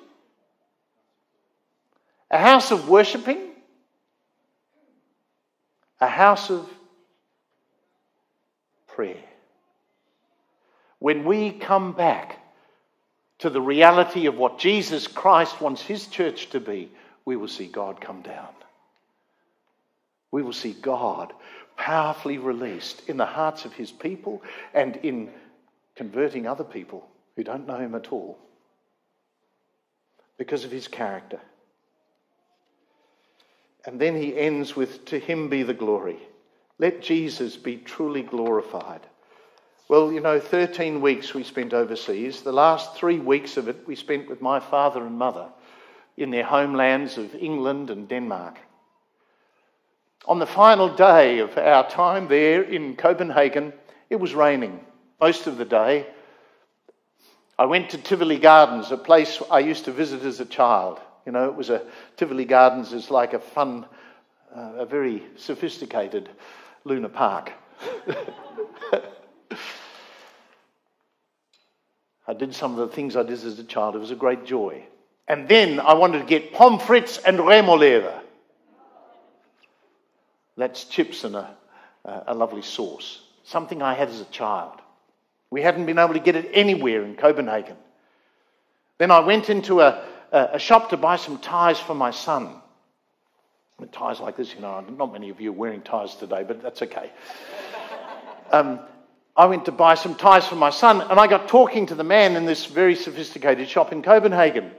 A 2.31 2.37
house 2.37 2.71
of 2.71 2.87
worshipping? 2.87 3.51
A 5.99 6.07
house 6.07 6.49
of 6.49 6.69
prayer. 8.87 9.23
When 10.99 11.25
we 11.25 11.51
come 11.51 11.93
back 11.93 12.39
to 13.39 13.49
the 13.49 13.61
reality 13.61 14.25
of 14.25 14.37
what 14.37 14.57
Jesus 14.57 15.07
Christ 15.07 15.61
wants 15.61 15.81
his 15.81 16.07
church 16.07 16.49
to 16.49 16.59
be, 16.59 16.91
we 17.25 17.35
will 17.35 17.47
see 17.47 17.67
God 17.67 18.01
come 18.01 18.21
down. 18.21 18.47
We 20.31 20.41
will 20.41 20.53
see 20.53 20.73
God 20.73 21.33
powerfully 21.75 22.37
released 22.37 23.07
in 23.07 23.17
the 23.17 23.25
hearts 23.25 23.65
of 23.65 23.73
his 23.73 23.91
people 23.91 24.41
and 24.73 24.95
in 24.97 25.29
converting 25.95 26.47
other 26.47 26.63
people 26.63 27.07
who 27.35 27.43
don't 27.43 27.67
know 27.67 27.77
him 27.77 27.93
at 27.93 28.11
all 28.11 28.39
because 30.37 30.63
of 30.63 30.71
his 30.71 30.87
character. 30.87 31.39
And 33.85 33.99
then 33.99 34.15
he 34.15 34.37
ends 34.37 34.75
with, 34.75 35.05
To 35.05 35.19
him 35.19 35.49
be 35.49 35.63
the 35.63 35.73
glory. 35.73 36.19
Let 36.79 37.01
Jesus 37.01 37.57
be 37.57 37.77
truly 37.77 38.21
glorified 38.21 39.01
Well, 39.89 40.11
you 40.11 40.19
know, 40.19 40.39
13 40.39 41.01
weeks 41.01 41.33
we 41.33 41.43
spent 41.43 41.73
overseas. 41.73 42.41
The 42.41 42.51
last 42.51 42.95
three 42.95 43.19
weeks 43.19 43.57
of 43.57 43.67
it 43.67 43.87
we 43.87 43.95
spent 43.95 44.29
with 44.29 44.41
my 44.41 44.59
father 44.59 45.05
and 45.05 45.17
mother 45.17 45.49
in 46.17 46.29
their 46.29 46.43
homelands 46.43 47.17
of 47.17 47.33
England 47.35 47.89
and 47.89 48.07
Denmark. 48.07 48.57
On 50.27 50.39
the 50.39 50.45
final 50.45 50.93
day 50.93 51.39
of 51.39 51.57
our 51.57 51.89
time 51.89 52.27
there 52.27 52.61
in 52.63 52.97
Copenhagen, 52.97 53.71
it 54.09 54.17
was 54.17 54.35
raining 54.35 54.81
most 55.21 55.47
of 55.47 55.57
the 55.57 55.65
day. 55.65 56.05
I 57.59 57.65
went 57.65 57.89
to 57.91 57.97
Tivoli 57.97 58.37
Gardens, 58.37 58.91
a 58.91 58.97
place 58.97 59.41
I 59.49 59.59
used 59.59 59.85
to 59.85 59.91
visit 59.91 60.23
as 60.23 60.39
a 60.39 60.45
child. 60.45 60.99
You 61.25 61.31
know, 61.31 61.45
it 61.45 61.55
was 61.55 61.69
a 61.71 61.81
Tivoli 62.15 62.45
Gardens 62.45 62.93
is 62.93 63.09
like 63.09 63.33
a 63.33 63.39
fun, 63.39 63.85
uh, 64.55 64.73
a 64.77 64.85
very 64.85 65.23
sophisticated 65.37 66.29
Luna 66.83 67.09
Park. 67.09 67.51
I 72.27 72.33
did 72.33 72.53
some 72.53 72.77
of 72.77 72.89
the 72.89 72.95
things 72.95 73.15
I 73.15 73.23
did 73.23 73.31
as 73.31 73.57
a 73.57 73.63
child. 73.63 73.95
It 73.95 73.99
was 73.99 74.11
a 74.11 74.15
great 74.15 74.45
joy. 74.45 74.83
And 75.27 75.49
then 75.49 75.79
I 75.79 75.93
wanted 75.93 76.19
to 76.19 76.25
get 76.25 76.53
pommes 76.53 76.81
frites 76.83 77.19
and 77.25 77.39
remoulade. 77.39 78.13
That's 80.57 80.83
chips 80.85 81.23
and 81.23 81.35
a, 81.35 81.55
a 82.05 82.33
lovely 82.33 82.61
sauce. 82.61 83.21
Something 83.43 83.81
I 83.81 83.93
had 83.93 84.09
as 84.09 84.21
a 84.21 84.25
child. 84.25 84.79
We 85.49 85.61
hadn't 85.61 85.85
been 85.85 85.99
able 85.99 86.13
to 86.13 86.19
get 86.19 86.35
it 86.35 86.49
anywhere 86.53 87.03
in 87.03 87.15
Copenhagen. 87.15 87.77
Then 88.97 89.11
I 89.11 89.19
went 89.19 89.49
into 89.49 89.81
a, 89.81 90.03
a, 90.31 90.49
a 90.53 90.59
shop 90.59 90.89
to 90.89 90.97
buy 90.97 91.15
some 91.15 91.39
ties 91.39 91.79
for 91.79 91.93
my 91.93 92.11
son. 92.11 92.61
And 93.79 93.91
ties 93.91 94.19
like 94.19 94.35
this, 94.35 94.53
you 94.53 94.61
know, 94.61 94.79
not 94.81 95.13
many 95.13 95.29
of 95.29 95.39
you 95.39 95.51
are 95.51 95.53
wearing 95.55 95.81
ties 95.81 96.15
today, 96.15 96.43
but 96.43 96.61
that's 96.61 96.81
okay. 96.81 97.11
Um, 98.49 98.79
I 99.35 99.45
went 99.45 99.65
to 99.65 99.73
buy 99.73 99.95
some 99.95 100.15
ties 100.15 100.47
for 100.47 100.55
my 100.55 100.69
son, 100.69 101.01
and 101.01 101.19
I 101.19 101.27
got 101.27 101.47
talking 101.47 101.87
to 101.87 101.95
the 101.95 102.03
man 102.03 102.37
in 102.37 102.45
this 102.45 102.65
very 102.65 102.95
sophisticated 102.95 103.67
shop 103.69 103.91
in 103.91 104.01
Copenhagen. 104.01 104.71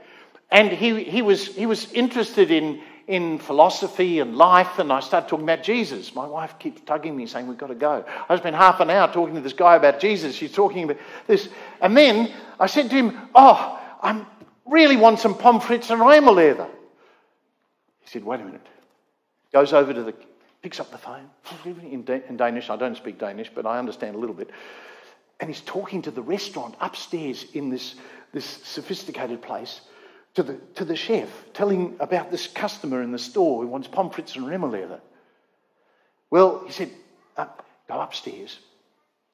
And 0.51 0.71
he, 0.71 1.03
he, 1.03 1.21
was, 1.21 1.45
he 1.45 1.65
was 1.65 1.91
interested 1.93 2.49
in, 2.49 2.81
in 3.09 3.39
philosophy 3.39 4.19
and 4.19 4.37
life, 4.37 4.77
and 4.77 4.93
I 4.93 4.99
started 4.99 5.27
talking 5.27 5.43
about 5.43 5.63
Jesus. 5.63 6.13
My 6.13 6.27
wife 6.27 6.59
keeps 6.59 6.79
tugging 6.81 7.17
me, 7.17 7.25
saying, 7.25 7.47
We've 7.47 7.57
got 7.57 7.67
to 7.67 7.75
go. 7.75 8.05
I 8.29 8.37
spent 8.37 8.55
half 8.55 8.79
an 8.81 8.91
hour 8.91 9.11
talking 9.11 9.33
to 9.33 9.41
this 9.41 9.53
guy 9.53 9.75
about 9.75 9.99
Jesus. 9.99 10.35
She's 10.35 10.51
talking 10.51 10.83
about 10.83 10.97
this. 11.25 11.49
And 11.81 11.97
then 11.97 12.31
I 12.59 12.67
said 12.67 12.87
to 12.91 12.95
him, 12.95 13.17
Oh, 13.33 13.81
I 14.03 14.23
really 14.67 14.95
want 14.95 15.17
some 15.17 15.33
pommes 15.33 15.63
frites 15.63 15.89
and 15.89 15.99
remoulade. 15.99 16.63
He 18.01 18.09
said, 18.09 18.23
Wait 18.23 18.41
a 18.41 18.45
minute. 18.45 18.67
Goes 19.51 19.73
over 19.73 19.91
to 19.91 20.03
the 20.03 20.13
picks 20.61 20.79
up 20.79 20.91
the 20.91 20.99
phone 20.99 21.31
in, 21.65 22.05
in 22.29 22.37
Danish. 22.37 22.69
I 22.69 22.75
don't 22.75 22.95
speak 22.95 23.17
Danish, 23.17 23.49
but 23.53 23.65
I 23.65 23.79
understand 23.79 24.17
a 24.17 24.19
little 24.19 24.35
bit. 24.35 24.51
And 25.39 25.49
he's 25.49 25.61
talking 25.61 26.03
to 26.03 26.11
the 26.11 26.21
restaurant 26.21 26.75
upstairs 26.79 27.47
in 27.55 27.71
this, 27.71 27.95
this 28.33 28.45
sophisticated 28.45 29.41
place 29.41 29.81
to 30.35 30.43
the, 30.43 30.53
to 30.75 30.85
the 30.85 30.95
chef, 30.95 31.29
telling 31.53 31.95
about 31.99 32.31
this 32.31 32.47
customer 32.47 33.01
in 33.01 33.11
the 33.11 33.19
store 33.19 33.61
who 33.61 33.67
wants 33.67 33.87
pommes 33.87 34.13
frites 34.13 34.35
and 34.35 34.45
remoulade. 34.45 34.99
Well, 36.29 36.63
he 36.65 36.71
said, 36.71 36.91
uh, 37.35 37.47
go 37.87 37.99
upstairs. 37.99 38.59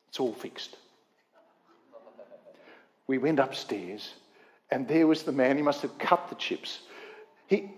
It's 0.10 0.20
all 0.20 0.34
fixed. 0.34 0.78
We 3.08 3.18
went 3.18 3.40
upstairs, 3.40 4.14
and 4.72 4.88
there 4.88 5.06
was 5.06 5.24
the 5.24 5.32
man. 5.32 5.58
He 5.58 5.62
must 5.62 5.82
have 5.82 5.98
cut 5.98 6.30
the 6.30 6.36
chips. 6.36 6.80
He, 7.48 7.70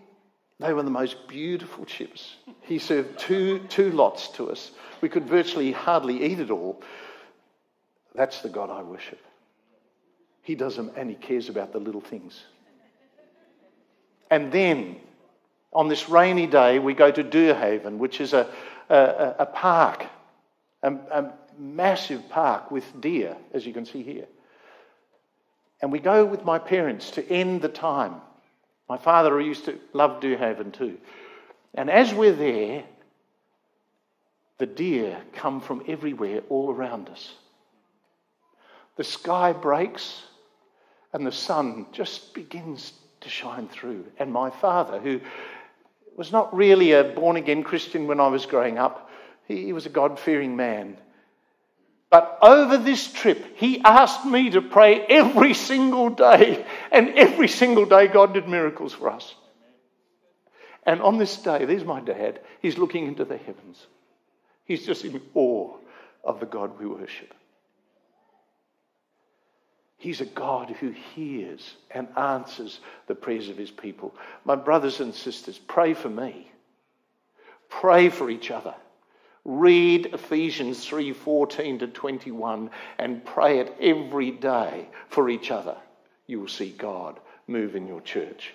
they 0.59 0.73
were 0.73 0.83
the 0.83 0.89
most 0.89 1.27
beautiful 1.27 1.85
chips. 1.85 2.35
He 2.61 2.79
served 2.79 3.19
two, 3.19 3.59
two 3.67 3.91
lots 3.91 4.29
to 4.29 4.49
us. 4.49 4.71
We 5.01 5.09
could 5.09 5.25
virtually 5.25 5.71
hardly 5.71 6.23
eat 6.23 6.39
it 6.39 6.49
all. 6.49 6.81
That's 8.15 8.41
the 8.41 8.49
God 8.49 8.69
I 8.69 8.81
worship. 8.81 9.19
He 10.41 10.55
does 10.55 10.75
them 10.75 10.91
and 10.95 11.09
he 11.09 11.15
cares 11.15 11.49
about 11.49 11.73
the 11.73 11.79
little 11.79 12.01
things. 12.01 12.41
And 14.29 14.51
then, 14.51 14.97
on 15.73 15.87
this 15.87 16.09
rainy 16.09 16.47
day, 16.47 16.79
we 16.79 16.93
go 16.93 17.11
to 17.11 17.23
Dyrehaven, 17.23 17.97
which 17.97 18.19
is 18.19 18.33
a, 18.33 18.47
a, 18.89 19.35
a 19.39 19.45
park, 19.45 20.05
a, 20.83 20.91
a 20.91 21.33
massive 21.57 22.29
park 22.29 22.71
with 22.71 22.85
deer, 23.01 23.35
as 23.53 23.65
you 23.65 23.73
can 23.73 23.85
see 23.85 24.03
here. 24.03 24.27
And 25.81 25.91
we 25.91 25.99
go 25.99 26.25
with 26.25 26.43
my 26.43 26.59
parents 26.59 27.11
to 27.11 27.31
end 27.31 27.61
the 27.61 27.69
time 27.69 28.21
my 28.87 28.97
father 28.97 29.39
used 29.41 29.65
to 29.65 29.79
love 29.93 30.21
Dyrehaven 30.21 30.71
too. 30.73 30.97
And 31.73 31.89
as 31.89 32.13
we're 32.13 32.33
there, 32.33 32.83
the 34.57 34.65
deer 34.65 35.21
come 35.33 35.61
from 35.61 35.83
everywhere 35.87 36.41
all 36.49 36.71
around 36.71 37.09
us. 37.09 37.33
The 38.95 39.03
sky 39.03 39.53
breaks 39.53 40.23
and 41.13 41.25
the 41.25 41.31
sun 41.31 41.87
just 41.91 42.33
begins 42.33 42.93
to 43.27 43.33
shine 43.33 43.67
through. 43.67 44.05
And 44.17 44.31
my 44.31 44.49
father, 44.49 44.99
who 44.99 45.19
was 46.15 46.31
not 46.31 46.55
really 46.55 46.93
a 46.93 47.03
born 47.03 47.35
again 47.35 47.61
Christian 47.61 48.07
when 48.07 48.19
I 48.19 48.27
was 48.27 48.45
growing 48.45 48.77
up, 48.77 49.09
he 49.47 49.73
was 49.73 49.85
a 49.85 49.89
God 49.89 50.19
fearing 50.19 50.55
man. 50.55 50.97
But 52.09 52.39
over 52.41 52.77
this 52.77 53.11
trip, 53.11 53.57
he 53.57 53.81
asked 53.81 54.25
me 54.25 54.51
to 54.51 54.61
pray 54.61 55.01
every 55.01 55.53
single 55.53 56.09
day. 56.09 56.65
And 56.91 57.09
every 57.09 57.49
single 57.49 57.85
day, 57.85 58.07
God 58.07 58.33
did 58.33 58.47
miracles 58.47 58.93
for 58.93 59.09
us. 59.09 59.35
And 60.85 61.01
on 61.01 61.17
this 61.17 61.35
day, 61.35 61.65
there's 61.65 61.83
my 61.83 61.99
dad. 61.99 62.39
He's 62.61 62.77
looking 62.77 63.07
into 63.07 63.25
the 63.25 63.37
heavens. 63.37 63.85
He's 64.63 64.85
just 64.85 65.03
in 65.03 65.21
awe 65.33 65.75
of 66.23 66.39
the 66.39 66.45
God 66.45 66.79
we 66.79 66.87
worship. 66.87 67.33
He's 69.97 70.21
a 70.21 70.25
God 70.25 70.69
who 70.69 70.91
hears 71.15 71.75
and 71.91 72.07
answers 72.15 72.79
the 73.07 73.15
prayers 73.15 73.49
of 73.49 73.57
his 73.57 73.71
people. 73.71 74.15
My 74.45 74.55
brothers 74.55 74.99
and 74.99 75.13
sisters, 75.13 75.57
pray 75.57 75.93
for 75.93 76.09
me. 76.09 76.51
Pray 77.69 78.09
for 78.09 78.29
each 78.29 78.51
other. 78.51 78.75
Read 79.43 80.07
Ephesians 80.07 80.85
3:14 80.85 81.79
to 81.79 81.87
21 81.87 82.69
and 82.99 83.25
pray 83.25 83.59
it 83.59 83.75
every 83.79 84.31
day 84.31 84.87
for 85.07 85.29
each 85.29 85.51
other. 85.51 85.77
You 86.27 86.41
will 86.41 86.47
see 86.47 86.71
God 86.71 87.19
move 87.47 87.75
in 87.75 87.87
your 87.87 88.01
church. 88.01 88.53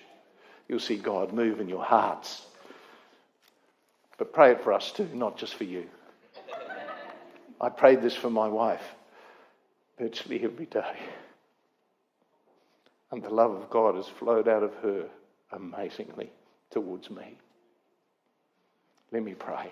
You'll 0.67 0.79
see 0.79 0.97
God 0.97 1.33
move 1.33 1.59
in 1.59 1.67
your 1.67 1.83
hearts. 1.83 2.45
But 4.17 4.33
pray 4.33 4.51
it 4.51 4.61
for 4.61 4.71
us 4.71 4.91
too, 4.91 5.09
not 5.13 5.37
just 5.37 5.55
for 5.55 5.63
you. 5.63 5.89
I 7.59 7.69
prayed 7.69 8.01
this 8.01 8.15
for 8.15 8.29
my 8.29 8.47
wife 8.47 8.83
virtually 9.97 10.43
every 10.43 10.67
day. 10.67 10.95
And 13.13 13.21
the 13.21 13.29
love 13.29 13.51
of 13.51 13.69
God 13.69 13.93
has 13.93 14.07
flowed 14.07 14.47
out 14.47 14.63
of 14.63 14.73
her 14.77 15.05
amazingly 15.51 16.31
towards 16.71 17.11
me. 17.11 17.37
Let 19.11 19.21
me 19.21 19.35
pray. 19.35 19.71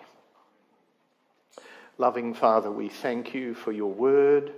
Loving 1.97 2.35
Father, 2.35 2.69
we 2.69 2.87
thank 2.87 3.33
you 3.33 3.55
for 3.55 3.71
your 3.71 3.91
word. 3.91 4.51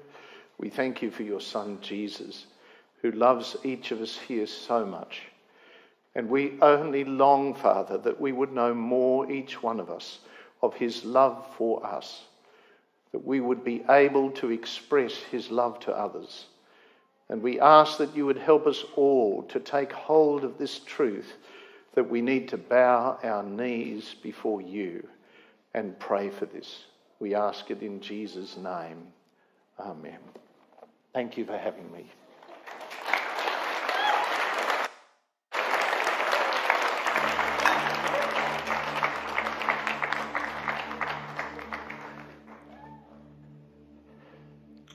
We 0.57 0.69
thank 0.69 1.01
you 1.01 1.11
for 1.11 1.23
your 1.23 1.39
Son, 1.39 1.77
Jesus, 1.79 2.45
who 3.01 3.11
loves 3.11 3.55
each 3.63 3.91
of 3.91 4.01
us 4.01 4.17
here 4.17 4.47
so 4.47 4.85
much. 4.85 5.21
And 6.13 6.27
we 6.27 6.59
only 6.61 7.05
long, 7.05 7.53
Father, 7.53 7.97
that 7.99 8.19
we 8.19 8.33
would 8.33 8.51
know 8.51 8.73
more, 8.73 9.31
each 9.31 9.63
one 9.63 9.79
of 9.79 9.89
us, 9.89 10.19
of 10.61 10.73
his 10.73 11.05
love 11.05 11.47
for 11.55 11.85
us, 11.85 12.25
that 13.13 13.25
we 13.25 13.39
would 13.39 13.63
be 13.63 13.85
able 13.89 14.31
to 14.31 14.51
express 14.51 15.13
his 15.13 15.49
love 15.49 15.79
to 15.79 15.93
others. 15.93 16.47
And 17.29 17.41
we 17.41 17.59
ask 17.59 17.97
that 17.97 18.15
you 18.15 18.25
would 18.25 18.37
help 18.37 18.67
us 18.67 18.83
all 18.95 19.43
to 19.43 19.59
take 19.59 19.91
hold 19.91 20.43
of 20.43 20.57
this 20.57 20.79
truth 20.79 21.33
that 21.95 22.09
we 22.09 22.21
need 22.21 22.47
to 22.49 22.57
bow 22.57 23.17
our 23.23 23.43
knees 23.43 24.15
before 24.21 24.61
you 24.61 25.07
and 25.73 25.97
pray 25.99 26.29
for 26.29 26.45
this. 26.45 26.85
We 27.19 27.35
ask 27.35 27.69
it 27.71 27.81
in 27.81 28.01
Jesus' 28.01 28.57
name. 28.57 29.07
Amen. 29.79 30.19
Thank 31.13 31.37
you 31.37 31.45
for 31.45 31.57
having 31.57 31.91
me. 31.91 32.05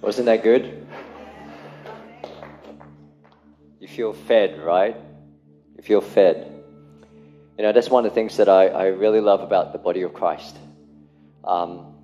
Wasn't 0.01 0.27
that 0.27 0.43
good? 0.43 0.87
Feel 3.99 4.13
fed, 4.13 4.63
right? 4.63 4.97
You 5.77 5.83
feel 5.83 6.01
fed. 6.01 6.63
You 7.57 7.65
know, 7.65 7.73
that's 7.73 7.91
one 7.91 8.07
of 8.07 8.13
the 8.13 8.15
things 8.15 8.37
that 8.37 8.49
I, 8.49 8.69
I 8.69 8.85
really 8.87 9.21
love 9.21 9.41
about 9.41 9.73
the 9.73 9.81
body 9.81 10.03
of 10.03 10.15
Christ. 10.15 10.57
Um, 11.43 11.97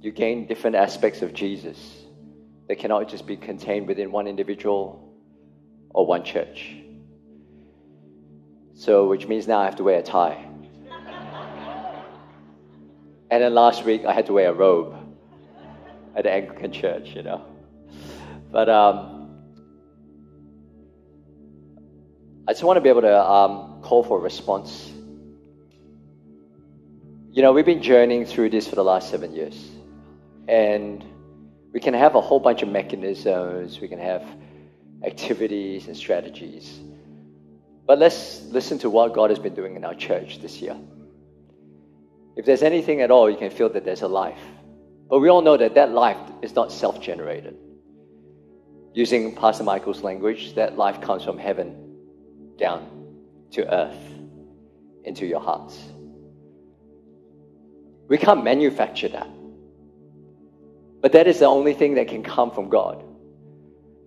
you 0.00 0.12
gain 0.12 0.46
different 0.46 0.76
aspects 0.76 1.20
of 1.20 1.34
Jesus. 1.34 1.78
They 2.68 2.74
cannot 2.74 3.06
just 3.10 3.26
be 3.26 3.36
contained 3.36 3.86
within 3.86 4.10
one 4.10 4.28
individual 4.28 5.12
or 5.90 6.06
one 6.06 6.24
church. 6.24 6.74
So, 8.72 9.06
which 9.06 9.28
means 9.28 9.46
now 9.46 9.58
I 9.58 9.66
have 9.66 9.76
to 9.76 9.84
wear 9.84 9.98
a 9.98 10.02
tie. 10.02 10.48
and 13.30 13.42
then 13.42 13.52
last 13.52 13.84
week 13.84 14.06
I 14.06 14.14
had 14.14 14.24
to 14.24 14.32
wear 14.32 14.48
a 14.48 14.54
robe 14.54 14.96
at 16.16 16.24
the 16.24 16.30
Anglican 16.32 16.72
church, 16.72 17.08
you 17.08 17.22
know. 17.22 17.44
But 18.50 18.70
um, 18.70 19.21
I 22.48 22.52
just 22.52 22.64
want 22.64 22.76
to 22.76 22.80
be 22.80 22.88
able 22.88 23.02
to 23.02 23.30
um, 23.30 23.80
call 23.82 24.02
for 24.02 24.18
a 24.18 24.20
response. 24.20 24.90
You 27.30 27.40
know, 27.40 27.52
we've 27.52 27.64
been 27.64 27.82
journeying 27.82 28.26
through 28.26 28.50
this 28.50 28.66
for 28.66 28.74
the 28.74 28.82
last 28.82 29.10
seven 29.10 29.32
years. 29.32 29.70
And 30.48 31.04
we 31.72 31.78
can 31.78 31.94
have 31.94 32.16
a 32.16 32.20
whole 32.20 32.40
bunch 32.40 32.62
of 32.62 32.68
mechanisms, 32.68 33.80
we 33.80 33.86
can 33.86 34.00
have 34.00 34.26
activities 35.04 35.86
and 35.86 35.96
strategies. 35.96 36.80
But 37.86 38.00
let's 38.00 38.42
listen 38.46 38.76
to 38.80 38.90
what 38.90 39.14
God 39.14 39.30
has 39.30 39.38
been 39.38 39.54
doing 39.54 39.76
in 39.76 39.84
our 39.84 39.94
church 39.94 40.40
this 40.40 40.60
year. 40.60 40.76
If 42.36 42.44
there's 42.44 42.62
anything 42.62 43.02
at 43.02 43.12
all, 43.12 43.30
you 43.30 43.36
can 43.36 43.50
feel 43.50 43.68
that 43.68 43.84
there's 43.84 44.02
a 44.02 44.08
life. 44.08 44.40
But 45.08 45.20
we 45.20 45.28
all 45.28 45.42
know 45.42 45.56
that 45.56 45.76
that 45.76 45.92
life 45.92 46.18
is 46.42 46.56
not 46.56 46.72
self 46.72 47.00
generated. 47.00 47.56
Using 48.94 49.32
Pastor 49.36 49.62
Michael's 49.62 50.02
language, 50.02 50.54
that 50.56 50.76
life 50.76 51.00
comes 51.00 51.22
from 51.22 51.38
heaven 51.38 51.91
down 52.58 52.88
to 53.52 53.72
earth 53.72 53.98
into 55.04 55.26
your 55.26 55.40
hearts. 55.40 55.78
We 58.08 58.18
can't 58.18 58.44
manufacture 58.44 59.08
that. 59.08 59.28
But 61.00 61.12
that 61.12 61.26
is 61.26 61.40
the 61.40 61.46
only 61.46 61.74
thing 61.74 61.94
that 61.94 62.08
can 62.08 62.22
come 62.22 62.50
from 62.50 62.68
God. 62.68 63.02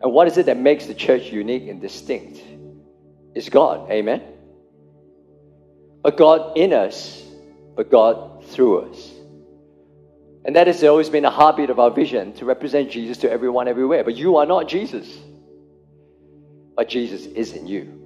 And 0.02 0.14
what 0.14 0.28
is 0.28 0.38
it 0.38 0.46
that 0.46 0.58
makes 0.58 0.86
the 0.86 0.94
church 0.94 1.32
unique 1.32 1.68
and 1.68 1.82
distinct? 1.82 2.40
It's 3.34 3.50
God. 3.50 3.90
Amen? 3.92 4.22
But 6.04 6.18
God 6.18 6.58
in 6.58 6.72
us, 6.72 7.24
but 7.76 7.90
God 7.90 8.46
through 8.46 8.92
us. 8.92 9.12
And 10.46 10.56
that 10.56 10.68
has 10.68 10.84
always 10.84 11.10
been 11.10 11.24
the 11.24 11.32
heartbeat 11.32 11.72
of 11.72 11.80
our 11.80 11.90
vision 11.90 12.34
to 12.34 12.46
represent 12.46 12.92
Jesus 12.92 13.18
to 13.20 13.32
everyone 13.32 13.68
everywhere. 13.68 14.04
But 14.04 14.16
you 14.16 14.38
are 14.38 14.46
not 14.46 14.70
Jesus. 14.70 15.12
But 16.76 16.88
Jesus 16.88 17.26
is 17.26 17.54
in 17.54 17.66
you. 17.66 18.05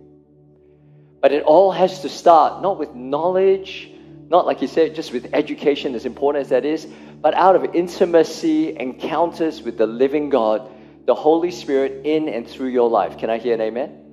But 1.21 1.31
it 1.31 1.43
all 1.43 1.71
has 1.71 2.01
to 2.01 2.09
start 2.09 2.61
not 2.61 2.79
with 2.79 2.95
knowledge, 2.95 3.91
not 4.29 4.45
like 4.45 4.61
you 4.61 4.67
said, 4.67 4.95
just 4.95 5.11
with 5.11 5.33
education, 5.33 5.95
as 5.95 6.05
important 6.05 6.43
as 6.43 6.49
that 6.49 6.65
is, 6.65 6.87
but 7.21 7.33
out 7.33 7.55
of 7.55 7.75
intimacy, 7.75 8.77
encounters 8.77 9.61
with 9.61 9.77
the 9.77 9.87
living 9.87 10.29
God, 10.29 10.69
the 11.05 11.15
Holy 11.15 11.51
Spirit 11.51 12.05
in 12.05 12.29
and 12.29 12.47
through 12.47 12.69
your 12.69 12.89
life. 12.89 13.17
Can 13.17 13.29
I 13.29 13.37
hear 13.37 13.55
an 13.55 13.61
amen? 13.61 14.05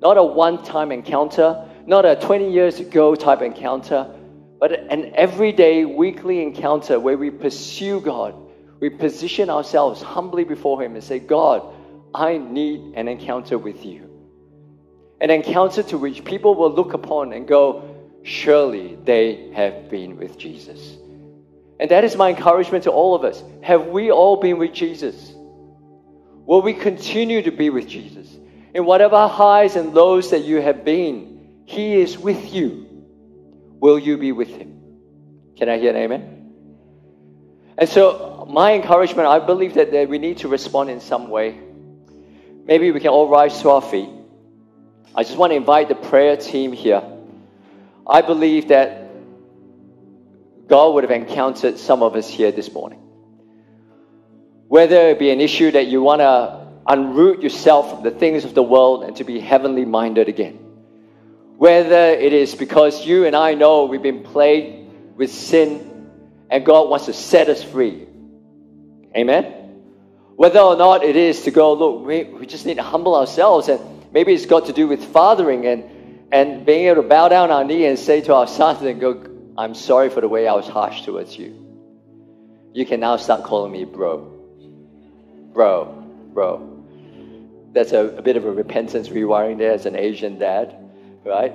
Not 0.00 0.16
a 0.16 0.22
one 0.22 0.64
time 0.64 0.90
encounter, 0.90 1.68
not 1.86 2.04
a 2.04 2.16
20 2.16 2.50
years 2.50 2.80
ago 2.80 3.14
type 3.14 3.42
encounter, 3.42 4.12
but 4.58 4.72
an 4.72 5.12
everyday, 5.14 5.84
weekly 5.84 6.42
encounter 6.42 6.98
where 6.98 7.16
we 7.16 7.30
pursue 7.30 8.00
God. 8.00 8.34
We 8.80 8.90
position 8.90 9.48
ourselves 9.48 10.02
humbly 10.02 10.42
before 10.42 10.82
Him 10.82 10.94
and 10.94 11.04
say, 11.04 11.20
God, 11.20 11.62
I 12.12 12.38
need 12.38 12.94
an 12.96 13.06
encounter 13.06 13.58
with 13.58 13.84
you. 13.84 14.11
An 15.22 15.30
encounter 15.30 15.84
to 15.84 15.98
which 15.98 16.24
people 16.24 16.56
will 16.56 16.74
look 16.74 16.94
upon 16.94 17.32
and 17.32 17.46
go, 17.46 17.88
surely 18.24 18.98
they 19.04 19.52
have 19.54 19.88
been 19.88 20.16
with 20.16 20.36
Jesus. 20.36 20.96
And 21.78 21.88
that 21.92 22.02
is 22.02 22.16
my 22.16 22.30
encouragement 22.30 22.84
to 22.84 22.90
all 22.90 23.14
of 23.14 23.22
us. 23.22 23.40
Have 23.62 23.86
we 23.86 24.10
all 24.10 24.36
been 24.36 24.58
with 24.58 24.74
Jesus? 24.74 25.32
Will 26.44 26.60
we 26.60 26.74
continue 26.74 27.40
to 27.42 27.52
be 27.52 27.70
with 27.70 27.86
Jesus? 27.86 28.36
In 28.74 28.84
whatever 28.84 29.28
highs 29.28 29.76
and 29.76 29.94
lows 29.94 30.30
that 30.30 30.40
you 30.40 30.60
have 30.60 30.84
been, 30.84 31.62
He 31.66 32.00
is 32.00 32.18
with 32.18 32.52
you. 32.52 32.88
Will 33.78 34.00
you 34.00 34.18
be 34.18 34.32
with 34.32 34.48
Him? 34.48 34.80
Can 35.56 35.68
I 35.68 35.78
hear 35.78 35.90
an 35.90 35.96
amen? 35.96 36.52
And 37.78 37.88
so, 37.88 38.44
my 38.50 38.74
encouragement, 38.74 39.28
I 39.28 39.38
believe 39.38 39.74
that, 39.74 39.92
that 39.92 40.08
we 40.08 40.18
need 40.18 40.38
to 40.38 40.48
respond 40.48 40.90
in 40.90 41.00
some 41.00 41.28
way. 41.30 41.60
Maybe 42.64 42.90
we 42.90 42.98
can 42.98 43.10
all 43.10 43.28
rise 43.28 43.62
to 43.62 43.70
our 43.70 43.82
feet. 43.82 44.08
I 45.14 45.24
just 45.24 45.36
want 45.36 45.50
to 45.50 45.56
invite 45.56 45.88
the 45.88 45.94
prayer 45.94 46.36
team 46.36 46.72
here. 46.72 47.02
I 48.06 48.22
believe 48.22 48.68
that 48.68 49.10
God 50.68 50.94
would 50.94 51.04
have 51.04 51.10
encountered 51.10 51.78
some 51.78 52.02
of 52.02 52.16
us 52.16 52.28
here 52.28 52.50
this 52.50 52.72
morning. 52.72 52.98
Whether 54.68 55.08
it 55.08 55.18
be 55.18 55.30
an 55.30 55.40
issue 55.40 55.70
that 55.72 55.86
you 55.86 56.00
want 56.00 56.20
to 56.20 56.66
unroot 56.86 57.42
yourself 57.42 57.90
from 57.90 58.02
the 58.02 58.10
things 58.10 58.44
of 58.46 58.54
the 58.54 58.62
world 58.62 59.04
and 59.04 59.14
to 59.16 59.24
be 59.24 59.38
heavenly 59.38 59.84
minded 59.84 60.28
again. 60.28 60.54
Whether 61.58 62.08
it 62.12 62.32
is 62.32 62.54
because 62.54 63.06
you 63.06 63.26
and 63.26 63.36
I 63.36 63.54
know 63.54 63.84
we've 63.84 64.02
been 64.02 64.22
plagued 64.22 65.16
with 65.16 65.30
sin 65.30 66.10
and 66.50 66.64
God 66.64 66.88
wants 66.88 67.04
to 67.06 67.12
set 67.12 67.50
us 67.50 67.62
free. 67.62 68.06
Amen? 69.14 69.44
Whether 70.36 70.60
or 70.60 70.76
not 70.76 71.04
it 71.04 71.16
is 71.16 71.42
to 71.42 71.50
go, 71.50 71.74
look, 71.74 72.06
we, 72.06 72.24
we 72.24 72.46
just 72.46 72.64
need 72.64 72.76
to 72.76 72.82
humble 72.82 73.14
ourselves 73.14 73.68
and 73.68 73.91
maybe 74.12 74.32
it's 74.32 74.46
got 74.46 74.66
to 74.66 74.72
do 74.72 74.86
with 74.86 75.04
fathering 75.12 75.66
and 75.66 75.84
and 76.32 76.64
being 76.64 76.86
able 76.86 77.02
to 77.02 77.08
bow 77.08 77.28
down 77.28 77.50
our 77.50 77.62
knee 77.62 77.84
and 77.84 77.98
say 77.98 78.22
to 78.22 78.34
our 78.34 78.46
sons 78.46 78.80
and 78.80 78.98
go, 78.98 79.22
I'm 79.56 79.74
sorry 79.74 80.08
for 80.08 80.22
the 80.22 80.28
way 80.28 80.48
I 80.48 80.54
was 80.54 80.66
harsh 80.66 81.02
towards 81.02 81.36
you. 81.36 81.54
You 82.72 82.86
can 82.86 83.00
now 83.00 83.18
start 83.18 83.44
calling 83.44 83.70
me 83.70 83.84
bro. 83.84 84.18
Bro, 85.52 85.92
bro. 86.32 86.68
That's 87.72 87.92
a, 87.92 88.06
a 88.16 88.22
bit 88.22 88.38
of 88.38 88.46
a 88.46 88.50
repentance 88.50 89.10
rewiring 89.10 89.58
there 89.58 89.72
as 89.72 89.84
an 89.84 89.94
Asian 89.94 90.38
dad, 90.38 90.74
right? 91.22 91.52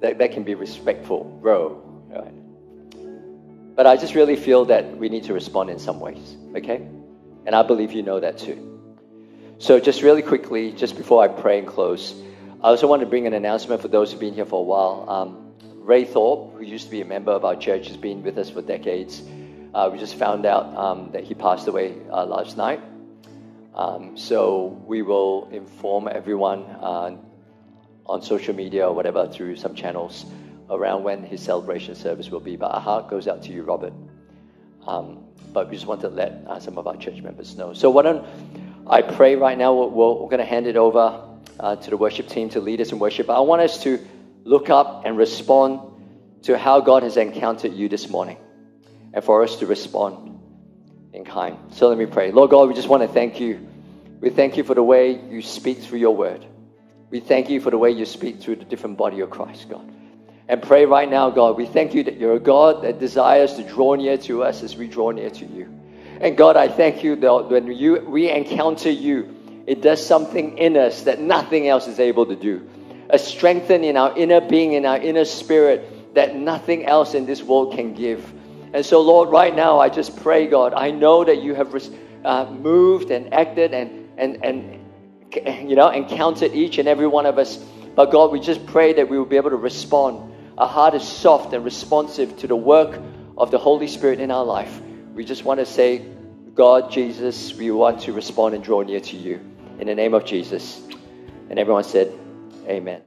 That, 0.00 0.16
that 0.16 0.32
can 0.32 0.44
be 0.44 0.54
respectful, 0.54 1.24
bro, 1.42 1.82
right? 2.08 3.76
But 3.76 3.86
I 3.86 3.98
just 3.98 4.14
really 4.14 4.36
feel 4.36 4.64
that 4.66 4.96
we 4.96 5.10
need 5.10 5.24
to 5.24 5.34
respond 5.34 5.68
in 5.68 5.78
some 5.78 6.00
ways, 6.00 6.36
okay? 6.56 6.76
And 7.44 7.54
I 7.54 7.62
believe 7.62 7.92
you 7.92 8.02
know 8.02 8.18
that 8.18 8.38
too. 8.38 8.79
So, 9.60 9.78
just 9.78 10.00
really 10.00 10.22
quickly, 10.22 10.72
just 10.72 10.96
before 10.96 11.22
I 11.22 11.28
pray 11.28 11.58
and 11.58 11.68
close, 11.68 12.14
I 12.64 12.68
also 12.68 12.86
want 12.86 13.00
to 13.00 13.06
bring 13.06 13.26
an 13.26 13.34
announcement 13.34 13.82
for 13.82 13.88
those 13.88 14.10
who've 14.10 14.18
been 14.18 14.32
here 14.32 14.46
for 14.46 14.60
a 14.60 14.62
while. 14.62 15.04
Um, 15.06 15.52
Ray 15.84 16.06
Thorpe, 16.06 16.54
who 16.54 16.64
used 16.64 16.86
to 16.86 16.90
be 16.90 17.02
a 17.02 17.04
member 17.04 17.30
of 17.30 17.44
our 17.44 17.56
church, 17.56 17.88
has 17.88 17.98
been 17.98 18.22
with 18.22 18.38
us 18.38 18.48
for 18.48 18.62
decades. 18.62 19.22
Uh, 19.74 19.90
we 19.92 19.98
just 19.98 20.14
found 20.14 20.46
out 20.46 20.74
um, 20.74 21.10
that 21.12 21.24
he 21.24 21.34
passed 21.34 21.68
away 21.68 21.94
uh, 22.10 22.24
last 22.24 22.56
night. 22.56 22.80
Um, 23.74 24.16
so 24.16 24.82
we 24.86 25.02
will 25.02 25.50
inform 25.52 26.08
everyone 26.08 26.62
uh, 26.62 27.18
on 28.06 28.22
social 28.22 28.54
media 28.54 28.88
or 28.88 28.94
whatever 28.94 29.28
through 29.28 29.56
some 29.56 29.74
channels 29.74 30.24
around 30.70 31.02
when 31.02 31.22
his 31.22 31.42
celebration 31.42 31.94
service 31.94 32.30
will 32.30 32.40
be. 32.40 32.56
But 32.56 32.68
our 32.68 32.80
heart 32.80 33.10
goes 33.10 33.28
out 33.28 33.42
to 33.42 33.52
you, 33.52 33.62
Robert. 33.62 33.92
Um, 34.86 35.22
but 35.52 35.68
we 35.68 35.76
just 35.76 35.86
want 35.86 36.00
to 36.00 36.08
let 36.08 36.44
uh, 36.46 36.60
some 36.60 36.78
of 36.78 36.86
our 36.86 36.96
church 36.96 37.20
members 37.20 37.58
know. 37.58 37.74
So 37.74 37.90
why 37.90 38.04
don't 38.04 38.24
I 38.90 39.02
pray 39.02 39.36
right 39.36 39.56
now? 39.56 39.72
We're, 39.72 39.86
we're 39.86 40.28
going 40.28 40.38
to 40.38 40.44
hand 40.44 40.66
it 40.66 40.76
over 40.76 41.22
uh, 41.60 41.76
to 41.76 41.90
the 41.90 41.96
worship 41.96 42.28
team 42.28 42.48
to 42.50 42.60
lead 42.60 42.80
us 42.80 42.90
in 42.90 42.98
worship. 42.98 43.30
I 43.30 43.38
want 43.38 43.62
us 43.62 43.84
to 43.84 44.04
look 44.42 44.68
up 44.68 45.06
and 45.06 45.16
respond 45.16 45.80
to 46.42 46.58
how 46.58 46.80
God 46.80 47.04
has 47.04 47.16
encountered 47.16 47.72
you 47.72 47.88
this 47.88 48.08
morning 48.08 48.36
and 49.14 49.22
for 49.22 49.44
us 49.44 49.56
to 49.56 49.66
respond 49.66 50.40
in 51.12 51.24
kind. 51.24 51.56
So 51.72 51.88
let 51.88 51.98
me 51.98 52.06
pray. 52.06 52.32
Lord 52.32 52.50
God, 52.50 52.68
we 52.68 52.74
just 52.74 52.88
want 52.88 53.02
to 53.02 53.08
thank 53.08 53.38
you. 53.38 53.64
We 54.20 54.30
thank 54.30 54.56
you 54.56 54.64
for 54.64 54.74
the 54.74 54.82
way 54.82 55.20
you 55.30 55.40
speak 55.40 55.78
through 55.78 56.00
your 56.00 56.16
word. 56.16 56.44
We 57.10 57.20
thank 57.20 57.48
you 57.48 57.60
for 57.60 57.70
the 57.70 57.78
way 57.78 57.92
you 57.92 58.04
speak 58.04 58.40
through 58.40 58.56
the 58.56 58.64
different 58.64 58.96
body 58.96 59.20
of 59.20 59.30
Christ, 59.30 59.68
God. 59.68 59.88
And 60.48 60.60
pray 60.60 60.84
right 60.84 61.08
now, 61.08 61.30
God, 61.30 61.56
we 61.56 61.66
thank 61.66 61.94
you 61.94 62.02
that 62.04 62.16
you're 62.16 62.34
a 62.34 62.40
God 62.40 62.82
that 62.82 62.98
desires 62.98 63.54
to 63.54 63.62
draw 63.62 63.94
near 63.94 64.18
to 64.18 64.42
us 64.42 64.64
as 64.64 64.74
we 64.74 64.88
draw 64.88 65.12
near 65.12 65.30
to 65.30 65.46
you. 65.46 65.79
And 66.20 66.36
God, 66.36 66.56
I 66.56 66.68
thank 66.68 67.02
you 67.02 67.16
that 67.16 67.48
when 67.48 67.72
you, 67.72 68.00
we 68.00 68.30
encounter 68.30 68.90
you, 68.90 69.64
it 69.66 69.80
does 69.80 70.04
something 70.04 70.58
in 70.58 70.76
us 70.76 71.04
that 71.04 71.18
nothing 71.18 71.66
else 71.66 71.88
is 71.88 71.98
able 71.98 72.26
to 72.26 72.36
do. 72.36 72.68
A 73.08 73.18
strengthen 73.18 73.84
in 73.84 73.96
our 73.96 74.16
inner 74.16 74.40
being, 74.40 74.74
in 74.74 74.84
our 74.84 74.98
inner 74.98 75.24
spirit, 75.24 76.14
that 76.14 76.36
nothing 76.36 76.84
else 76.84 77.14
in 77.14 77.24
this 77.24 77.42
world 77.42 77.74
can 77.74 77.94
give. 77.94 78.32
And 78.74 78.84
so, 78.84 79.00
Lord, 79.00 79.30
right 79.30 79.54
now, 79.54 79.78
I 79.78 79.88
just 79.88 80.16
pray, 80.22 80.46
God, 80.46 80.74
I 80.74 80.90
know 80.90 81.24
that 81.24 81.42
you 81.42 81.54
have 81.54 81.74
uh, 82.24 82.50
moved 82.50 83.10
and 83.10 83.32
acted 83.32 83.72
and, 83.72 84.10
and, 84.18 84.44
and, 84.44 85.70
you 85.70 85.74
know, 85.74 85.88
encountered 85.88 86.52
each 86.52 86.76
and 86.78 86.86
every 86.86 87.06
one 87.06 87.24
of 87.24 87.38
us. 87.38 87.56
But 87.94 88.12
God, 88.12 88.30
we 88.30 88.40
just 88.40 88.66
pray 88.66 88.92
that 88.92 89.08
we 89.08 89.18
will 89.18 89.24
be 89.24 89.36
able 89.36 89.50
to 89.50 89.56
respond. 89.56 90.34
Our 90.58 90.68
heart 90.68 90.94
is 90.94 91.02
soft 91.02 91.54
and 91.54 91.64
responsive 91.64 92.36
to 92.40 92.46
the 92.46 92.56
work 92.56 93.00
of 93.38 93.50
the 93.50 93.58
Holy 93.58 93.88
Spirit 93.88 94.20
in 94.20 94.30
our 94.30 94.44
life. 94.44 94.80
We 95.20 95.26
just 95.26 95.44
want 95.44 95.60
to 95.60 95.66
say, 95.66 96.02
God, 96.54 96.90
Jesus, 96.90 97.52
we 97.52 97.70
want 97.70 98.00
to 98.04 98.14
respond 98.14 98.54
and 98.54 98.64
draw 98.64 98.80
near 98.80 99.00
to 99.00 99.16
you. 99.18 99.38
In 99.78 99.86
the 99.86 99.94
name 99.94 100.14
of 100.14 100.24
Jesus. 100.24 100.80
And 101.50 101.58
everyone 101.58 101.84
said, 101.84 102.10
Amen. 102.66 103.02